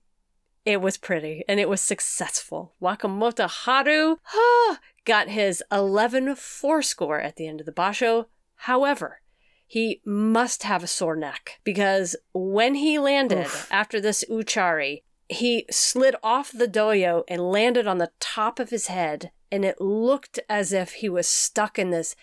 It 0.65 0.81
was 0.81 0.97
pretty 0.97 1.45
and 1.47 1.61
it 1.61 1.69
was 1.69 1.81
successful. 1.81 2.75
Wakamotoharu 2.83 4.17
ah, 4.35 4.81
got 5.05 5.29
his 5.29 5.63
11 5.71 6.35
4 6.35 6.83
score 6.83 7.21
at 7.21 7.37
the 7.37 7.47
end 7.47 7.61
of 7.61 7.67
the 7.67 7.73
basho. 7.73 8.27
However, 8.61 9.21
he 9.67 10.01
must 10.05 10.63
have 10.63 10.83
a 10.83 10.87
sore 10.87 11.17
neck 11.17 11.61
because 11.65 12.17
when 12.33 12.77
he 12.77 12.99
landed 12.99 13.47
Oof. 13.47 13.69
after 13.71 14.01
this 14.01 14.25
utchari, 14.31 15.03
he 15.29 15.67
slid 15.71 16.15
off 16.23 16.53
the 16.53 16.69
dohyo 16.69 17.25
and 17.29 17.51
landed 17.51 17.87
on 17.87 17.99
the 17.99 18.13
top 18.21 18.59
of 18.61 18.71
his 18.71 18.87
head. 18.87 19.33
And 19.51 19.65
it 19.65 19.81
looked 19.81 20.41
as 20.49 20.73
if 20.73 20.95
he 20.95 21.09
was 21.09 21.27
stuck 21.29 21.79
in 21.79 21.91
this 21.91 22.17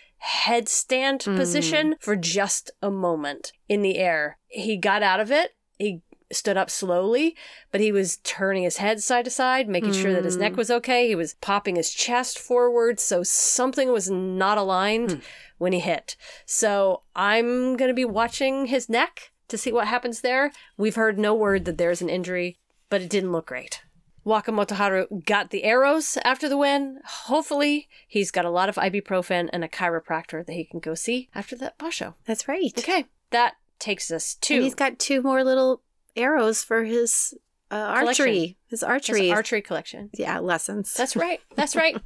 headstand 0.44 1.20
Mm. 1.24 1.36
position 1.36 1.96
for 2.00 2.16
just 2.16 2.70
a 2.82 2.90
moment 2.90 3.52
in 3.68 3.82
the 3.82 3.96
air. 3.98 4.38
He 4.48 4.76
got 4.76 5.02
out 5.02 5.20
of 5.20 5.30
it. 5.30 5.54
He 5.78 6.02
stood 6.32 6.56
up 6.56 6.70
slowly, 6.70 7.36
but 7.70 7.80
he 7.80 7.92
was 7.92 8.18
turning 8.18 8.62
his 8.62 8.78
head 8.78 9.02
side 9.02 9.24
to 9.24 9.30
side, 9.30 9.68
making 9.68 9.92
sure 9.92 10.12
that 10.12 10.24
his 10.24 10.36
neck 10.36 10.52
mm. 10.52 10.56
was 10.56 10.70
okay. 10.70 11.08
He 11.08 11.14
was 11.14 11.34
popping 11.34 11.76
his 11.76 11.92
chest 11.92 12.38
forward, 12.38 12.98
so 12.98 13.22
something 13.22 13.92
was 13.92 14.10
not 14.10 14.58
aligned 14.58 15.12
hmm. 15.12 15.18
when 15.58 15.72
he 15.72 15.80
hit. 15.80 16.16
So 16.46 17.02
I'm 17.14 17.76
going 17.76 17.88
to 17.88 17.94
be 17.94 18.04
watching 18.04 18.66
his 18.66 18.88
neck 18.88 19.32
to 19.48 19.58
see 19.58 19.72
what 19.72 19.86
happens 19.86 20.22
there. 20.22 20.52
We've 20.76 20.94
heard 20.94 21.18
no 21.18 21.34
word 21.34 21.64
that 21.66 21.78
there's 21.78 22.02
an 22.02 22.08
injury, 22.08 22.58
but 22.88 23.02
it 23.02 23.10
didn't 23.10 23.32
look 23.32 23.46
great. 23.46 23.82
Wakamotoharu 24.24 25.26
got 25.26 25.50
the 25.50 25.64
arrows 25.64 26.16
after 26.24 26.48
the 26.48 26.56
win. 26.56 27.00
Hopefully, 27.04 27.88
he's 28.08 28.30
got 28.30 28.46
a 28.46 28.50
lot 28.50 28.68
of 28.68 28.76
ibuprofen 28.76 29.50
and 29.52 29.62
a 29.62 29.68
chiropractor 29.68 30.44
that 30.46 30.52
he 30.52 30.64
can 30.64 30.80
go 30.80 30.94
see 30.94 31.28
after 31.34 31.54
that 31.56 31.78
basho. 31.78 32.14
That's 32.24 32.48
right. 32.48 32.72
Okay, 32.78 33.04
that 33.30 33.56
takes 33.78 34.10
us 34.10 34.34
to 34.36 34.54
And 34.54 34.64
he's 34.64 34.74
got 34.74 34.98
two 34.98 35.20
more 35.20 35.44
little 35.44 35.82
arrows 36.16 36.62
for 36.64 36.84
his 36.84 37.34
uh, 37.70 37.98
Collection. 37.98 38.06
archery. 38.24 38.56
His 38.68 38.80
his 38.80 38.82
archery. 38.82 39.32
archery 39.32 39.62
collection. 39.62 40.10
yeah, 40.14 40.38
lessons. 40.38 40.92
That's 40.94 41.16
right. 41.26 41.40
That's 41.56 41.74
right. 41.76 41.96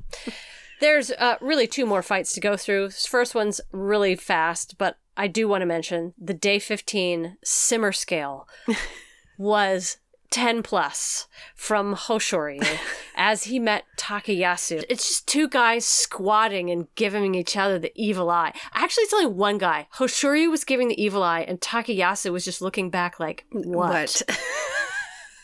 There's 0.81 1.11
uh, 1.11 1.37
really 1.41 1.67
two 1.67 1.87
more 1.87 2.03
fights 2.03 2.33
to 2.35 2.41
go 2.41 2.57
through. 2.57 2.87
This 2.89 3.07
first 3.07 3.35
one's 3.35 3.61
really 3.73 4.15
fast, 4.15 4.77
but 4.79 4.99
I 5.17 5.27
do 5.27 5.49
want 5.49 5.63
to 5.63 5.67
mention 5.67 6.15
the 6.17 6.35
day 6.35 6.59
15 6.61 7.37
simmer 7.43 7.91
scale 7.93 8.49
was 9.39 9.97
10 10.31 10.63
plus 10.63 11.27
from 11.55 11.95
Hoshoryu 11.95 12.79
as 13.17 13.45
he 13.45 13.59
met 13.59 13.85
Takayasu. 13.97 14.85
It's 14.89 15.09
just 15.09 15.29
two 15.29 15.49
guys 15.49 15.85
squatting 15.85 16.71
and 16.71 16.87
giving 16.95 17.35
each 17.35 17.57
other 17.57 17.79
the 17.79 17.93
evil 17.95 18.31
eye. 18.31 18.53
Actually, 18.75 19.05
it's 19.05 19.15
only 19.15 19.27
one 19.27 19.59
guy. 19.59 19.89
Hoshoryu 19.97 20.51
was 20.51 20.65
giving 20.65 20.89
the 20.89 21.03
evil 21.03 21.23
eye, 21.23 21.41
and 21.41 21.61
Takayasu 21.61 22.33
was 22.33 22.45
just 22.45 22.61
looking 22.61 22.91
back 22.91 23.19
like, 23.19 23.45
what? 23.51 24.23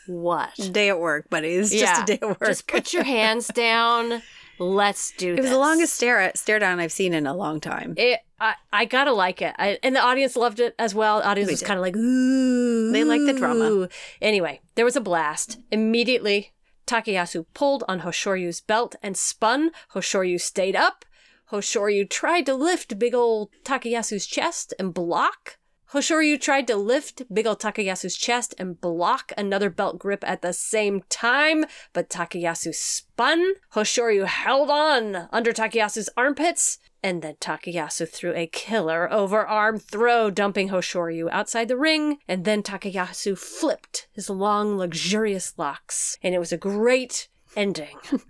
What? 0.06 0.54
day 0.72 0.88
at 0.88 1.00
work, 1.00 1.30
buddy. 1.30 1.54
It's 1.54 1.70
just 1.70 2.02
a 2.02 2.04
day 2.04 2.18
at 2.20 2.28
work. 2.28 2.44
Just 2.44 2.66
put 2.66 2.92
your 2.92 3.04
hands 3.04 3.46
down. 3.54 4.22
Let's 4.58 5.12
do 5.12 5.32
it 5.32 5.36
this. 5.36 5.42
was 5.44 5.50
the 5.50 5.58
longest 5.58 5.94
stare 5.94 6.32
stare 6.34 6.58
down 6.58 6.80
I've 6.80 6.92
seen 6.92 7.14
in 7.14 7.26
a 7.26 7.34
long 7.34 7.60
time. 7.60 7.94
It, 7.96 8.20
I, 8.40 8.54
I 8.72 8.84
gotta 8.84 9.12
like 9.12 9.42
it. 9.42 9.54
I, 9.58 9.78
and 9.82 9.96
the 9.96 10.00
audience 10.00 10.36
loved 10.36 10.60
it 10.60 10.74
as 10.78 10.94
well. 10.94 11.20
The 11.20 11.28
audience 11.28 11.48
We 11.48 11.54
was 11.54 11.62
kind 11.62 11.78
of 11.78 11.82
like, 11.82 11.96
ooh. 11.96 12.92
They 12.92 13.04
like 13.04 13.22
the 13.24 13.32
drama. 13.32 13.88
Anyway, 14.20 14.60
there 14.74 14.84
was 14.84 14.96
a 14.96 15.00
blast. 15.00 15.58
Immediately, 15.70 16.52
Takayasu 16.86 17.46
pulled 17.54 17.84
on 17.88 18.00
Hoshoryu's 18.00 18.60
belt 18.60 18.94
and 19.02 19.16
spun. 19.16 19.70
Hoshoryu 19.94 20.40
stayed 20.40 20.76
up. 20.76 21.04
Hoshoryu 21.50 22.08
tried 22.08 22.46
to 22.46 22.54
lift 22.54 22.98
big 22.98 23.14
ol' 23.14 23.50
Takayasu's 23.64 24.26
chest 24.26 24.74
and 24.78 24.94
block. 24.94 25.58
Hoshoryu 25.94 26.40
tried 26.40 26.66
to 26.66 26.74
lift 26.74 27.22
big 27.32 27.46
ol' 27.46 27.54
Takayasu's 27.54 28.16
chest 28.16 28.52
and 28.58 28.80
block 28.80 29.32
another 29.38 29.70
belt 29.70 29.96
grip 29.96 30.24
at 30.26 30.42
the 30.42 30.52
same 30.52 31.02
time, 31.08 31.64
but 31.92 32.10
Takayasu 32.10 32.74
spun. 32.74 33.52
Hoshoryu 33.74 34.26
held 34.26 34.70
on 34.70 35.28
under 35.30 35.52
Takayasu's 35.52 36.10
armpits, 36.16 36.78
and 37.00 37.22
then 37.22 37.36
Takayasu 37.36 38.08
threw 38.08 38.34
a 38.34 38.48
killer 38.48 39.08
overarm 39.12 39.80
throw, 39.80 40.30
dumping 40.30 40.70
Hoshoryu 40.70 41.28
outside 41.30 41.68
the 41.68 41.76
ring, 41.76 42.18
and 42.26 42.44
then 42.44 42.64
Takayasu 42.64 43.38
flipped 43.38 44.08
his 44.10 44.28
long, 44.28 44.76
luxurious 44.76 45.54
locks. 45.56 46.18
And 46.24 46.34
it 46.34 46.40
was 46.40 46.52
a 46.52 46.58
great 46.58 47.28
ending. 47.56 47.98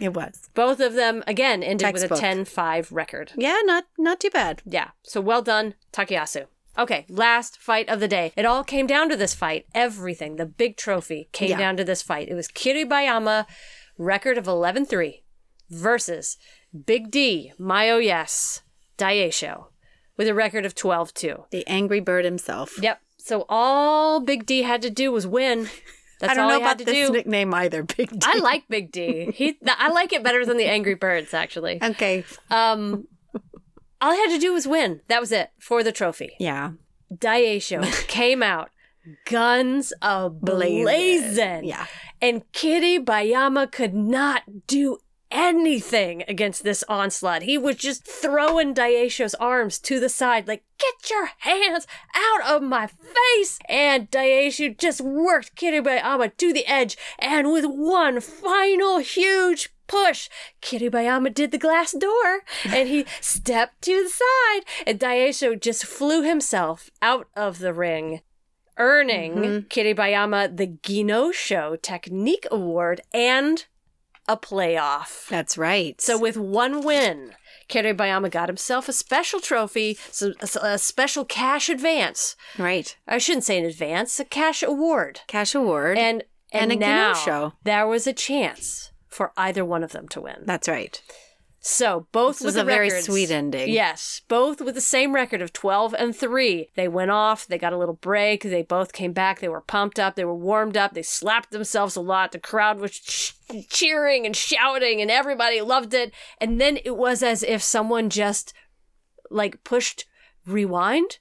It 0.00 0.14
was. 0.14 0.48
Both 0.54 0.80
of 0.80 0.94
them, 0.94 1.22
again, 1.26 1.62
ended 1.62 1.92
with 1.92 2.04
a 2.04 2.08
Textbook. 2.08 2.20
10 2.20 2.46
5 2.46 2.90
record. 2.90 3.32
Yeah, 3.36 3.58
not 3.64 3.84
not 3.98 4.18
too 4.18 4.30
bad. 4.30 4.62
Yeah. 4.64 4.92
So 5.02 5.20
well 5.20 5.42
done, 5.42 5.74
Takayasu. 5.92 6.46
Okay, 6.78 7.04
last 7.08 7.58
fight 7.58 7.88
of 7.88 8.00
the 8.00 8.08
day. 8.08 8.32
It 8.36 8.46
all 8.46 8.64
came 8.64 8.86
down 8.86 9.08
to 9.10 9.16
this 9.16 9.34
fight. 9.34 9.66
Everything, 9.74 10.36
the 10.36 10.46
big 10.46 10.76
trophy, 10.76 11.28
came 11.32 11.50
Yeah. 11.50 11.58
down 11.58 11.76
to 11.76 11.84
this 11.84 12.02
fight. 12.02 12.28
It 12.28 12.34
was 12.34 12.48
Kiribayama, 12.48 13.46
record 13.98 14.38
of 14.38 14.46
11 14.46 14.86
3, 14.86 15.22
versus 15.68 16.36
Big 16.86 17.10
D, 17.10 17.52
Mayo 17.58 17.98
Yes, 17.98 18.62
Daieisho, 18.98 19.66
with 20.16 20.28
a 20.28 20.34
record 20.34 20.64
of 20.64 20.74
12 20.74 21.12
2. 21.12 21.44
The 21.50 21.66
angry 21.66 22.00
bird 22.00 22.24
himself. 22.24 22.80
Yep. 22.80 23.00
So 23.18 23.44
all 23.48 24.20
Big 24.20 24.46
D 24.46 24.62
had 24.62 24.80
to 24.82 24.90
do 24.90 25.10
was 25.12 25.26
win. 25.26 25.68
That's 26.20 26.32
I 26.32 26.34
don't 26.34 26.44
all 26.44 26.50
know 26.50 26.56
about 26.58 26.78
this 26.78 26.86
do. 27.08 27.12
nickname 27.12 27.52
either. 27.54 27.82
Big 27.82 28.10
D. 28.10 28.18
I 28.22 28.38
like 28.38 28.68
Big 28.68 28.92
D. 28.92 29.32
He, 29.34 29.56
I 29.66 29.88
like 29.90 30.12
it 30.12 30.22
better 30.22 30.44
than 30.44 30.58
the 30.58 30.66
Angry 30.66 30.94
Birds, 30.94 31.32
actually. 31.34 31.78
Okay. 31.82 32.24
Um, 32.50 33.06
all 34.00 34.12
I 34.12 34.16
had 34.16 34.30
to 34.30 34.38
do 34.38 34.52
was 34.52 34.66
win. 34.66 35.00
That 35.08 35.20
was 35.20 35.32
it 35.32 35.50
for 35.58 35.82
the 35.82 35.92
trophy. 35.92 36.32
Yeah. 36.38 36.72
Daieisho 37.12 38.06
came 38.08 38.42
out, 38.42 38.70
guns 39.26 39.92
a 40.02 40.30
blazing. 40.30 41.64
Yeah. 41.64 41.86
And 42.20 42.50
Kiribayama 42.52 43.72
could 43.72 43.94
not 43.94 44.66
do 44.66 44.98
anything 45.30 46.24
against 46.28 46.64
this 46.64 46.84
onslaught. 46.88 47.42
He 47.42 47.56
was 47.56 47.76
just 47.76 48.06
throwing 48.06 48.74
Daieisho's 48.74 49.34
arms 49.36 49.78
to 49.80 50.00
the 50.00 50.08
side, 50.08 50.48
like, 50.48 50.64
get 50.78 51.10
your 51.10 51.30
hands 51.38 51.86
out 52.14 52.56
of 52.56 52.62
my 52.62 52.86
face. 52.86 53.58
And 53.68 54.10
Daieisho 54.10 54.76
just 54.76 55.00
worked 55.00 55.56
Kiribayama 55.56 56.36
to 56.36 56.52
the 56.52 56.66
edge. 56.66 56.96
And 57.18 57.52
with 57.52 57.64
one 57.64 58.20
final 58.20 58.98
huge 58.98 59.70
push, 59.86 60.28
Kiribayama 60.62 61.34
did 61.34 61.50
the 61.50 61.58
glass 61.58 61.92
door 61.92 62.40
and 62.64 62.88
he 62.88 63.06
stepped 63.20 63.82
to 63.82 64.04
the 64.04 64.10
side. 64.10 64.64
And 64.86 64.98
Daieisho 64.98 65.60
just 65.60 65.84
flew 65.84 66.22
himself 66.22 66.90
out 67.02 67.28
of 67.36 67.58
the 67.58 67.72
ring 67.72 68.20
earning 68.80 69.34
mm-hmm. 69.34 69.66
Kiribayama 69.68 70.56
the 70.56 70.66
Gino-sho 70.82 71.76
Technique 71.76 72.46
Award 72.50 73.02
and 73.12 73.66
a 74.30 74.36
playoff. 74.36 75.26
That's 75.28 75.58
right. 75.58 76.00
So 76.00 76.18
with 76.18 76.36
one 76.36 76.82
win, 76.84 77.32
Kiribayama 77.68 78.30
got 78.30 78.48
himself 78.48 78.88
a 78.88 78.92
special 78.92 79.40
trophy, 79.40 79.98
a, 80.62 80.78
special 80.78 81.24
cash 81.24 81.68
advance. 81.68 82.36
right. 82.58 82.96
I 83.06 83.18
shouldn't 83.18 83.44
say 83.44 83.58
an 83.58 83.64
advance, 83.64 84.18
a 84.20 84.24
cash 84.24 84.62
award. 84.62 85.20
Cash 85.26 85.54
award. 85.54 85.98
And 85.98 86.24
and, 86.52 86.72
And 86.72 86.82
a 86.82 86.86
now 86.86 87.14
Show. 87.14 87.52
there 87.62 87.86
was 87.86 88.06
a 88.08 88.12
chance 88.12 88.90
for 89.08 89.32
either 89.36 89.64
one 89.64 89.84
of 89.84 89.92
them 89.92 90.08
to 90.08 90.20
win. 90.20 90.42
That's 90.44 90.68
right. 90.68 91.00
So 91.62 92.06
both 92.10 92.38
This 92.38 92.46
with 92.46 92.56
a 92.56 92.64
very 92.64 92.88
sweet 92.88 93.30
ending. 93.30 93.68
Yes, 93.68 94.22
both 94.28 94.62
with 94.62 94.74
the 94.74 94.80
same 94.80 95.14
record 95.14 95.42
of 95.42 95.52
twelve 95.52 95.94
and 95.94 96.16
three. 96.16 96.70
They 96.74 96.88
went 96.88 97.10
off. 97.10 97.46
They 97.46 97.58
got 97.58 97.74
a 97.74 97.78
little 97.78 97.96
break. 97.96 98.42
They 98.42 98.62
both 98.62 98.94
came 98.94 99.12
back. 99.12 99.40
They 99.40 99.48
were 99.48 99.60
pumped 99.60 99.98
up. 99.98 100.14
They 100.16 100.24
were 100.24 100.34
warmed 100.34 100.78
up. 100.78 100.94
They 100.94 101.02
slapped 101.02 101.50
themselves 101.50 101.96
a 101.96 102.00
lot. 102.00 102.32
The 102.32 102.38
crowd 102.38 102.80
was 102.80 102.92
ch- 102.92 103.34
cheering 103.68 104.24
and 104.24 104.34
shouting, 104.34 105.02
and 105.02 105.10
everybody 105.10 105.60
loved 105.60 105.92
it. 105.92 106.14
And 106.40 106.58
then 106.58 106.78
it 106.82 106.96
was 106.96 107.22
as 107.22 107.42
if 107.42 107.62
someone 107.62 108.08
just 108.08 108.54
like 109.30 109.62
pushed 109.62 110.06
rewind 110.46 111.18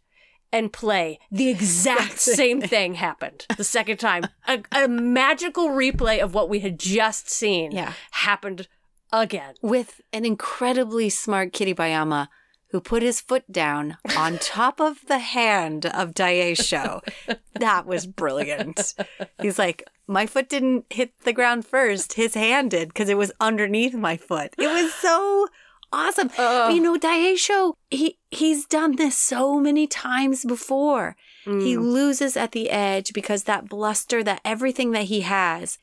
and 0.54 0.72
play. 0.72 1.20
The 1.30 1.50
exact 1.50 2.18
same 2.20 2.62
thing 2.62 2.96
happened 2.96 3.46
the 3.58 3.64
second 3.66 3.98
time. 3.98 4.24
A, 4.48 4.64
a 4.72 4.88
magical 4.88 5.68
replay 5.68 6.20
of 6.20 6.34
what 6.34 6.50
we 6.50 6.62
had 6.62 6.80
just 6.80 7.30
seen 7.30 7.72
Yeah. 7.72 7.94
happened 8.12 8.68
again. 9.12 9.56
With 9.62 10.02
an 10.14 10.26
incredibly 10.26 11.10
smart 11.10 11.52
Kiribayama 11.54 12.28
who 12.72 12.80
put 12.80 13.02
his 13.02 13.20
foot 13.20 13.52
down 13.52 13.98
on 14.18 14.38
top 14.42 14.80
of 14.80 15.06
the 15.08 15.20
hand 15.20 15.86
of 15.88 16.14
Daieisho. 16.14 17.02
that 17.56 17.86
was 17.86 18.06
brilliant. 18.06 18.94
He's 19.42 19.60
like, 19.60 19.90
my 20.08 20.26
foot 20.26 20.50
didn't 20.50 20.86
hit 20.90 21.14
the 21.24 21.34
ground 21.34 21.66
first. 21.66 22.14
His 22.14 22.34
hand 22.34 22.72
did 22.72 22.90
because 22.90 23.10
it 23.10 23.18
was 23.18 23.32
underneath 23.40 23.94
my 23.94 24.18
foot. 24.18 24.54
It 24.58 24.68
was 24.68 24.94
so 24.94 25.48
awesome. 25.92 26.30
But 26.36 26.74
you 26.74 26.82
know, 26.82 26.98
Daieisho, 26.98 27.74
he 27.90 28.18
he's 28.32 28.66
done 28.66 28.96
this 28.96 29.16
so 29.16 29.60
many 29.60 29.88
times 29.88 30.46
before. 30.46 31.16
He 31.46 31.76
mm. 31.76 31.82
loses 31.82 32.38
at 32.38 32.52
the 32.52 32.70
edge 32.70 33.12
because 33.12 33.46
that 33.46 33.68
bluster, 33.68 34.24
that 34.24 34.42
everything 34.46 34.92
that 34.92 35.06
he 35.06 35.22
has, 35.22 35.80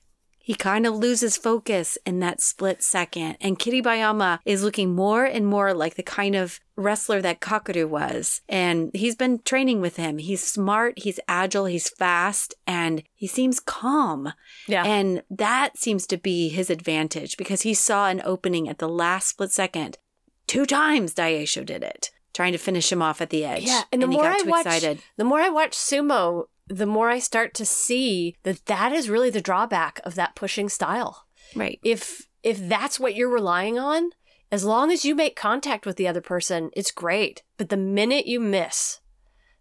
he 0.46 0.54
kind 0.54 0.86
of 0.86 0.94
loses 0.94 1.36
focus 1.36 1.98
in 2.06 2.20
that 2.20 2.40
split 2.40 2.80
second. 2.80 3.36
And 3.40 3.58
Kiribayama 3.58 4.38
is 4.44 4.62
looking 4.62 4.94
more 4.94 5.24
and 5.24 5.44
more 5.44 5.74
like 5.74 5.96
the 5.96 6.04
kind 6.04 6.36
of 6.36 6.60
wrestler 6.76 7.20
that 7.20 7.40
Kakuryu 7.40 7.88
was. 7.88 8.42
And 8.48 8.92
he's 8.94 9.16
been 9.16 9.40
training 9.40 9.80
with 9.80 9.96
him. 9.96 10.18
He's 10.18 10.44
smart, 10.44 11.00
he's 11.00 11.18
agile, 11.26 11.64
he's 11.64 11.88
fast, 11.88 12.54
and 12.64 13.02
he 13.16 13.26
seems 13.26 13.58
calm. 13.58 14.34
Yeah. 14.68 14.84
And 14.84 15.24
that 15.30 15.76
seems 15.78 16.06
to 16.06 16.16
be 16.16 16.48
his 16.48 16.70
advantage 16.70 17.36
because 17.36 17.62
he 17.62 17.74
saw 17.74 18.06
an 18.06 18.22
opening 18.24 18.68
at 18.68 18.78
the 18.78 18.88
last 18.88 19.30
split 19.30 19.50
second. 19.50 19.98
Two 20.46 20.64
times 20.64 21.12
Daieisho 21.12 21.66
did 21.66 21.82
it, 21.82 22.12
trying 22.32 22.52
to 22.52 22.58
finish 22.58 22.92
him 22.92 23.02
off 23.02 23.20
at 23.20 23.30
the 23.30 23.44
edge. 23.44 23.64
Yeah, 23.64 23.82
and 23.90 24.00
the 24.00 24.06
he 24.06 24.12
more 24.14 24.22
got 24.22 24.46
I 24.46 24.48
watch, 24.48 24.66
excited. 24.66 25.02
the 25.16 25.24
more 25.24 25.40
I 25.40 25.48
watch 25.48 25.72
sumo, 25.72 26.44
the 26.68 26.86
more 26.86 27.08
I 27.10 27.18
start 27.18 27.54
to 27.54 27.64
see 27.64 28.34
that 28.42 28.66
that 28.66 28.92
is 28.92 29.08
really 29.10 29.30
the 29.30 29.40
drawback 29.40 30.00
of 30.04 30.14
that 30.16 30.34
pushing 30.34 30.68
style. 30.68 31.26
Right. 31.54 31.78
If 31.82 32.26
if 32.42 32.58
that's 32.68 33.00
what 33.00 33.14
you're 33.14 33.28
relying 33.28 33.78
on, 33.78 34.10
as 34.52 34.64
long 34.64 34.90
as 34.92 35.04
you 35.04 35.14
make 35.14 35.36
contact 35.36 35.86
with 35.86 35.96
the 35.96 36.06
other 36.08 36.20
person, 36.20 36.70
it's 36.74 36.90
great. 36.92 37.42
But 37.56 37.68
the 37.68 37.76
minute 37.76 38.26
you 38.26 38.38
miss, 38.40 39.00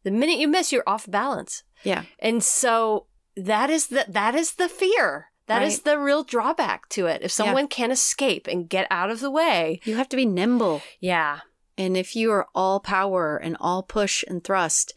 the 0.03 0.11
minute 0.11 0.37
you 0.37 0.47
miss, 0.47 0.71
you're 0.71 0.83
off 0.87 1.09
balance. 1.09 1.63
Yeah. 1.83 2.03
And 2.19 2.43
so 2.43 3.07
that 3.37 3.69
is 3.69 3.87
the 3.87 4.05
that 4.07 4.35
is 4.35 4.55
the 4.55 4.69
fear. 4.69 5.27
That 5.47 5.61
is 5.61 5.75
Right. 5.75 5.83
the 5.85 5.99
real 5.99 6.23
drawback 6.23 6.89
to 6.89 7.05
it. 7.05 7.21
If 7.21 7.31
someone 7.31 7.67
can 7.67 7.91
escape 7.91 8.47
and 8.47 8.67
get 8.67 8.87
out 8.89 9.11
of 9.11 9.19
the 9.19 9.29
way, 9.29 9.79
You 9.83 9.95
have 9.95 10.09
to 10.09 10.15
be 10.15 10.25
nimble. 10.25 10.81
yeah, 10.99 11.41
And 11.77 11.95
if 11.95 12.15
you 12.15 12.31
are 12.31 12.47
all 12.55 12.79
power 12.79 13.37
and 13.37 13.55
all 13.59 13.83
push 13.83 14.23
and 14.27 14.43
thrust, 14.43 14.95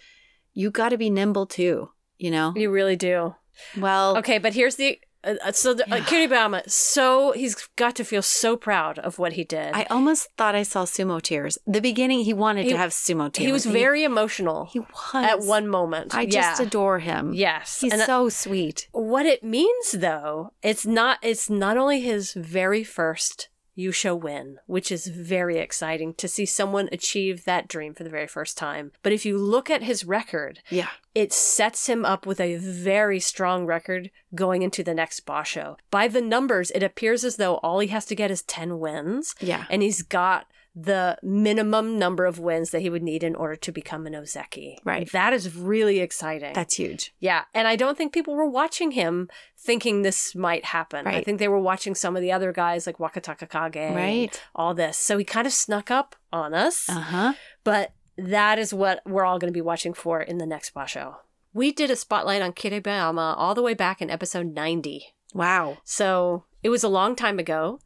you 0.55 0.71
got 0.71 0.89
to 0.89 0.97
be 0.97 1.11
nimble 1.11 1.45
too, 1.45 1.91
you 2.19 2.31
know? 2.31 2.53
you 2.57 2.71
really 2.71 2.97
do. 2.97 3.35
Well, 3.77 4.17
Okay, 4.19 4.39
but 4.39 4.55
here's 4.55 4.77
the 4.77 4.99
uh, 5.25 5.35
uh, 5.45 5.51
so 5.51 5.75
the, 5.75 5.83
uh, 5.93 5.99
Kiribama. 6.03 6.69
So 6.71 7.33
he's 7.33 7.57
got 7.75 7.97
to 7.97 8.05
feel 8.05 8.23
so 8.23 8.57
proud 8.57 9.01
of 9.01 9.19
what 9.19 9.33
he 9.33 9.43
did. 9.43 9.75
I 9.75 9.83
almost 9.91 10.29
thought 10.37 10.55
I 10.55 10.63
saw 10.63 10.85
sumo 10.85 11.21
tears. 11.21 11.59
The 11.67 11.81
beginning, 11.81 12.21
he 12.21 12.33
wanted 12.33 12.67
He- 12.67 12.71
to 12.71 12.77
have 12.79 12.91
sumo 12.93 13.33
tears. 13.33 13.45
he 13.47 13.51
was 13.53 13.67
very 13.67 14.05
emotional 14.05 14.67
He 14.67 14.79
was. 14.79 15.15
at 15.15 15.41
one 15.41 15.67
moment. 15.67 16.15
I 16.15 16.25
just 16.25 16.61
adore 16.61 17.01
him. 17.01 17.35
Yes, 17.35 17.81
He's 17.81 17.93
and 17.93 18.03
uh, 18.03 18.07
so 18.07 18.29
sweet. 18.29 18.89
what 18.93 19.27
it 19.27 19.43
means 19.43 19.91
though, 19.91 20.53
it's 20.63 20.87
not. 20.87 21.19
It's 21.23 21.51
not 21.51 21.77
only 21.77 22.01
his 22.01 22.33
very 22.35 22.85
first 22.85 23.49
Yusho 23.79 24.21
win, 24.21 24.59
which 24.67 24.91
is 24.91 25.07
very 25.07 25.59
exciting 25.59 26.13
to 26.15 26.27
see 26.27 26.45
someone 26.45 26.89
achieve 26.91 27.45
that 27.45 27.69
dream 27.69 27.95
for 27.95 28.03
the 28.05 28.11
very 28.11 28.27
first 28.27 28.59
time. 28.59 28.91
But 29.03 29.13
if 29.13 29.25
you 29.25 29.39
look 29.39 29.71
at 29.71 29.83
his 29.85 30.05
record, 30.05 30.61
Yeah. 30.69 30.89
it 31.15 31.33
sets 31.33 31.87
him 31.89 32.05
up 32.05 32.27
with 32.27 32.41
a 32.41 32.57
very 32.57 33.21
strong 33.21 33.67
record 33.67 34.11
going 34.35 34.63
into 34.63 34.83
the 34.83 34.95
next 34.95 35.25
Basho. 35.25 35.77
By 35.91 36.09
the 36.09 36.21
numbers, 36.21 36.71
it 36.73 36.83
appears 36.83 37.23
as 37.25 37.37
though 37.37 37.57
all 37.59 37.79
he 37.79 37.89
has 37.89 38.05
to 38.07 38.17
get 38.17 38.31
is 38.31 38.43
10 38.43 38.81
wins, 38.81 39.35
Yeah. 39.41 39.65
and 39.71 39.81
he's 39.83 40.03
got 40.03 40.47
the 40.81 41.19
minimum 41.23 41.99
number 41.99 42.25
of 42.25 42.39
wins 42.39 42.71
that 42.71 42.81
he 42.81 42.91
would 42.91 43.03
need 43.03 43.25
in 43.25 43.35
order 43.35 43.57
to 43.57 43.73
become 43.73 44.07
an 44.07 44.13
Ozeki. 44.13 44.77
Right. 44.85 45.11
That 45.11 45.33
is 45.33 45.57
really 45.57 45.99
exciting. 45.99 46.53
That's 46.53 46.75
huge. 46.77 47.13
yeah. 47.19 47.45
And 47.53 47.67
I 47.67 47.75
don't 47.75 47.99
think 47.99 48.13
people 48.13 48.37
were 48.37 48.49
watching 48.49 48.93
him 48.93 49.29
thinking 49.57 50.03
this 50.03 50.37
might 50.37 50.65
happen. 50.67 51.07
I 51.07 51.23
think 51.25 51.41
they 51.41 51.49
were 51.49 51.59
watching 51.59 51.95
some 51.97 52.15
of 52.15 52.23
the 52.23 52.31
other 52.31 52.53
guys 52.53 52.87
like 52.87 52.99
Wakatakakage. 52.99 53.95
Right. 53.95 54.41
All 54.55 54.73
this. 54.73 54.97
So 54.97 55.19
he 55.19 55.25
kind 55.25 55.47
of 55.47 55.53
snuck 55.53 55.91
up 55.91 56.15
on 56.33 56.55
us. 56.55 56.89
Uh 56.89 57.01
huh. 57.01 57.33
But 57.65 57.93
that 58.17 58.59
is 58.59 58.73
what 58.73 59.01
we're 59.05 59.25
all 59.25 59.39
going 59.39 59.53
to 59.53 59.57
be 59.57 59.61
watching 59.61 59.95
for 59.95 60.21
in 60.21 60.39
the 60.39 60.47
next 60.47 60.75
Basho. 60.75 61.17
We 61.53 61.73
did 61.73 61.91
a 61.91 61.97
spotlight 61.97 62.43
on 62.43 62.53
Kiribayama 62.53 63.35
all 63.37 63.55
the 63.55 63.63
way 63.63 63.75
back 63.75 64.01
in 64.01 64.11
episode 64.11 64.55
90. 64.55 65.15
Wow. 65.35 65.79
So 65.83 66.45
it 66.63 66.69
was 66.69 66.85
a 66.85 66.89
long 66.89 67.17
time 67.17 67.39
ago. 67.39 67.81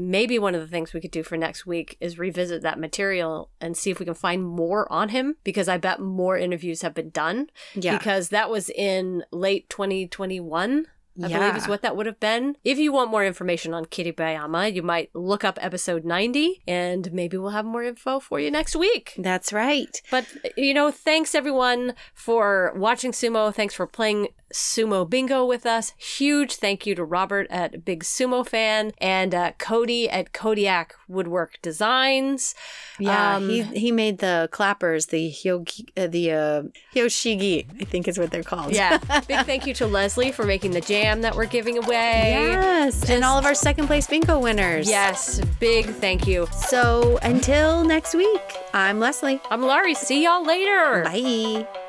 Maybe 0.00 0.38
one 0.38 0.54
of 0.54 0.60
the 0.60 0.68
things 0.68 0.92
we 0.92 1.00
could 1.00 1.10
do 1.10 1.24
for 1.24 1.36
next 1.36 1.66
week 1.66 1.96
is 2.00 2.18
revisit 2.20 2.62
that 2.62 2.78
material 2.78 3.50
and 3.60 3.76
see 3.76 3.90
if 3.90 3.98
we 3.98 4.04
can 4.06 4.14
find 4.14 4.44
more 4.44 4.90
on 4.92 5.08
him 5.08 5.34
because 5.42 5.68
I 5.68 5.76
bet 5.76 5.98
more 5.98 6.38
interviews 6.38 6.82
have 6.82 6.94
been 6.94 7.10
done. 7.10 7.48
Yeah. 7.74 7.98
Because 7.98 8.28
that 8.28 8.48
was 8.48 8.70
in 8.70 9.24
late 9.32 9.68
2021. 9.70 10.86
I 11.20 11.26
Yeah. 11.26 11.38
believe 11.40 11.56
is 11.56 11.66
what 11.66 11.82
that 11.82 11.96
would 11.96 12.06
have 12.06 12.20
been. 12.20 12.56
If 12.62 12.78
you 12.78 12.92
want 12.92 13.10
more 13.10 13.24
information 13.24 13.74
on 13.74 13.86
Kiribayama, 13.86 14.72
you 14.72 14.84
might 14.84 15.10
look 15.14 15.42
up 15.42 15.58
episode 15.60 16.04
90 16.04 16.62
and 16.68 17.12
maybe 17.12 17.36
we'll 17.36 17.50
have 17.50 17.64
more 17.64 17.82
info 17.82 18.20
for 18.20 18.38
you 18.38 18.52
next 18.52 18.76
week. 18.76 19.14
That's 19.18 19.52
right. 19.52 20.00
But, 20.12 20.26
you 20.56 20.72
know, 20.72 20.92
thanks 20.92 21.34
everyone 21.34 21.94
for 22.14 22.72
watching 22.76 23.10
Sumo. 23.10 23.52
Thanks 23.52 23.74
for 23.74 23.88
playing 23.88 24.28
Sumo 24.52 25.08
Bingo 25.08 25.44
with 25.44 25.66
us. 25.66 25.92
Huge 25.96 26.54
thank 26.54 26.86
you 26.86 26.94
to 26.94 27.04
Robert 27.04 27.46
at 27.50 27.84
Big 27.84 28.04
Sumo 28.04 28.46
Fan 28.46 28.92
and 28.98 29.34
uh, 29.34 29.52
Cody 29.58 30.08
at 30.08 30.32
Codiak 30.32 30.92
Woodwork 31.08 31.60
Designs. 31.62 32.54
Yeah. 32.98 33.36
Um, 33.36 33.48
he 33.48 33.62
he 33.62 33.92
made 33.92 34.18
the 34.18 34.48
clappers, 34.52 35.06
the 35.06 35.30
hyogi, 35.30 35.88
uh, 35.96 36.06
the 36.06 36.32
uh, 36.32 36.62
hyoshigi, 36.94 37.66
I 37.80 37.84
think 37.84 38.08
is 38.08 38.18
what 38.18 38.30
they're 38.30 38.42
called. 38.42 38.72
Yeah. 38.72 38.98
Big 39.28 39.44
thank 39.46 39.66
you 39.66 39.74
to 39.74 39.86
Leslie 39.86 40.32
for 40.32 40.44
making 40.44 40.72
the 40.72 40.80
jam 40.80 41.22
that 41.22 41.34
we're 41.34 41.46
giving 41.46 41.78
away. 41.78 42.32
Yes. 42.32 43.08
and 43.08 43.24
all 43.24 43.38
of 43.38 43.44
our 43.44 43.54
second 43.54 43.86
place 43.86 44.06
bingo 44.06 44.38
winners. 44.38 44.88
Yes. 44.88 45.40
Big 45.60 45.86
thank 45.86 46.26
you. 46.26 46.46
So 46.68 47.18
until 47.22 47.84
next 47.84 48.14
week, 48.14 48.40
I'm 48.72 48.98
Leslie. 49.00 49.40
I'm 49.50 49.62
Laurie. 49.62 49.94
See 49.94 50.24
y'all 50.24 50.44
later. 50.44 51.04
Bye. 51.04 51.87